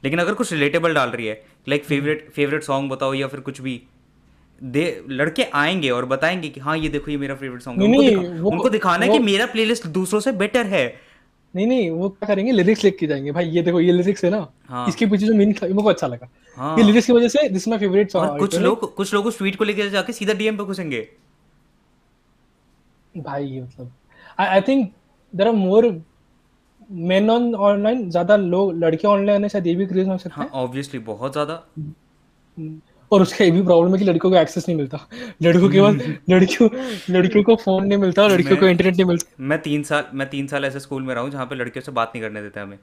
लेकिन 0.04 0.18
अगर 0.18 0.34
कुछ 0.34 0.52
रिलेटेबल 0.52 0.94
डाल 0.94 1.10
रही 1.10 1.26
है 1.26 1.42
लाइक 1.68 1.84
फेवरेट 1.84 2.30
फेवरेट 2.30 2.62
सॉन्ग 2.62 2.90
बताओ 2.90 3.14
या 3.14 3.26
फिर 3.26 3.40
कुछ 3.40 3.60
भी 3.60 3.80
दे 4.62 4.84
लड़के 5.08 5.42
आएँगे 5.54 5.90
और 5.90 6.04
बताएँगे 6.04 6.48
कि 6.48 6.60
हाँ 6.60 6.76
ये 6.78 6.88
देखो 6.88 7.10
ये 7.10 7.16
मेरा 7.16 7.34
फेवरेट 7.34 7.62
सॉन्ग 7.62 7.82
है। 7.82 7.88
उनको, 7.88 8.02
दिखा, 8.02 8.46
उनको 8.46 8.68
दिखाना 8.68 9.06
है 9.06 9.12
कि 9.12 9.18
मेरा 9.18 9.46
प्लेलिस्ट 9.46 9.86
दूसरों 9.86 10.20
से 10.20 10.32
बेटर 10.32 10.66
है। 10.66 10.86
नहीं 11.54 11.66
नहीं 11.66 11.90
वो 11.90 12.08
क्या 12.08 12.26
करेंगे? 12.26 12.52
लिरिक्स 12.52 12.84
लिख 12.84 12.96
के 12.98 13.06
जाएँगे। 13.06 13.32
भाई 13.32 13.48
ये 13.48 13.62
देखो 13.62 13.80
ये 13.80 13.92
लिरिक्स 13.92 14.24
है 14.24 14.30
ना। 14.30 14.46
हाँ. 14.68 14.88
इसके 14.88 15.06
पीछे 15.06 15.26
जो 15.26 15.34
मीनिंग 15.34 15.54
था 15.54 15.66
मेरे 15.66 15.88
अच्छा 15.90 16.06
लगा। 16.06 16.28
हाँ. 16.56 16.76
ये 16.78 16.84
लिरिक्स 16.84 17.06
की 17.06 17.12
वजह 17.12 17.28
से 17.28 17.48
दिस 17.48 17.68
माय 17.68 17.78
फेवरेट 17.78 18.10
सॉन्ग 18.10 18.38
कुछ 18.38 18.56
लोग 18.56 18.94
कुछ 18.94 19.14
लोग 19.14 19.26
उस 19.26 19.38
ट्वीट 19.38 19.56
को 19.56 19.64
लेकर 19.64 19.88
जाके 19.88 20.12
सीधा 20.12 20.32
डीएम 20.32 20.56
पे 20.56 20.64
घुसेंगे। 20.64 21.08
भाई 23.14 23.60
मतलब 23.60 23.92
I 24.38 24.60
think 24.60 24.92
there 25.36 25.46
are 25.48 25.54
more 25.54 25.88
men 26.90 27.30
on 27.30 27.54
online 27.54 28.08
ज़्यादा 28.10 28.36
लोग 28.36 28.74
लड़के 28.78 29.08
ऑनलाइन 29.08 29.42
है 29.42 29.48
शायद 29.48 29.66
ये 29.66 29.74
भी 29.74 29.86
क्रेज 29.86 30.08
हो 30.08 30.18
सकता 30.18 30.42
है 30.42 30.48
ऑब्वियसली 30.48 30.98
हाँ, 30.98 31.06
बहुत 31.06 31.32
ज़्यादा। 31.32 31.62
और 33.12 33.22
उसका 33.22 33.44
ये 33.44 33.50
भी 33.50 33.62
प्रॉब्लम 33.62 33.92
है 33.92 33.98
कि 33.98 34.04
लड़कियों 34.04 34.30
को 34.32 34.38
एक्सेस 34.38 34.68
नहीं 34.68 34.76
मिलता। 34.78 34.98
लड़कों 35.42 35.68
के 35.70 35.80
पास 35.80 35.94
लड़कियों 36.30 36.68
लड़कियों 37.10 37.42
को 37.44 37.56
फ़ोन 37.56 37.86
नहीं 37.86 37.98
मिलता 37.98 38.22
और 38.22 38.30
लड़कियों 38.30 38.56
को 38.56 38.66
इंटरनेट 38.66 38.94
नहीं 38.94 39.04
मिलता। 39.04 39.30
मैं 39.40 39.60
तीन 39.62 39.82
साल 39.82 40.04
मैं 40.12 40.28
तीन 40.30 40.46
साल 40.46 40.64
ऐसे 40.64 40.80
स्कूल 40.80 41.02
में 41.02 41.14
रहा 41.14 41.22
हूँ 41.22 41.30
जहाँ 41.30 41.46
पे 41.46 41.54
लड़कियों 41.54 41.82
से 41.84 41.92
बात 41.92 42.12
नहीं 42.14 42.22
करने 42.22 42.42
देते 42.42 42.60
हमें। 42.60 42.78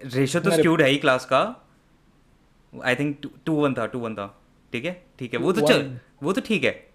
रेशो 0.00 0.40
तो 0.40 0.50
स्क्यूड 0.50 0.82
है 0.82 0.88
ही 0.88 0.96
क्लास 0.98 1.24
का। 1.24 1.40
आई 2.72 2.94
थिंक 2.94 3.30
टू 3.46 3.54
वन 3.54 3.74
था 3.74 3.86
टू 3.86 3.98
वन 3.98 4.14
था। 4.14 4.26
ठीक 4.72 4.84
है? 4.84 5.02
ठीक 5.18 5.34
है 5.34 5.40
वो 5.40 5.52
तो 5.52 5.60
चल 5.62 5.90
वो 6.22 6.32
तो 6.32 6.40
ठीक 6.40 6.64
है। 6.64 6.85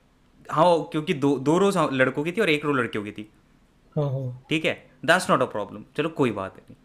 हाँ 0.51 0.83
क्योंकि 0.91 1.13
दो 1.13 1.37
दो 1.39 1.57
रोज 1.57 1.77
लड़कों 1.93 2.23
की 2.23 2.31
थी 2.31 2.41
और 2.41 2.49
एक 2.49 2.65
रो 2.65 2.73
लड़कियों 2.73 3.03
की 3.03 3.11
थी। 3.11 3.29
हाँ, 3.95 4.09
हाँ। 4.11 4.45
ठीक 4.49 4.65
है? 4.65 4.73
दैट्स 5.05 5.29
नॉट 5.29 5.41
अ 5.41 5.45
प्रॉब्लम 5.45 5.83
चलो 5.97 6.09
कोई 6.09 6.31
बात 6.31 6.55
नहीं। 6.57 6.75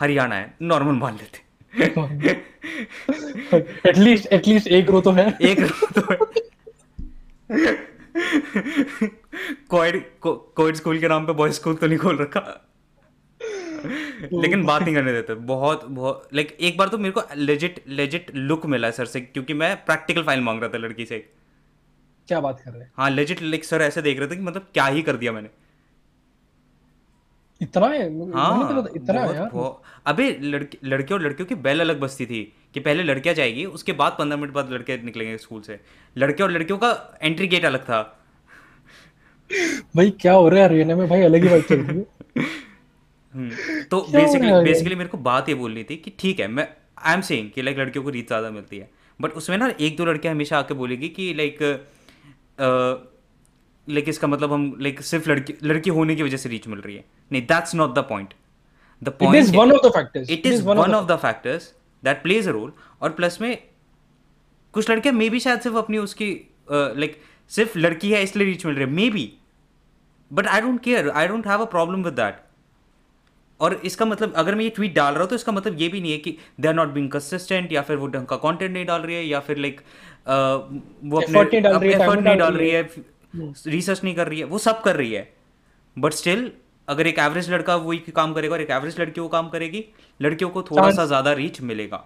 हरियाणा 0.00 0.34
है 0.34 0.54
नॉर्मल 0.62 0.92
मान 0.92 1.14
लेते 1.14 1.42
एटलीस्ट 3.88 4.26
एटलीस्ट 4.32 4.68
एक 4.78 4.90
रो 4.90 5.00
तो 5.00 5.10
है। 5.10 5.26
एक 5.42 5.60
रो 5.60 6.00
तो 6.00 6.12
है। 6.12 6.18
कोविड 9.68 10.04
कोविड 10.22 10.74
स्कूल 10.76 10.98
के 10.98 11.08
नाम 11.08 11.26
पे 11.26 11.32
बॉयज़ 11.32 11.54
स्कूल 11.54 11.74
तो 11.74 11.86
नहीं 11.86 11.98
खोल 11.98 12.16
रखा। 12.16 12.40
लेकिन 14.32 14.64
बात 14.64 14.82
नहीं 14.82 14.94
करने 14.94 15.12
देते। 15.12 15.34
बहुत 15.34 15.84
बहुत 15.84 16.28
लाइक 16.34 16.56
एक 16.60 16.76
बार 16.78 16.88
तो 16.88 16.98
मेरे 16.98 17.10
को 17.10 17.22
लेजिट 17.36 17.84
लेजिट 17.88 18.30
लुक 18.34 18.66
मिला 18.66 18.90
सर 18.90 19.04
से 19.04 19.20
क्योंकि 19.20 19.54
मैं 19.54 19.76
प्रैक्टिकल 19.84 20.22
फ़ाइल 20.22 20.40
मांग 20.40 20.60
रहा 20.60 20.68
था 20.68 20.78
लड़की 20.78 21.06
से। 21.06 21.18
क्या 22.28 22.40
बात 22.40 22.60
कर 22.60 22.70
रहे 22.70 22.82
हैं? 22.82 22.90
हाँ 22.96 23.10
लेजिट 23.10 23.42
लाइक 23.42 23.64
सर 23.64 23.82
ऐसे 23.82 24.02
देख 24.02 24.18
रहे 24.18 24.28
थे 24.28 24.36
कि 24.36 24.42
मतलब 24.42 24.66
क्या 24.74 24.86
ही 24.86 25.02
कर 25.02 25.16
दिया 25.16 25.32
मैंने। 25.32 25.48
इतना 27.60 27.86
है? 27.86 28.02
हाँ 28.32 28.84
इतना 28.96 29.20
है 29.20 29.34
यार। 29.34 29.50
अबे 30.06 30.30
लड़के 30.42 30.78
लड़के 30.84 31.14
और 31.14 31.22
लड़कियों 31.22 31.46
की 31.46 31.54
बेल 31.56 31.80
अलग 31.80 32.00
बसती 32.00 32.26
थी 32.26 32.42
कि 32.74 32.80
पहले 32.80 33.02
लड़कियाँ 33.02 33.34
जाएगी 33.34 33.64
उसके 33.76 33.92
बाद 33.92 34.16
पंद्रह 34.18 34.36
मिनट 34.36 34.52
बाद 34.52 34.70
लड़के 34.72 34.96
निकलेंगे 35.02 35.36
स्कूल 35.38 35.60
से। 35.62 35.78
लड़के 36.16 36.42
और 36.42 36.50
लड़कियों 36.50 36.78
का 36.78 37.18
एंट्री 37.22 37.46
गेट 37.46 37.64
अलग 37.64 37.82
था। 37.84 38.02
भाई 39.96 40.10
क्या 40.20 40.32
हो 40.32 40.48
रहा 40.48 40.60
है 40.60 40.66
हरियाणा 40.66 40.96
में 40.96 41.08
भाई 41.08 41.22
अलग 41.22 41.42
ही 41.42 41.48
बात 41.48 41.68
चल 41.68 41.80
रही 41.80 41.98
है। 41.98 42.44
हम्म, 43.34 43.50
तो 43.82 44.00
बेसिकली 44.12 44.52
बेसिकली 44.64 44.94
मेरे 44.94 45.08
को 45.08 45.18
बात 45.20 45.48
ये 45.48 45.54
बोलनी 45.54 45.84
थी 45.84 45.96
कि 45.96 46.12
ठीक 46.18 46.40
है 46.40 46.46
मैं 46.48 46.68
आई 46.98 47.14
एम 47.14 47.20
सेइंग 47.22 47.50
कि 47.50 47.62
लाइक 47.62 47.78
लड़कियों 47.78 48.04
को 48.04 48.10
रीच 48.10 48.26
ज़्यादा 48.26 48.50
मिलती 48.50 48.78
है। 48.78 48.88
बट 49.20 49.32
उसमें 49.32 49.56
ना 49.58 49.72
एक 49.80 49.96
दो 49.96 50.04
लड़कियाँ 50.04 50.34
हमेशा 50.34 50.58
आके 50.58 50.74
बोलेगी 50.74 51.08
कि 51.08 51.32
लाइक 51.34 51.58
लाइक 52.58 54.08
इसका 54.08 54.26
मतलब 54.28 54.52
हम 54.52 54.72
लाइक 54.80 55.00
सिर्फ़ 55.02 55.28
लड़की 55.30 55.54
लड़की 55.64 55.90
होने 55.90 56.16
की 56.16 56.22
वजह 56.22 56.36
से 56.36 56.48
रीच 56.48 56.68
मिल 56.68 56.80
रही 56.80 56.96
है। 56.96 57.04
नहीं 57.32 57.42
that's 57.46 57.74
not 57.74 57.94
the 57.94 58.04
point 58.08 58.34
the 59.02 59.08
point 59.20 59.36
it 59.36 59.42
is 59.42 59.56
one 59.56 59.72
of 59.72 59.86
the 59.86 59.90
factors 59.94 60.30
it 60.30 60.46
is 60.46 60.62
one 60.64 60.94
of 60.94 61.06
the 61.06 61.16
factors 61.18 61.72
that 62.02 62.22
plays 62.22 62.48
a 62.48 62.52
role 62.52 62.72
और 63.02 63.10
प्लस 63.12 63.40
में 63.40 63.56
कुछ 64.74 64.90
लड़कियाँ 64.90 65.14
मे 65.14 65.28
भी 65.30 65.40
शायद 65.40 65.60
सिर्फ़ 65.60 65.76
अपनी 65.78 65.98
उसकी 65.98 66.30
लाइक 66.70 67.20
सिर्फ़ 67.50 67.78
लड़की 67.78 68.10
है 68.12 68.22
इसलिए 68.22 68.46
रीच 68.46 68.66
मिल 68.66 68.74
रही 68.74 68.84
है। 68.84 68.90
Maybe 69.10 69.32
but 70.30 70.46
I 70.46 70.60
don't 70.60 70.80
care 70.82 71.10
I 71.10 71.28
don't 71.28 71.46
have 71.46 71.60
a 71.60 71.70
problem 71.70 72.04
with 72.04 72.14
that 72.14 72.42
और 73.60 73.74
इसका 73.84 74.04
मतलब 74.04 74.32
अगर 74.36 74.54
मैं 74.54 74.64
ये 74.64 74.70
ट्वीट 74.70 74.94
डाल 74.94 75.12
रहा 75.12 75.22
हूँ 75.22 75.28
तो 75.30 75.34
इसका 75.34 75.52
मतलब 75.52 75.80
ये 75.80 75.88
भी 75.88 76.00
नहीं 76.00 76.12
है 76.12 76.18
कि 76.18 76.36
they 76.60 76.68
are 76.68 76.74
not 76.74 76.88
being 76.88 77.10
consistent 77.10 77.72
या 77.72 77.82
फिर 77.82 77.96
वो 77.96 78.06
ढंग 78.06 78.26
का 78.26 78.36
कॉन्टेंट 78.36 78.70
नहीं 78.72 78.84
डाल 78.86 79.02
रही 79.02 79.16
है 79.16 79.24
या 79.26 79.40
फिर 79.40 79.58
लाइक 79.58 79.80
वो 80.26 81.20
अपने 81.20 81.40
एफर्ट 81.40 82.20
नहीं 82.20 82.36
डाल 82.38 82.54
रही 82.54 82.70
है 82.70 82.82
रिसर्च 83.68 84.04
नहीं 84.04 84.14
कर 84.14 84.28
रही 84.28 84.38
है 84.38 84.44
वो 84.46 84.58
सब 84.60 84.82
कर 84.82 84.96
रही 84.96 85.12
है। 85.12 85.28
बट 85.96 86.12
स्टिल 86.14 86.50
अगर 86.88 87.06
एक 87.06 87.18
एवरेज 87.18 87.50
लड़का 87.50 87.74
वही 87.78 87.98
काम 88.14 88.32
करेगा 88.34 88.54
और 88.54 88.60
एक 88.60 88.70
एवरेज 88.72 89.00
लड़की 89.00 89.20
वो 89.20 89.28
काम 89.28 89.48
करेगी 89.48 89.84
लड़कियों 90.20 90.50
को 90.50 90.62
थोड़ा 90.62 90.90
सा 90.90 91.06
ज़्यादा 91.06 91.32
रीच 91.34 91.60
मिलेगा। 91.62 92.04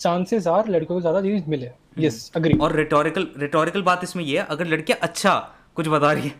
चांसेस 0.00 0.46
आर 0.46 0.68
लड़कियों 0.68 0.96
को 0.96 1.00
ज़्यादा 1.00 1.18
रीच 1.20 1.48
मिले। 1.48 1.70
Yes 1.98 2.30
hmm. 2.34 2.40
अग्री 2.40 2.58
और 2.58 2.76
रिटोरिकल 2.76 3.26
रिटोरिकल 3.38 3.82
बात 3.82 4.04
इसमें 4.04 4.22
ये 4.24 4.38
है 4.38 4.46
अगर 4.50 4.66
लड़कियाँ 4.66 4.98
अच्छा 5.02 5.34
कुछ 5.76 5.88
बता 5.88 6.12
रही 6.12 6.28
है 6.28 6.34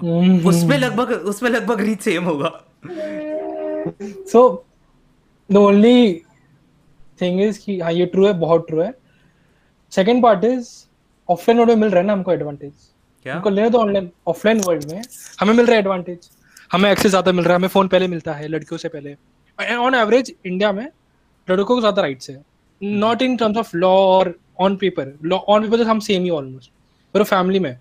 हम्म। 0.00 0.48
उसमें 0.48 0.76
लगभग 0.78 1.10
उसमें 1.32 1.50
लगभग 1.50 1.80
रीच 1.80 2.00
सेम 2.00 2.24
होगा। 2.24 2.50
So 4.32 4.40
the 5.50 5.56
only 5.56 6.22
thing 7.20 7.40
is 7.40 7.60
कि 7.60 7.78
हाँ 7.80 7.92
ये 7.92 8.06
ट्रू 8.06 8.26
है 8.26 8.32
बहुत 8.38 8.66
ट्रू 8.68 8.80
है। 8.80 8.92
Second 9.92 10.22
part 10.22 10.44
is 10.44 10.68
offline 11.28 11.58
world 11.58 11.70
में 11.70 11.76
मिल 11.76 11.90
रहा 11.90 12.00
है 12.00 12.06
ना 12.06 12.12
हमको 12.12 12.32
एडवांटेज 12.32 12.72
क्या? 13.26 13.34
हमको 13.34 13.50
लेने 13.50 13.70
तो 13.70 13.78
ऑनलाइन 13.78 14.10
ऑफलाइन 14.28 14.60
वर्ल्ड 14.66 14.90
में 14.90 15.02
हमें 15.40 15.54
मिल 15.54 15.66
रहा 15.66 15.74
है 15.74 15.80
एडवांटेज 15.80 16.28
हमें 16.72 16.90
एक्सेस 16.90 17.10
ज़्यादा 17.10 17.32
मिल 17.32 17.44
रहा 17.44 17.52
है 17.52 17.58
हमें 17.58 17.68
फ़ोन 17.68 17.88
पहले 17.88 18.08
मिलता 18.08 18.32
है 18.34 18.48
लड़कियों 18.48 18.78
से 18.78 18.88
पहले। 18.88 19.14
ऑन 19.76 19.94
एवरेज 19.94 20.34
इंडिया 20.46 20.72
में 20.72 20.86
लड़कों 21.48 21.64
को 21.66 21.80
ज़्यादा 21.80 22.02
राइट्स 22.02 22.30
है। 22.30 22.42
Not 22.80 23.22
in 23.22 23.36
terms 23.36 23.56
of 23.56 23.76
law 23.76 23.90
और 23.90 24.34
on 24.60 24.76
paper 24.76 25.14
law 25.24 25.36
on 25.38 25.62
paper 25.62 25.76
तो 25.78 25.84
हम 25.84 26.00
सेम 26.00 26.22
ही 26.22 26.30
ऑलमोस्ट 26.30 26.70
पर 27.14 27.22
फैमिली 27.24 27.58
में। 27.58 27.76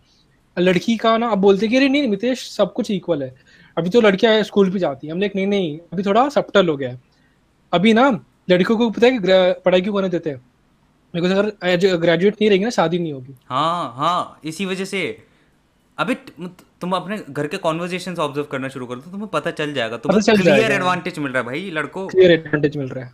लड़की 0.57 0.95
का 0.97 1.17
ना 1.17 1.29
अब 1.29 1.37
बोलते 1.39 1.67
कि 1.67 1.77
अरे 1.77 1.87
नहीं 1.89 2.07
मितेश 2.07 2.49
सब 2.49 2.73
कुछ 2.73 2.91
इक्वल 2.91 3.23
है। 3.23 3.33
अभी 3.77 3.89
तो 3.89 4.01
लड़कियाँ 4.01 4.41
स्कूल 4.43 4.69
भी 4.69 4.79
जाती 4.79 5.07
है। 5.07 5.13
हम 5.13 5.19
लाइक 5.19 5.35
नहीं 5.35 5.47
नहीं 5.47 5.77
अभी 5.93 6.03
थोड़ा 6.03 6.27
सप्टल 6.29 6.69
हो 6.69 6.75
गया 6.77 6.89
है। 6.89 6.99
अभी 7.73 7.93
ना 7.93 8.09
लड़कियों 8.49 8.77
को 8.77 8.89
पता 8.89 9.07
है 9.07 9.11
कि 9.11 9.19
पढ़ाई 9.65 9.81
क्यों 9.81 9.93
करने 9.93 10.09
देते 10.09 10.29
हैं? 10.29 10.41
बिकॉज़ 11.15 11.33
अगर 11.33 11.97
ग्रेजुएट 11.97 12.33
नहीं 12.33 12.49
रहेगी 12.49 12.63
ना 12.63 12.69
शादी 12.71 12.99
नहीं 12.99 13.13
होगी। 13.13 13.35
हाँ 13.49 13.93
हाँ 13.97 14.39
इसी 14.45 14.65
वजह 14.65 14.85
से। 14.85 15.01
अभी 15.97 16.15
तुम 16.81 16.91
अपने 16.93 17.17
घर 17.29 17.47
के 17.47 17.57
कॉन्वर्जेशन 17.59 18.15
ऑब्ज़र्व 18.21 18.45
करना 18.51 18.69
शुरू 18.69 18.85
कर 18.85 18.95
दो 18.95 19.11
तुम्हें 19.11 19.29
पता 19.33 19.51
चल 19.51 19.73
जाएगा। 19.73 19.97
तुम्हें 19.97 20.35
क्लियर 20.37 20.71
एडवांटेज 20.71 21.19
मिल 21.19 21.31
रहा 21.31 21.41
है 21.41 21.45
भाई 21.45 21.69
लड़कों। 21.73 22.07
क्लियर 22.07 22.31
एडवांटेज 22.31 22.77
मिल 22.77 22.89
रहा 22.89 23.05
है। 23.05 23.13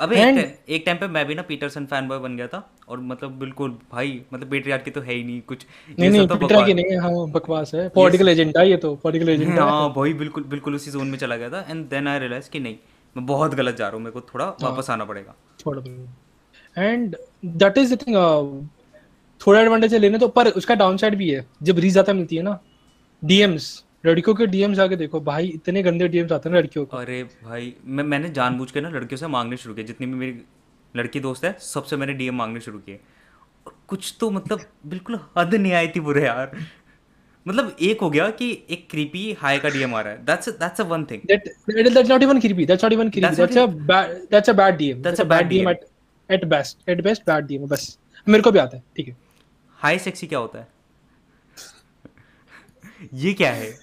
अबे 0.00 0.16
एक, 0.22 0.58
एक 0.68 0.82
टाइम 0.86 0.96
पे 0.98 1.06
मैं 1.08 1.24
भी 1.26 1.34
ना 1.34 1.42
पीटरसन 1.42 1.84
फ़ैन 1.86 2.08
बॉय 2.08 2.18
बन 2.18 2.36
गया 2.36 2.46
था 2.46 2.58
और 2.88 3.00
मतलब 3.02 3.38
बिल्कुल 3.38 3.70
भाई 3.92 4.20
मतलब 4.32 4.50
पेट्रियार्की 4.50 4.90
तो 4.90 5.00
है 5.00 5.14
ही 5.14 5.22
नहीं 5.24 5.40
कुछ। 5.42 5.64
नहीं 5.98 6.10
नहीं 6.10 6.26
तो 6.28 6.36
पेट्रियार्की 6.36 6.74
नहीं 6.74 6.98
हाँ 6.98 7.30
बकवास 7.30 7.74
है। 7.74 7.88
पॉलिटिकल 7.94 8.28
एजेंडा 8.28 8.62
ये 8.62 8.76
तो 8.76 8.94
पॉलिटिकल 9.04 9.30
एजेंडा 9.32 9.64
हाँ 9.64 9.88
भाई 9.94 10.12
बिल्कुल 10.14 10.44
बिल्कुल 10.48 10.74
उसी 10.74 10.90
जोन 10.90 11.06
में 11.06 11.18
चला 11.18 11.36
गया 11.36 11.50
था। 11.50 11.64
एंड 11.70 11.88
देन 11.90 12.08
आई 12.08 12.18
रियलाइज़ 12.18 12.50
कि 12.50 12.60
नहीं 12.60 12.76
मैं 13.16 13.26
बहुत 13.26 13.54
गलत 13.54 13.76
जा 13.76 13.86
रहा 13.86 13.96
हूँ 13.96 14.04
मेरे 14.04 14.20
को 14.20 14.28
थोड़ा 14.34 14.44
हाँ। 14.44 14.56
वापस 14.62 14.90
आना 14.90 15.04
पड़ेगा। 15.04 15.34
थोड़ा 15.66 15.82
and 16.76 17.16
that 17.44 17.78
is 17.78 17.94
the 17.94 17.98
thing 18.00 18.16
थोड़ा 19.40 19.60
एडवांटेज 19.60 19.94
है 19.94 19.98
लेने 20.00 20.18
तो 20.18 20.28
पर 20.30 20.48
उसका 20.50 20.74
डाउन 20.74 20.96
साइड 20.96 21.14
भी 21.16 21.30
है 21.30 21.44
जब 21.62 21.78
रीच 21.78 21.92
ज़्यादा 21.92 22.12
मिलती 22.12 22.36
है 22.36 22.42
ना। 22.42 22.58
डीएम्स 23.22 23.84
लड़कियों 24.06 24.34
के 24.36 24.46
डीएम्स 24.46 24.78
आके 24.78 24.96
देखो 24.96 25.20
भाई 25.22 25.46
इतने 25.48 25.82
गंदे 25.82 26.08
डीएम्स 26.08 26.32
आते 26.32 26.48
हैं 26.48 26.56
लड़कियों 26.56 26.84
को। 26.86 26.96
अरे 26.96 27.22
भाई 27.44 27.74
मैं 27.86 28.04
मैंने 28.04 28.30
जानबूझ 28.32 28.70
के 28.70 28.80
ना 28.80 28.88
लड़कियों 28.90 29.18
से 29.18 29.26
मांगने 29.28 29.56
शुरू 29.56 29.74
किए 29.74 29.84
जितनी 29.84 30.06
भी 30.06 30.14
मेरी 30.14 30.40
लड़की 30.94 31.20
दोस्त 31.20 31.44
है 31.44 31.56
सबसे 31.60 31.96
मैंने 31.96 32.12
डीएम 32.14 32.34
मांगने 32.34 32.60
शुरू 32.60 32.78
किए। 32.78 32.98
कुछ 33.88 34.14
तो 34.20 34.30
मतलब 34.30 34.60
बिल्कुल 34.86 35.18
हद 35.38 35.54
नहीं 35.54 35.72
आई 35.72 35.88
थी 35.88 36.00
बुरे 36.00 36.24
यार। 36.24 36.56
मतलब 37.46 37.76
एक 37.82 38.00
हो 38.00 38.10
गया 38.10 38.28
कि 38.38 38.50
एक 38.70 38.86
क्रीपी 38.90 39.32
हाई 39.40 39.58
का 39.58 39.68
डीएम 39.68 39.94
आ 39.94 40.00
रहा 40.00 40.12
है। 40.12 40.24
That's 40.26 40.48
that's 40.60 40.80
a 40.80 40.84
one 40.86 41.04
thing 41.10 41.20
that 41.26 41.48
that's 41.68 42.10
not 42.10 42.22
even 42.22 42.40
creepy 42.40 42.66
that's 42.66 42.84
not 42.84 42.92
even 42.92 43.10
creepy 43.10 43.36
that's 43.36 43.58
a 43.58 43.66
bad 43.66 44.16
that's 44.30 44.50
a 44.50 44.52
bad 44.54 44.76
DM 44.76 45.02
that's 45.02 45.20
a 45.20 45.24
bad 45.26 45.48
DM 45.48 45.72
at 46.30 46.44
best 46.44 46.88
at 46.88 47.00
best 47.02 47.22
bad 47.26 47.46
DM 47.46 47.66
बस। 47.68 47.98
मेरे 48.26 48.42
को 48.42 48.50
भी 48.50 48.58
आता 48.58 48.76
है 48.76 48.82
ठीक 48.96 49.08
है। 49.08 49.16
High 49.78 49.98
sexy 49.98 50.26
क्या 50.26 50.38
होता 50.38 50.58
है? 50.58 50.68
ये 53.14 53.32
क्या 53.34 53.52
है? 53.52 53.74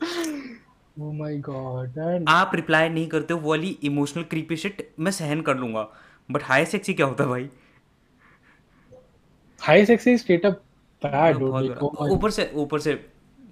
Oh 1.00 1.10
my 1.14 1.34
god. 1.44 2.24
आप 2.28 2.50
रिप्लाई 2.54 2.88
नहीं 2.88 3.06
करते 3.08 3.34
हो 3.34 3.40
वाली 3.40 3.68
इमोशनल 3.84 4.22
क्रीपी 4.30 4.56
शिट 4.56 4.88
मैं 5.00 5.12
सहन 5.12 5.40
कर 5.42 5.56
लूँगा। 5.56 5.86
बट 6.28 6.42
हाई 6.44 6.64
सेक्सी 6.66 6.94
क्या 6.94 7.06
होता 7.06 7.24
है 7.24 7.30
भाई? 7.30 7.48
Hi 9.60 9.86
sexy 9.86 10.16
straight 10.18 10.46
up 10.46 10.62
bad 11.02 11.36
ऊपर 11.36 12.30
से 12.30 12.50
ऊपर 12.54 12.80
से 12.80 12.94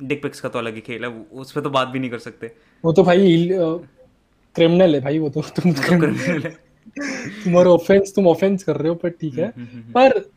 डिक 0.03 0.23
पिक्स 0.23 0.41
का 0.41 0.49
तो 0.49 0.59
अलग 0.59 0.75
ही 0.75 0.81
खेल 0.81 1.05
है 1.05 1.11
उस 1.11 1.53
पे 1.53 1.61
तो 1.61 1.71
बात 1.71 1.89
भी 1.89 1.99
नहीं 1.99 2.11
कर 2.11 2.19
सकते। 2.19 2.51
वो 2.85 2.93
तो 2.93 3.03
भाई 3.05 3.49
क्रिमिनल 3.51 4.95
है 4.95 5.01
भाई 5.01 5.19
वो 5.19 5.31
तो 5.31 5.43
तुम 5.57 5.73
क्रिमिनल 5.73 6.43
है। 6.43 6.57
तुम्हारा 6.89 7.71
ऑफेंस 7.71 8.13
तुम 8.17 8.27
ऑफेंस 8.29 8.65
कर 8.65 8.77
रहे 8.77 8.89
हो 8.89 8.95
पर 8.95 9.11
ठीक 9.11 9.39
है। 9.39 9.47
हम्म, 9.47 9.67
हम्म, 9.67 9.83
हम्म, 9.83 9.93
पर 9.93 10.31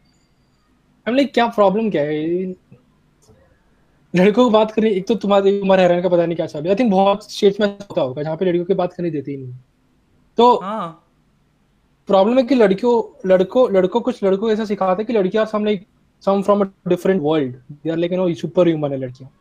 हम 1.08 1.16
लाइक 1.16 1.34
क्या 1.34 1.48
प्रॉब्लम 1.48 1.90
क्या 1.90 2.02
है? 2.02 2.46
लड़कों 4.14 4.46
की 4.46 4.54
बात 4.54 4.72
करनी 4.72 4.90
एक 4.90 5.08
तो 5.08 5.16
तुम्हारे 5.16 5.60
उम्र 5.62 5.80
हैरान 5.80 6.02
का 6.02 6.10
पता 6.10 6.26
नहीं 6.26 6.36
क्या 6.36 6.46
चालू 6.46 6.70
आई 6.70 6.76
थिंक 6.76 6.92
बहुत 6.92 7.32
स्टेट 7.32 7.60
में 7.62 7.68
होता 7.68 8.02
होगा 8.02 8.24
जहाँ 8.24 8.36
पे 8.38 8.46
लड़कियों 8.46 8.66
की 8.66 8.74
बात 8.74 8.94
करनी 8.94 9.10
देती 9.10 9.38
नहीं। 9.38 9.54
तो 10.38 10.56
प्रॉब्लम 12.10 12.34
हाँ। 12.34 12.42
है 12.42 12.48
कि 12.48 12.56
लड़कियों 12.56 13.30
लड़कों 13.30 13.72
लड़कों 13.74 14.02
कुछ 14.02 14.24
लड़कों 14.24 14.52
ऐसा 14.52 14.66
सिखाते 14.66 15.02
हैं 15.02 15.08
कि 15.08 15.14
लड़कियाँ 15.14 15.46
some 15.46 15.66
like 15.66 15.86
some 16.24 16.42
from 16.42 16.62
a 16.62 16.68
different 16.88 17.22
world 17.22 17.56
they 17.74 17.90
are 17.90 17.98
like 17.98 18.12
you 18.12 18.18
know 18.18 18.34
super 18.34 18.68
human 18.68 18.92
है 18.92 18.98
लड़कियाँ। 18.98 19.32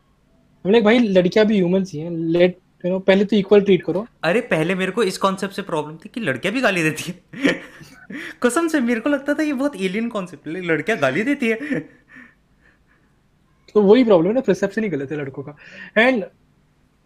हम 0.65 0.71
लाइक 0.71 0.83
भाई 0.83 0.99
लड़कियाँ 0.99 1.45
भी 1.47 1.57
ह्यूमंस 1.57 1.91
ही 1.93 1.99
हैं। 1.99 2.11
लेट 2.11 2.57
यू 2.85 2.91
नो 2.91 2.99
पहले 2.99 3.25
तो 3.25 3.35
इक्वल 3.35 3.61
ट्रीट 3.61 3.83
करो। 3.83 4.05
अरे 4.23 4.41
पहले 4.41 4.75
मेरे 4.75 4.91
को 4.91 5.03
इस 5.03 5.17
कॉन्सेप्ट 5.17 5.55
से 5.55 5.61
प्रॉब्लम 5.61 5.97
थी 5.97 6.09
कि 6.09 6.19
लड़कियाँ 6.19 6.53
भी 6.53 6.61
गाली 6.61 6.83
देती 6.83 7.11
है। 7.11 7.59
कसम 8.43 8.67
से 8.67 8.79
मेरे 8.79 8.99
को 8.99 9.09
लगता 9.09 9.33
था 9.33 9.43
ये 9.43 9.53
बहुत 9.53 9.75
एलियन 9.75 10.09
कॉन्सेप्ट 10.09 10.47
है 10.47 10.61
लड़कियाँ 10.61 10.97
गाली 10.99 11.23
देती 11.23 11.49
है। 11.49 11.79
तो 13.75 13.81
वही 13.81 14.03
प्रॉब्लम 14.03 14.27
है 14.27 14.33
ना 14.33 14.41
परसेप्शन 14.41 14.83
ही 14.83 14.89
गलत 14.89 15.11
है 15.11 15.17
लड़कों 15.17 15.43
का। 15.43 15.55
एंड 15.97 16.23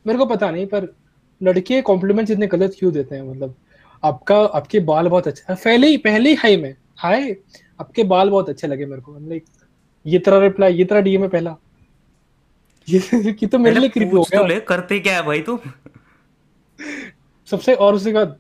मेरे 0.05 0.19
को 0.19 0.25
पता 0.25 0.51
नहीं 0.51 0.65
पर 0.65 0.87
लड़के 1.43 1.81
कॉम्प्लीमेंट 1.81 2.31
इतने 2.31 2.47
गलत 2.47 2.75
क्यों 2.79 2.93
देते 2.93 3.15
हैं 3.15 3.23
मतलब? 3.23 3.55
आपका 4.03 4.35
आपके 4.35 4.79
बाल 4.79 5.07
बहुत 5.07 5.27
अच्छा 5.27 5.53
है 5.53 5.59
पहले 5.65 5.87
ही 5.87 5.97
पहले 5.97 6.29
ही 6.29 6.35
हाई 6.35 6.57
में। 6.57 6.75
हाय 6.97 7.35
आपके 7.79 8.03
बाल 8.03 8.29
बहुत 8.29 8.49
अच्छे 8.49 8.67
लगे 8.67 8.85
मेरे 8.85 9.01
को। 9.01 9.17
लाइक 9.19 9.45
ये 10.05 10.19
तरह 10.19 10.39
रिप्लाई 10.39 10.73
ये 10.73 10.85
तरह 10.85 11.01
डीएम 11.01 11.21
है 11.21 11.29
पहला। 11.29 11.55
ये 12.87 13.33
कि 13.39 13.47
तो 13.47 13.59
मेरे 13.59 13.79
लिए 13.79 13.89
क्रिपी 13.89 14.15
हो 14.15 14.23
गया। 14.23 14.41
तो 14.41 14.47
ले 14.47 14.59
करते 14.59 14.99
क्या 14.99 15.15
है 15.15 15.23
भाई 15.25 15.41
तुम 15.41 15.59
सबसे 17.47 17.73
और 17.85 17.95
उसके 17.95 18.11
बाद 18.13 18.37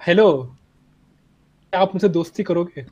हेलो 0.00 0.26
आप 1.72 1.94
मुझसे 1.94 2.08
दोस्ती 2.08 2.42
करोगे? 2.42 2.86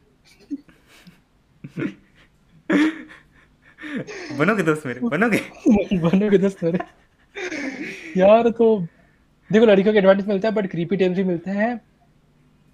बनोगे 4.38 4.62
दोस्त 4.62 4.86
मेरे? 4.86 5.00
बनोगे? 5.00 5.38
बनोगे 5.98 6.38
दोस्त 6.38 6.64
मेरे? 6.64 6.78
यार 8.16 8.48
तो 8.50 8.66
देखो 9.50 9.66
लड़कियों 9.66 9.92
के 9.92 9.98
एडवांटेज 9.98 10.26
मिलता 10.28 10.48
है 10.48 10.54
बट 10.54 10.66
क्रीपी 10.70 10.96
टेम्स 10.96 11.16
भी 11.16 11.24
मिलते 11.24 11.50
हैं। 11.50 11.80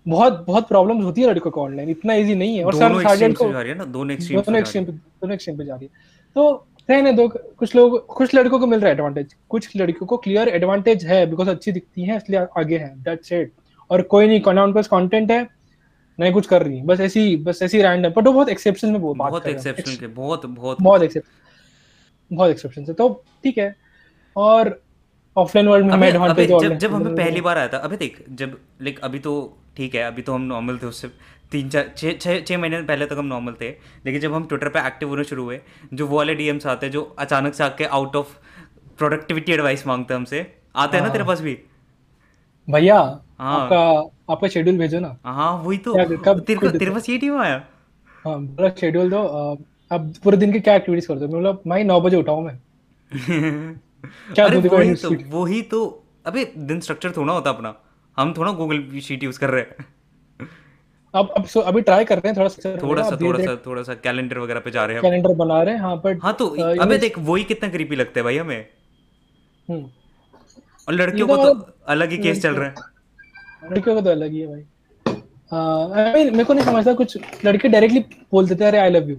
बहुत 0.06 0.44
बहुत 0.46 0.68
प्रॉब्लम्स 0.68 1.04
होती 1.04 1.20
है 1.20 1.28
लड़कों 1.30 1.50
को 1.50 1.62
ऑनलाइन 1.62 1.88
इतना 1.90 2.14
इजी 2.14 2.34
नहीं 2.34 2.56
है। 2.58 2.64
और 2.64 2.74
सर 2.74 3.02
सार्जेंट 3.02 3.36
को 3.36 3.44
दोनों 3.84 4.12
एक्सट्रीम 4.12 4.40
दोनों 4.40 4.58
एक्सट्रीम 4.60 4.84
पे 4.84 4.92
दोनों 4.92 5.34
एक्सट्रीम 5.34 5.58
पे 5.58 5.64
जा 5.64 5.74
रही 5.74 5.84
है। 5.84 5.90
तो 6.36 6.66
रहने 6.90 7.12
दो 7.12 7.28
कुछ 7.28 7.74
लोग 7.76 8.06
कुछ 8.06 8.34
लड़कों 8.34 8.58
को 8.58 8.66
मिल 8.66 8.80
रहा 8.80 8.88
है 8.88 8.94
एडवांटेज 8.94 9.34
कुछ 9.48 9.76
लड़कियों 9.76 10.06
को 10.06 10.16
क्लियर 10.16 10.48
एडवांटेज 10.48 11.04
है 11.06 11.24
बिकॉज़ 11.30 11.50
अच्छी 11.50 11.72
दिखती 11.72 12.04
है 12.04 12.16
इसलिए 12.16 12.46
आगे 12.58 12.78
है। 12.78 12.92
दैट्स 13.02 13.32
इट 13.32 13.52
और 13.90 14.02
कोई 14.12 14.26
नहीं 14.26 14.40
कंटेंट 14.40 14.86
कंटेंट 14.86 15.30
है? 15.30 15.46
नहीं 16.18 16.32
कुछ 16.32 16.46
कर 16.46 16.62
रही 16.62 16.80
बस 16.82 17.00
ऐसी 17.00 17.36
बस 17.44 17.62
ऐसी 17.62 17.82
रैंडम 17.82 18.10
बट 18.10 18.26
वो 18.26 18.32
बहुत 18.32 18.48
एक्सेप्शन 18.48 18.90
में 18.90 19.00
बात 19.02 19.16
बहुत 19.16 19.46
एक्सेप्शन 19.46 19.96
के 20.00 20.06
बहुत 20.06 20.46
बहुत। 20.46 20.82
बहुत 20.82 21.02
एक्सेप्शन 21.02 22.36
बहुत 22.36 22.50
एक्सेप्शन 22.50 22.84
से। 22.84 22.92
तो 22.92 23.08
ठीक 23.44 23.58
है। 23.58 23.74
और 24.36 24.80
ऑफलाइन 25.36 25.68
वर्ल्ड 25.68 25.86
में 25.86 25.92
हमें 25.92 26.08
एडवांटेज 26.08 26.50
जब 26.50 26.76
जब 26.76 26.94
हमें 26.94 27.14
पहली 27.16 27.40
बार 27.40 27.58
आया 27.58 27.68
था 27.68 27.78
अबे 27.78 27.96
देख 27.96 28.24
जब 28.30 28.58
लाइक 28.82 28.98
अभी 29.04 29.18
तो 29.18 29.32
ठीक 29.76 29.94
है 29.94 30.02
अभी 30.02 30.22
तो 30.22 30.32
हम 30.32 30.42
नॉर्मल 30.42 30.78
थे 30.78 30.86
उससे 30.86 31.08
तीन 31.52 31.68
चार 31.68 31.90
छः 31.96 32.18
छः 32.18 32.40
छः 32.44 32.58
महीने 32.58 32.82
पहले 32.82 33.06
तक 33.06 33.16
हम 33.18 33.26
नॉर्मल 33.26 33.52
थे। 33.60 33.68
लेकिन 34.06 34.20
जब 34.20 34.34
हम 34.34 34.44
ट्विटर 34.46 34.68
पे 34.68 34.86
एक्टिव 34.86 35.08
होने 35.08 35.24
शुरू 35.24 35.44
हुए 35.44 35.60
जो 35.94 36.06
वो 36.06 36.16
वाले 36.16 36.34
डीएम्स 36.34 36.66
आते 36.66 36.86
हैं 36.86 36.92
जो 36.92 37.02
अचानक 37.18 37.54
से 37.54 37.64
आके 37.64 37.84
आउट 37.84 38.16
ऑफ़ 38.16 38.36
प्रोडक्टिविटी 38.98 39.52
एडवाइस 39.52 39.86
मांगते 39.86 40.14
हैं 40.14 40.18
हमसे 40.20 40.46
आते 40.76 40.96
हैं 40.96 41.04
ना 41.04 41.10
तेरे 41.10 41.24
हाँ 41.24 41.28
पास 41.28 41.40
भी? 41.40 41.58
भैया 42.68 42.98
हाँ। 43.38 43.60
आपका 43.60 44.32
आपका 44.32 44.48
शेड्यूल 44.48 44.78
भेजो 44.78 45.00
ना। 45.00 45.16
हाँ 45.24 45.52
वही 45.62 45.78
तो। 45.78 45.94
कब 46.24 46.40
तेरे 46.40 46.58
को 46.60 46.68
तेरे 46.70 46.90
पास 46.90 47.08
ये 47.08 47.18
टीम 47.18 47.38
आया? 47.40 47.54
हाँ 48.24 48.38
पूरा 48.38 48.68
शेड्यूल 48.80 49.10
दो 49.10 49.22
अब 49.90 50.12
पूरे 50.24 50.36
दिन 50.36 50.52
की 50.52 50.60
क्या 50.60 50.74
एक्टिविटीज़ 50.74 51.08
करते 51.08 51.24
हो? 51.24 51.38
मतलब 51.38 51.62
भाई 51.66 51.84
नौ 51.84 52.00
बजे 52.00 52.16
उठाऊं 52.16 52.42
मैं। 52.42 52.58
क्या 54.34 54.44
अरे 54.44 54.56
वही 54.56 54.94
तो 54.94 55.10
वही 55.38 55.62
तो। 55.62 56.06
अबे 56.26 56.44
दिन 56.56 56.80
स्ट्रक्चर 56.80 57.10
थोड़ा 57.10 57.32
होता 57.32 57.50
अपना। 57.50 57.74
हम 58.16 58.32
थोड़ा 58.36 58.52
गूगल 58.52 59.00
शीट 59.00 59.22
यूज़ 59.22 59.38
कर 59.40 59.50
रहे 59.50 59.62
हैं। 59.62 59.86
अब 61.14 61.32
अब 61.36 61.44
सो 61.46 61.60
अभी 61.60 61.80
ट्राई 61.80 62.04
कर 62.04 62.18
रहे 62.18 62.28
हैं 62.28 62.36
थोड़ा 62.36 62.48
सा 62.48 62.76
थोड़ा 62.82 63.02
सा 63.02 63.16
थोड़ा 63.20 63.38
सा 63.44 63.54
थोड़ा 63.66 63.82
सा 63.82 63.94
कैलेंडर 64.02 64.38
वगैरह 64.38 64.60
पे 64.60 64.70
जा 64.70 64.84
रहे 64.84 64.96
हैं 64.96 65.02
कैलेंडर 65.02 65.34
बना 65.34 65.62
रहे 65.62 65.74
हैं 65.74 65.80
हाँ 65.82 65.96
बट 66.04 66.18
हाँ 66.22 66.32
तो 66.38 66.46
अबे 66.82 66.98
देख 66.98 67.18
वही 67.30 67.44
कितना 67.44 67.68
क्रीपी 67.68 67.96
लगता 67.96 68.20
है 68.20 68.24
भाई 68.24 68.36
हमें। 68.38 68.66
हम्म। 69.68 69.82
और 70.88 70.94
लड़कियों 70.94 71.26
तो 71.28 71.36
को 71.36 71.44
तो 71.44 71.54
मतलब 71.54 71.74
अलग 71.88 72.10
ही 72.10 72.18
केस 72.18 72.42
चल 72.42 72.54
रहा 72.54 72.68
है। 72.68 73.70
लड़कियों 73.70 73.94
का 73.96 74.02
तो 74.02 74.10
अलग 74.10 74.30
ही 74.32 74.40
है 74.40 74.46
भाई। 74.46 74.62
आई 75.96 76.12
मीन 76.14 76.32
मेरे 76.32 76.44
को 76.44 76.52
नहीं 76.54 76.64
समझता 76.64 76.92
कुछ 76.94 77.16
लड़के 77.44 77.68
डायरेक्टली 77.68 78.00
बोल 78.32 78.48
देते 78.48 78.64
हैं 78.64 78.70
अरे 78.70 78.78
आई 78.78 78.90
लव 78.90 79.10
यू 79.10 79.16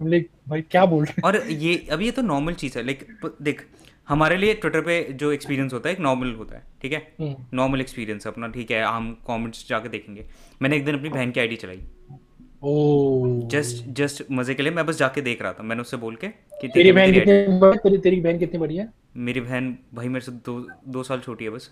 लाइक 0.00 0.28
भाई 0.48 0.60
क्या 0.70 0.84
बोल 0.86 1.04
रहे 1.04 1.26
और 1.28 1.36
ये 1.50 1.76
अब 1.92 2.02
ये 2.02 2.10
तो 2.10 2.22
नॉर्मल 2.22 2.54
चीज़ 2.54 2.78
है 2.78 2.84
लाइक 2.86 3.06
देख 3.42 3.66
हमारे 4.08 4.36
लिए 4.36 4.54
ट्विटर 4.54 4.80
पे 4.80 5.02
जो 5.12 5.30
एक्सपीरियंस 5.32 5.72
होता 5.72 5.88
है 5.88 5.94
एक 5.94 6.00
नॉर्मल 6.00 6.32
होता 6.34 6.56
है 6.56 6.62
ठीक 6.82 6.92
है? 6.92 6.98
हम्म, 7.20 7.34
नॉर्मल 7.54 7.80
एक्सपीरियंस 7.80 8.26
अपना 8.26 8.48
ठीक 8.48 8.70
है 8.70 8.82
हम 8.84 9.12
कमेंट्स 9.26 9.68
जाके 9.68 9.88
देखेंगे। 9.88 10.24
मैंने 10.62 10.76
एक 10.76 10.84
दिन 10.84 10.98
अपनी 10.98 11.08
बहन 11.08 11.30
की 11.30 11.40
आईडी 11.40 11.56
चलाई। 11.56 11.80
जस्ट 13.48 13.84
जस्ट 13.96 14.22
मज़े 14.32 14.54
के 14.54 14.62
लिए 14.62 14.72
मैं 14.72 14.84
बस 14.86 14.98
जाके 14.98 15.20
देख 15.22 15.42
रहा 15.42 15.52
था 15.52 15.62
मैंने 15.62 15.80
उससे 15.80 15.96
बोल 15.96 16.16
के 16.16 16.28
कि 16.52 16.68
तेरी 16.68 16.92
बहन 16.92 17.12
कितनी 17.12 17.58
बड़ी 17.58 17.78
तेरी 17.78 17.98
तेरी 17.98 18.20
बहन 18.20 18.38
कितनी 18.38 18.58
बड़ी 18.58 18.76
है? 18.76 18.88
मेरी 19.16 19.40
बहन 19.40 19.76
भाई 19.94 20.08
मेरे 20.08 20.24
से 20.24 20.32
दो 20.32 20.58
दो 20.88 21.02
साल 21.02 21.20
छोटी 21.20 21.44
है 21.44 21.50
बस। 21.50 21.70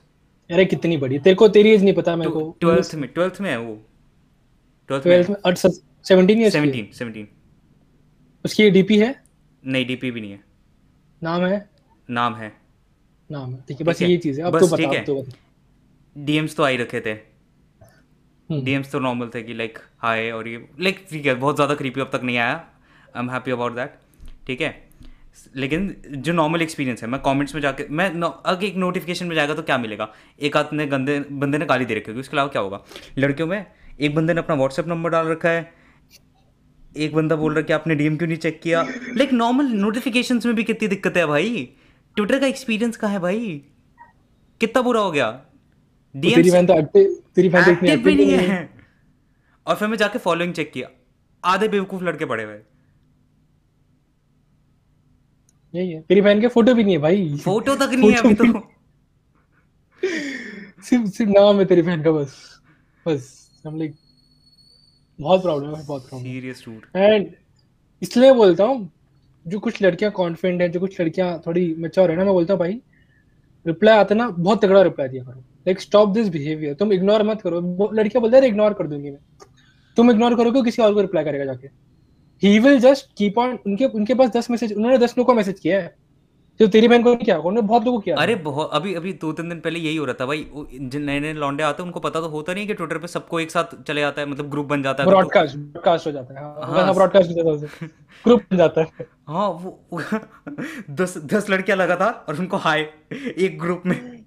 अरे 0.51 0.64
कितनी 0.64 0.97
बड़ी 0.97 1.18
तेरे 1.18 1.37
को 1.37 1.49
तेरी 1.49 1.70
एज 1.70 1.82
नहीं 1.84 1.95
पता 1.95 2.16
मेरे 2.16 2.30
को। 2.30 2.57
ट्वेल्थ 2.61 2.95
में 2.95 3.09
ट्वेल्थ 3.11 3.41
में 3.41 3.51
है 3.51 3.59
वो। 3.59 3.74
ट्वेल्थ 4.91 5.07
में। 5.07 5.22
Twelfth 5.24 5.66
seventeen 6.05 6.41
years 6.41 6.53
seventeen 6.53 6.89
seventeen 6.93 7.28
उसकी 8.45 8.70
डीपी 8.70 8.99
है? 8.99 9.14
नहीं 9.64 9.87
डीपी 9.87 10.11
भी 10.11 10.20
नहीं 10.20 10.32
है। 10.32 10.41
नाम 11.22 11.45
है? 11.45 11.59
नाम 12.09 12.34
है। 12.34 12.52
नाम 13.30 13.52
है। 13.52 13.62
ठीक 13.68 13.80
है 13.80 13.86
बस 13.86 14.02
ये 14.02 14.16
चीज़ 14.18 14.40
है। 14.40 14.46
अब 14.46 14.59
तो 14.61 14.66
बता 14.66 15.02
तो 15.04 15.20
बता 15.22 16.24
डीएम्स 16.24 16.57
तो 16.57 16.62
आ 16.62 16.68
ही 16.68 16.76
रखे 16.76 17.00
थे। 17.00 17.11
हम्म, 17.11 18.62
डीएम्स 18.64 18.90
तो 18.92 18.98
नॉर्मल 19.00 19.30
थे 19.34 19.42
कि 19.42 19.54
लाइक 19.54 19.78
हाय 20.00 20.30
और 20.30 20.48
ये 20.48 20.66
लाइक 20.80 21.07
ठीक 21.11 21.26
है 21.26 21.34
बहुत 21.36 21.54
ज़्यादा 21.57 21.74
क्रीपी 21.74 22.00
अब 22.00 22.11
तक 22.12 22.20
नहीं 22.24 22.36
आया। 22.38 22.52
I 22.52 23.22
am 23.22 23.30
happy 23.30 23.50
about 23.50 23.74
that 23.74 23.98
ठीक 24.46 24.61
है। 24.61 24.74
लेकिन 25.57 25.94
जो 26.09 26.32
नॉर्मल 26.32 26.62
एक्सपीरियंस 26.62 27.02
है 27.02 27.09
मैं 27.09 27.20
कमेंट्स 27.22 27.54
में 27.54 27.61
जाके 27.62 27.86
मैं 27.90 28.09
अगर 28.11 28.64
एक 28.64 28.76
नोटिफिकेशन 28.76 29.26
में 29.26 29.34
जाएगा 29.36 29.54
तो 29.54 29.62
क्या 29.62 29.78
मिलेगा? 29.78 30.09
एक 30.40 30.57
आध 30.57 30.68
ने 30.72 30.86
गंदे 30.86 31.18
बंदे 31.32 31.59
ने 31.59 31.66
गाली 31.66 31.84
दे 31.84 31.94
रखी 31.94 32.11
होगी 32.11 32.20
उसके 32.20 32.36
अलावा 32.36 32.48
क्या 32.48 32.62
होगा? 32.62 32.80
लड़कियों 33.18 33.48
में 33.48 33.64
एक 34.00 34.14
बंदे 34.14 34.34
ने 34.34 34.40
अपना 34.40 34.54
व्हाट्सएप 34.57 34.86
नंबर 34.88 35.11
डाल 35.11 35.26
रखा 35.28 35.48
है। 35.48 35.72
एक 36.96 37.14
बंदा 37.14 37.36
बोल 37.36 37.52
रहा 37.52 37.61
है 37.61 37.66
कि 37.66 37.72
आपने 37.72 37.94
डीएम 37.94 38.16
क्यों 38.16 38.28
नहीं 38.28 38.38
चेक 38.38 38.61
किया? 38.62 38.82
लाइक 39.16 39.32
नॉर्मल 39.34 39.66
नोटिफिकेशंस 39.74 40.46
में 40.46 40.54
भी 40.54 40.64
कितनी 40.64 40.88
दिक्कत 40.88 41.16
है 41.16 41.26
भाई? 41.26 41.68
ट्विटर 42.16 42.38
का 42.40 42.46
एक्सपीरियंस 42.46 42.96
कहाँ 42.96 43.12
है 43.12 43.18
भाई? 43.18 43.62
कितना 44.60 44.82
बुरा 44.82 45.00
हो 45.00 45.10
गया? 45.10 45.30
तो 45.30 46.20
तेरी 46.20 46.42
डीएम 46.42 46.66
तो 46.66 46.78
एक्टिव 46.78 47.16
तेरी 47.34 47.48
बहन 47.48 47.64
तो 47.64 47.70
इतनी 47.70 47.90
एक्टिव 47.90 48.04
भी 48.04 48.14
नहीं 48.14 48.36
है। 48.38 48.68
और 49.66 49.76
फिर 49.76 49.88
मैं 49.88 49.96
जाके 49.96 50.18
फॉलोइंग 50.18 50.54
चेक 50.54 50.72
किया। 50.72 50.88
आधे 51.44 51.68
बेवकूफ़ 51.68 52.02
लड़के 52.04 52.24
पड़े 52.24 52.44
हुए। 52.44 52.58
यही 55.74 55.90
है। 55.90 56.00
तेरी 56.00 56.20
बहन 56.20 56.40
के 56.40 56.48
फ़ोटो 56.48 56.74
भी 56.74 56.84
नहीं 56.84 56.94
है 56.94 57.00
भाई। 57.00 57.36
फ़ोटो 57.36 57.76
तक 57.76 57.90
नहीं 57.92 58.10
है 58.10 58.18
अभी 58.18 58.34
तो। 58.34 58.44
सिर्फ़ 60.82 61.06
सिर्फ़ 61.06 61.30
नाम 61.30 61.58
है 61.58 61.64
तेरी 61.64 61.82
बहन 61.82 62.02
का 62.02 62.10
बस। 62.10 62.60
बस 63.06 63.50
हम 63.66 63.78
लाइक 63.78 63.94
बहुत 65.20 65.42
प्राउड 65.42 65.64
है 65.64 65.86
बहुत 65.86 66.08
प्राउड 66.08 66.22
सीरियस 66.22 66.64
रूट 66.68 66.96
एंड 66.96 67.30
इसलिए 68.02 68.32
बोलता 68.32 68.64
हूँ 68.64 68.90
जो 69.47 69.59
कुछ 69.61 69.82
लड़कियाँ 69.82 70.12
कॉन्फिडेंट 70.12 70.62
है, 70.62 70.68
जो 70.68 70.80
कुछ 70.80 71.01
लड़कियाँ 71.01 71.42
थोड़ी 71.47 71.74
मेच्योर 71.78 72.11
है 72.11 72.16
ना, 72.16 72.24
मैं 72.24 72.32
बोलता 72.32 72.55
हूँ 72.55 72.61
भाई 72.61 72.80
रिप्लाई 73.66 73.99
आता 73.99 74.14
ना, 74.14 74.28
बहुत 74.30 74.62
तगड़ा 74.64 74.82
रिप्लाई 74.82 75.09
दिया 75.09 75.24
करो। 75.24 75.40
लाइक 75.40 75.80
स्टॉप 75.80 76.09
दिस 76.09 76.28
बिहेवियर 76.28 76.74
तुम 76.74 76.92
इग्नोर 76.92 77.22
मत 77.22 77.40
करो। 77.42 77.61
लड़कियाँ 77.92 78.20
बोलते 78.20 78.36
हैं 78.36 78.44
इग्नोर 78.44 78.72
कर 78.72 78.86
दूँगी 78.86 79.11
मैं। 79.11 79.18
तुम 79.97 80.11
इग्नोर 80.11 80.34
करो 80.34 80.51
करोगे, 80.51 80.62
किसी 80.62 80.82
और 80.82 80.94
को 80.94 81.01
रिप्लाई 81.01 81.24
करेगा 81.24 81.44
जाके। 81.44 81.68
He 82.42 82.59
will 82.59 82.78
just 82.80 83.07
keep 83.16 83.38
on 83.38 83.59
उनके 83.66 83.84
उनके 83.84 84.14
पास 84.14 84.30
दस 84.30 84.51
मैसेज 84.51 84.72
उन्होंने 84.72 84.99
दस 84.99 85.14
लोगों 85.18 85.24
को 85.24 85.34
मैसेज 85.34 85.61
किया 85.61 85.80
है। 85.82 85.94
तो 86.59 86.66
तेरी 86.66 86.88
बहन 86.88 87.02
को 87.02 87.14
नहीं 87.14 87.24
किया? 87.24 87.36
उन्होंने 87.36 87.61
बहुत 87.61 87.84
लोगों 87.84 87.98
को 87.98 88.02
किया। 88.02 88.16
अरे 88.16 88.34
बहुत 88.34 88.70
अभी 88.72 88.94
अभी 88.94 89.12
दो 89.12 89.32
तीन 89.32 89.48
दिन 89.48 89.61
पहले 89.61 89.78
यही 89.78 89.96
हो 89.96 90.04
रहा 90.04 90.14
था 90.20 90.26
भाई। 90.26 90.46
जिन 90.80 91.02
नए 91.02 91.20
नए 91.20 91.32
लौंडे 91.32 91.62
आते 91.62 91.82
हैं 91.82 91.86
उनको 91.86 92.00
पता 92.00 92.20
तो 92.20 92.28
होता 92.28 92.52
नहीं 92.52 92.62
है 92.62 92.68
कि 92.68 92.74
ट्विटर 92.74 92.98
पे 92.98 93.07
सबको 93.07 93.40
एक 93.40 93.50
साथ 93.50 93.82
चले 93.82 94.00
जाता 94.00 94.20
है 94.20 94.28
मतलब 94.28 94.50
ग्रुप 94.50 94.66
बन 94.66 94.82
जाता 94.82 95.02
है। 95.02 95.09
ब्रॉडकास्ट 95.09 95.57
ब्रॉडकास्ट 95.57 96.07
हो 96.07 96.12
जाता 96.12 96.34
है। 96.34 96.44
हाँ 96.44 96.61
हाँ, 96.62 96.84
हाँ 96.84 96.94
ब्रॉडकास्ट 96.94 97.30
हो 97.30 97.34
जाता 97.34 97.50
है 97.50 97.90
ग्रुप 98.24 98.40
बन 98.50 98.57
जाता 98.57 98.80
है। 98.80 98.86
हाँ 99.28 99.48
वो 99.48 99.80
दस 100.90 101.18
दस 101.18 101.50
लड़कियाँ 101.50 101.78
लगातार 101.78 102.24
और 102.28 102.38
उनको 102.38 102.57
हाय 102.57 102.80
एक 103.38 103.59
ग्रुप 103.61 103.82
में। 103.86 104.24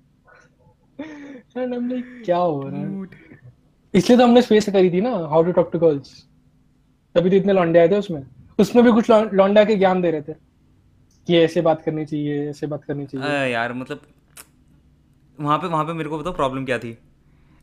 क्या 2.25 2.37
हो 2.37 2.63
रहा 2.67 2.81
है? 2.81 3.05
इसलिए 3.93 4.17
तो 4.17 4.23
हमने 4.23 4.41
स्पेस 4.41 4.69
करी 4.69 4.89
थी 4.89 5.01
ना 5.01 5.09
how 5.09 5.43
to 5.43 5.51
talk 5.51 5.69
to 5.73 5.79
girls 5.79 6.25
तभी 7.15 7.29
तो 7.29 7.35
इतने 7.35 7.53
लौंडे 7.53 7.79
आए 7.79 7.89
थे 7.89 7.97
उसमें। 7.97 8.23
उसमें 8.59 8.85
भी 8.85 8.91
कुछ 8.91 9.09
लौ- 9.09 9.33
लौंडे 9.33 9.61
आके 9.61 9.75
ज्ञान 9.75 10.01
दे 10.01 10.11
रहे 10.11 10.21
थे। 10.21 10.48
कि 11.29 11.37
ऐसे 11.37 11.61
बात 11.61 11.81
करनी 11.81 12.05
चाहिए 12.05 12.49
ऐसे 12.49 12.67
बात 12.67 12.83
करनी 12.83 13.05
चाहिए। 13.05 13.27
अ, 13.27 13.45
यार 13.47 13.73
मतलब 13.73 14.01
वहाँ 15.37 15.57
पे 15.57 15.67
वहाँ 15.67 15.83
पे 15.85 15.93
मेरे 15.93 16.09
को 16.09 16.17
बताओ 16.19 16.33
प्रॉब्लम 16.35 16.65
क्या 16.65 16.77
थी? 16.79 16.97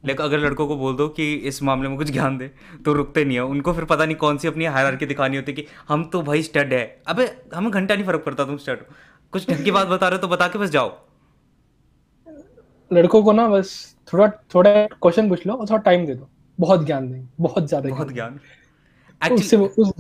लाइक 0.05 0.21
अगर 0.21 0.39
लड़कों 0.39 0.67
को 0.69 0.77
बोल 0.77 0.95
दो 0.97 1.07
कि 1.09 1.25
इस 1.45 1.63
मामले 1.63 1.89
में 1.89 1.97
कुछ 1.99 2.11
ज्ञान 2.11 2.37
दे 2.39 2.51
तो 2.85 2.93
रुकते 2.93 3.25
नहीं 3.25 3.37
है। 3.37 3.45
उनको 3.45 3.73
फिर 3.73 3.85
पता 3.85 4.05
नहीं 4.05 4.17
कौन 4.17 4.39
सी 4.39 4.49
अपनी 4.49 4.65
हायरार्की 4.67 5.07
दिखानी 5.07 5.37
होती 5.37 5.53
कि 5.53 5.65
हम 5.89 6.05
तो 6.11 6.21
भाई 6.23 6.43
स्टड 6.43 6.73
है। 6.73 6.85
अबे 7.09 7.27
हमें 7.55 7.71
घंटा 7.71 7.95
नहीं 7.95 8.05
फ़र्क 8.05 8.23
पड़ता 8.27 8.45
तुम 8.45 8.57
स्टड 8.59 8.85
कुछ 9.33 9.51
ढंग 9.51 9.65
की 9.65 9.71
बात 9.71 9.89
बता 9.89 10.09
रहे 10.09 10.17
हो 10.17 10.23
तो 10.23 10.29
बता 10.29 10.49
के 10.49 10.59
बस 10.59 10.71
जाओ। 10.71 10.97
लड़कों 12.91 13.23
को 13.23 13.33
ना 13.33 13.49
बस 13.49 13.75
थोड़ा 14.13 14.29
थोड़ा 14.55 14.73
क्वेश्चन 14.87 15.29
पूछ 15.29 15.47
लो 15.47 15.55
और 15.55 15.67
थोड़ा 15.71 15.83
टाइम 15.83 16.07
दे 16.07 16.15
दो। 16.15 16.29
बहुत 16.59 16.85
ज्ञान 16.87 17.11
देंगे 17.13 17.29
बहुत 17.41 17.69
ज़्यादा 17.69 17.89
बहुत 17.89 18.13
ज्ञान। 18.13 18.39
ज्ञान 19.21 19.33
उससे 19.33 19.57
एक्चुअली 19.57 19.83
उस 19.83 19.93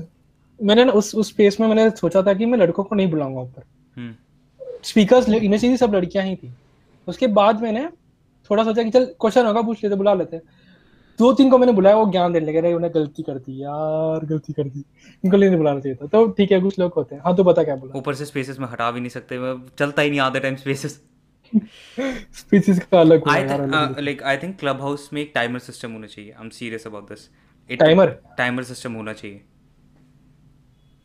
मैंने 0.60 0.84
ना 0.84 0.92
उस 0.92 1.14
उस 1.14 1.28
स्पेस 1.28 1.60
में 1.60 1.66
मैंने 1.68 1.88
सोचा 1.92 2.22
था 2.22 2.34
कि 2.34 2.46
मैं 2.46 2.58
लड़कों 2.58 2.84
को 2.84 2.94
नहीं 2.94 3.10
बुलाऊँगा 3.10 3.40
ऊपर। 3.40 4.14
स्पीकर्स 4.84 5.28
इनिशियली 5.28 5.76
सब 5.76 5.94
लड़कियाँ 5.94 6.24
ही 6.24 6.36
थी। 6.36 6.52
उसके 7.08 7.26
बाद 7.38 7.62
मैंने 7.62 7.88
थोड़ा 8.50 8.64
सोचा 8.64 8.82
कि 8.82 8.90
चल 8.90 9.04
क्वेश्चन 9.20 9.46
होगा 9.46 9.62
पूछ 9.62 9.82
लेते 9.84 9.96
बुला 9.96 10.14
लेते। 10.14 10.40
दो 11.18 11.32
तीन 11.32 11.50
को 11.50 11.58
मैंने 11.58 11.72
बुलाया 11.72 11.96
वो 11.96 12.10
ज्ञान 12.12 12.32
देने 12.32 12.46
लगे 12.46 12.72
उन्हें 12.74 12.92
गलती 12.94 13.22
कर 13.22 13.38
दी 13.38 13.62
यार 13.62 14.24
गलती 14.26 14.52
कर 14.52 14.64
दी। 14.64 14.84
इनको 15.24 15.36
नहीं 15.36 15.56
बुलाना 15.56 15.80
चाहिए 15.80 15.96
था। 15.96 16.06
तो 16.06 16.26
ठीक 16.28 16.52
है 16.52 16.60
कुछ 16.60 16.78
लोग 16.78 16.92
होते 16.96 17.14
हैं। 17.14 17.22
हाँ 17.24 17.34
तो 17.36 17.44
बता 17.44 17.62
क्या 17.64 17.76
बोला? 17.76 17.98
ऊपर 17.98 18.14
से 18.14 18.24
स्पेसेस 18.24 18.58
में 18.60 18.66
हटा 18.68 18.90
भी 18.90 19.00
नहीं 19.00 19.10
सकते 19.10 19.38
चलता 19.78 20.02
ही 20.02 20.10
नहीं 20.10 20.20
आधे 20.20 20.40
टाइम 20.40 20.56
स्पेसेस 20.56 21.00
स्पीसीज 22.34 22.78
का 22.82 23.00
अलग 23.00 23.28
like 23.28 24.22
I 24.22 24.36
think 24.36 24.58
club 24.60 24.80
house 24.80 25.08
में 25.12 25.20
एक 25.22 25.30
टाइमर 25.34 25.58
सिस्टम 25.58 25.92
होना 25.92 26.06
चाहिए 26.06 26.30
I 26.30 26.44
am 26.44 26.48
serious 26.50 26.86
about 26.86 27.08
this 27.08 27.28
timer 27.70 28.16
timer 28.38 28.62
system 28.64 28.92
होना 28.92 29.12
चाहिए। 29.12 29.40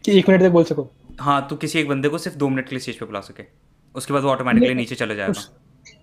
कि 0.04 0.18
एक 0.20 0.30
मिनट 0.30 0.42
तक 0.42 0.50
बोल 0.50 0.64
सको? 0.64 0.90
हाँ 1.20 1.48
तो 1.48 1.56
किसी 1.56 1.80
एक 1.80 1.88
बंदे 1.88 2.10
को 2.10 2.18
सिर्फ़ 2.18 2.38
दो 2.38 2.50
मिनट 2.50 2.70
के 2.70 2.76
लिए 2.76 2.80
स्टेज 2.82 3.00
पे 3.00 3.06
बुला 3.06 3.20
सके। 3.22 3.44
उसके 3.96 4.14
बाद 4.14 4.24
वो 4.24 4.30
ऑटोमेटिकली 4.30 4.74
नीचे 4.74 4.96
चला 4.96 5.14
जाएगा। 5.14 5.32
उस, 5.32 5.52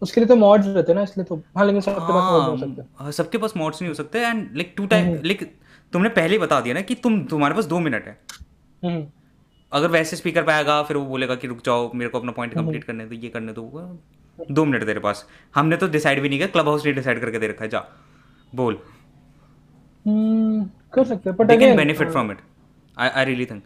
उसके 0.02 0.20
लिए 0.20 0.28
तो 0.28 0.36
मॉड्स 0.36 0.66
रहते 0.66 0.92
हैं 0.92 0.96
ना 0.96 1.02
इसलिए 1.02 1.24
तो 1.24 1.36
हाँ 1.56 1.66
लेकिन 1.66 1.80
सबके 1.80 2.12
पास 2.12 2.32
मॉड 2.32 2.48
हो 2.50 2.56
सकते 2.56 2.82
हाँ, 2.98 3.12
सबके 3.12 3.38
पास 3.38 3.56
मोड्स 3.56 3.80
नहीं 3.82 3.88
हो 3.88 3.94
सकते 3.94 4.18
and 4.20 4.56
like 4.56 4.74
to 4.76 4.86
time 4.86 5.14
like 5.24 5.42
तुमने 5.92 6.08
पहले 6.10 6.32
ही 6.32 6.38
बता 6.38 6.60
दिया 6.60 6.74
ना 6.74 6.80
कि 6.80 6.94
तुम 6.96 7.22
तुम्हारे 7.24 7.54
पास 7.54 7.64
दो 7.66 7.78
मिनट 7.80 8.06
है। 8.06 8.18
हम्म, 8.82 9.06
अगर 9.72 9.88
वैसे 9.90 10.16
स्पीकर 10.16 10.42
पे 10.42 10.52
आएगा 10.52 10.82
फिर 10.82 10.96
वो 10.96 11.04
बोलेगा 11.06 11.34
कि 11.34 11.46
रुक 11.46 11.64
जाओ 11.66 11.90
मेरे 11.94 12.10
को 12.10 12.18
अपना 12.18 12.32
पॉइंट 12.32 12.54
कंप्लीट 12.54 12.84
करने 12.84 13.06
दो 13.06 13.14
ये 13.14 13.28
करने 13.28 13.52
दो 13.52 13.98
दो 14.38 14.64
मिनट 14.64 14.84
तेरे 14.86 15.00
पास। 15.00 15.26
हमने 15.54 15.76
तो 15.76 15.88
डिसाइड 15.88 16.20
भी 16.22 16.28
नहीं 16.28 16.38
किया 16.38 16.48
क्लब 16.48 16.68
हाउस 16.68 16.86
ने 16.86 16.92
डिसाइड 16.92 17.20
करके 17.20 17.38
दे 17.38 17.48
रखा 17.48 17.64
है 17.64 17.70
जा 17.70 17.84
बोल। 18.52 18.78
हम्म, 20.06 20.64
कर 20.94 21.04
सकते 21.04 21.30
हैं 21.30 21.36
but 21.38 21.50
again 21.52 21.76
benefit 21.76 22.10
from 22.10 22.30
it 22.32 22.38
I 22.96 23.08
I 23.08 23.24
really 23.24 23.46
think 23.46 23.62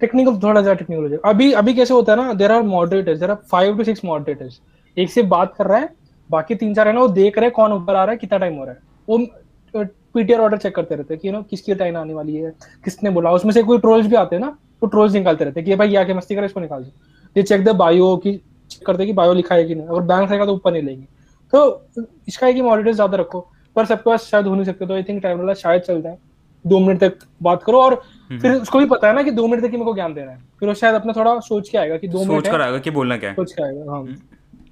technical 0.00 0.36
थोड़ा 0.38 0.60
ज़्यादा 0.60 0.74
टेक्निकल 0.74 1.02
हो 1.02 1.08
जाएगा 1.08 1.28
अभी 1.28 1.52
अभी 1.54 1.74
कैसे 1.74 1.94
होता 1.94 2.12
है 2.12 2.18
ना 2.18 2.32
there 2.34 2.52
are 2.52 2.62
moderators 2.64 3.18
there 3.20 3.30
are 3.30 3.36
five 3.50 3.76
to 3.76 3.84
six 3.84 4.04
moderators 4.04 4.60
एक 4.96 5.10
से 5.10 5.22
बात 5.24 5.54
कर 5.56 5.66
रहा 5.66 5.78
है, 5.78 5.88
बाकी 6.30 6.54
तीन 6.54 6.74
चार 6.74 6.88
है 6.88 6.94
ना, 6.94 7.00
वो 7.00 7.08
देख 7.10 7.38
रहे 7.38 7.46
हैं 7.46 7.52
कौन 7.54 7.72
ऊपर 7.72 7.94
आ 7.94 8.04
रहा 8.04 8.12
है, 8.12 8.16
कितना 8.18 8.38
टाइम 8.38 8.54
हो 8.54 8.64
रहा 8.64 8.74
है। 8.74 8.80
वो 9.08 9.84
पीटीआर 10.14 10.40
ऑर्डर 10.40 10.56
चेक 10.58 10.74
करते 10.74 10.94
रहते 10.94 11.14
हैं 11.14 11.20
कि 11.20 11.28
यू 11.28 11.32
नो 11.32 11.42
किसकी 11.42 11.74
टाइम 11.74 11.96
आने 11.96 12.14
वाली 12.14 12.34
है, 12.34 12.52
किसने 12.84 13.10
बोला। 13.10 13.30
उसमें 13.32 13.52
से 13.52 13.62
कोई 13.62 13.78
ट्रोल्स 13.78 14.06
भी 14.06 14.16
आते 14.16 14.36
हैं 14.36 14.42
ना, 14.42 14.48
वो 14.82 14.88
ट्रोल्स 14.88 15.12
निकालते 15.14 15.44
रहते 15.44 15.60
हैं 15.60 15.64
कि, 15.66 15.76
भाई, 15.76 15.88
ये 15.88 15.96
आके 15.96 16.14
मस्ती 16.14 16.34
करे 16.34 16.46
इसको 16.46 16.60
निकाल 16.60 16.82
दो। 16.82 16.90
ये 17.36 17.42
चेक 17.42 17.64
द 17.64 17.74
बायो 17.76 18.16
की 18.18 18.32
चेक 18.70 18.86
करते 18.86 19.06
कि 19.06 19.12
बायो 19.12 19.32
लिखा 19.34 19.54
है 19.54 19.64
कि 19.64 19.74
नहीं। 19.74 19.86
अगर 19.86 20.00
बैंक 20.02 20.28
रहेगा 20.30 20.46
तो 20.46 20.54
ऊपर 20.54 20.72
नहीं 20.72 20.82
लेंगे। 20.82 21.06
तो 21.52 21.86
इसका 22.28 22.46
है 22.46 22.52
कि 22.54 22.62
मॉडरेटर्स 22.62 22.94
ज़्यादा 22.94 23.16
रखो। 23.18 23.40
पर 23.76 23.84
सबके 23.84 24.10
पास 24.10 24.24
शायद 24.24 24.46
हो 24.46 24.54
नहीं 24.54 24.64
सकते 24.64 24.86
तो 24.86 24.94
आई 24.94 25.02
थिंक 25.02 25.22
टाइम 25.22 25.38
वाला 25.38 25.54
शायद 25.54 25.82
चलता 25.82 26.08
है 26.08 26.18
दो 26.64 26.78
मिनट 26.78 27.00
तक 27.00 27.18
बात 27.42 27.62
करो 27.62 27.80
और 27.80 27.92
हम्म। 28.30 28.40
फिर 28.40 28.52
उसको 28.52 28.78
भी 28.78 28.86
पता 28.86 29.08
है 29.08 29.14
ना 29.14 29.22
कि 29.22 29.30
दो 29.30 29.46
मिनट 29.48 29.62
तक 29.62 29.70
ही 29.70 29.76
मेरे 29.76 29.84
को 29.84 29.94
ज्ञान 29.94 30.14
देना 30.14 30.30
है। 30.32 30.38
फिर 30.60 30.68
वो 30.68 30.74
शायद 30.74 30.94
अपना 30.94 31.12
थोड़ा 31.12 31.38
सोच 31.40 31.68
के 31.68 31.78
आएगा 31.78 31.96
कि 31.96 32.08
दो 32.08 32.18
मिनट 32.18 32.44
सोच 32.44 32.52
कर 32.52 32.60
आएगा 32.60 32.78
कि 32.78 32.90
बोलना 32.90 33.16
क्या 33.16 33.30
है। 33.30 33.36
सोच 33.36 33.52
के 33.52 33.62
आएगा 33.62 33.90
हाँ। 33.90 34.00
हम्म। 34.00 34.14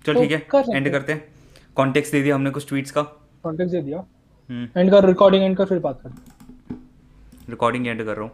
चल 0.06 0.14
तो 0.14 0.20
ठीक 0.20 0.30
है 0.30 0.64
एंड 0.76 0.90
करते 0.90 1.12
हैं। 1.12 1.24
कॉन्टेक्स्ट 1.76 2.12
दे 2.12 2.22
दिया 2.22 2.34
हमने 2.34 2.50
कुछ 2.50 2.68
ट्वीट्स 2.68 2.90
का। 2.90 3.02
कॉन्टेक्स्ट 3.42 3.74
दे 3.74 3.82
दिया। 3.82 4.04
हम्म। 4.50 4.80
एंड 4.80 4.90
कर 4.90 5.06
रिकॉर्डिंग 5.06 5.44
एंड 5.44 5.56
कर 5.56 5.64
फिर 5.64 5.78
बात 5.78 6.00
कर। 6.02 6.10
रिकॉर्डिंग 7.50 7.86
एंड 7.86 8.04
कर 8.04 8.12
रहा 8.12 8.22
हूँ। 8.22 8.32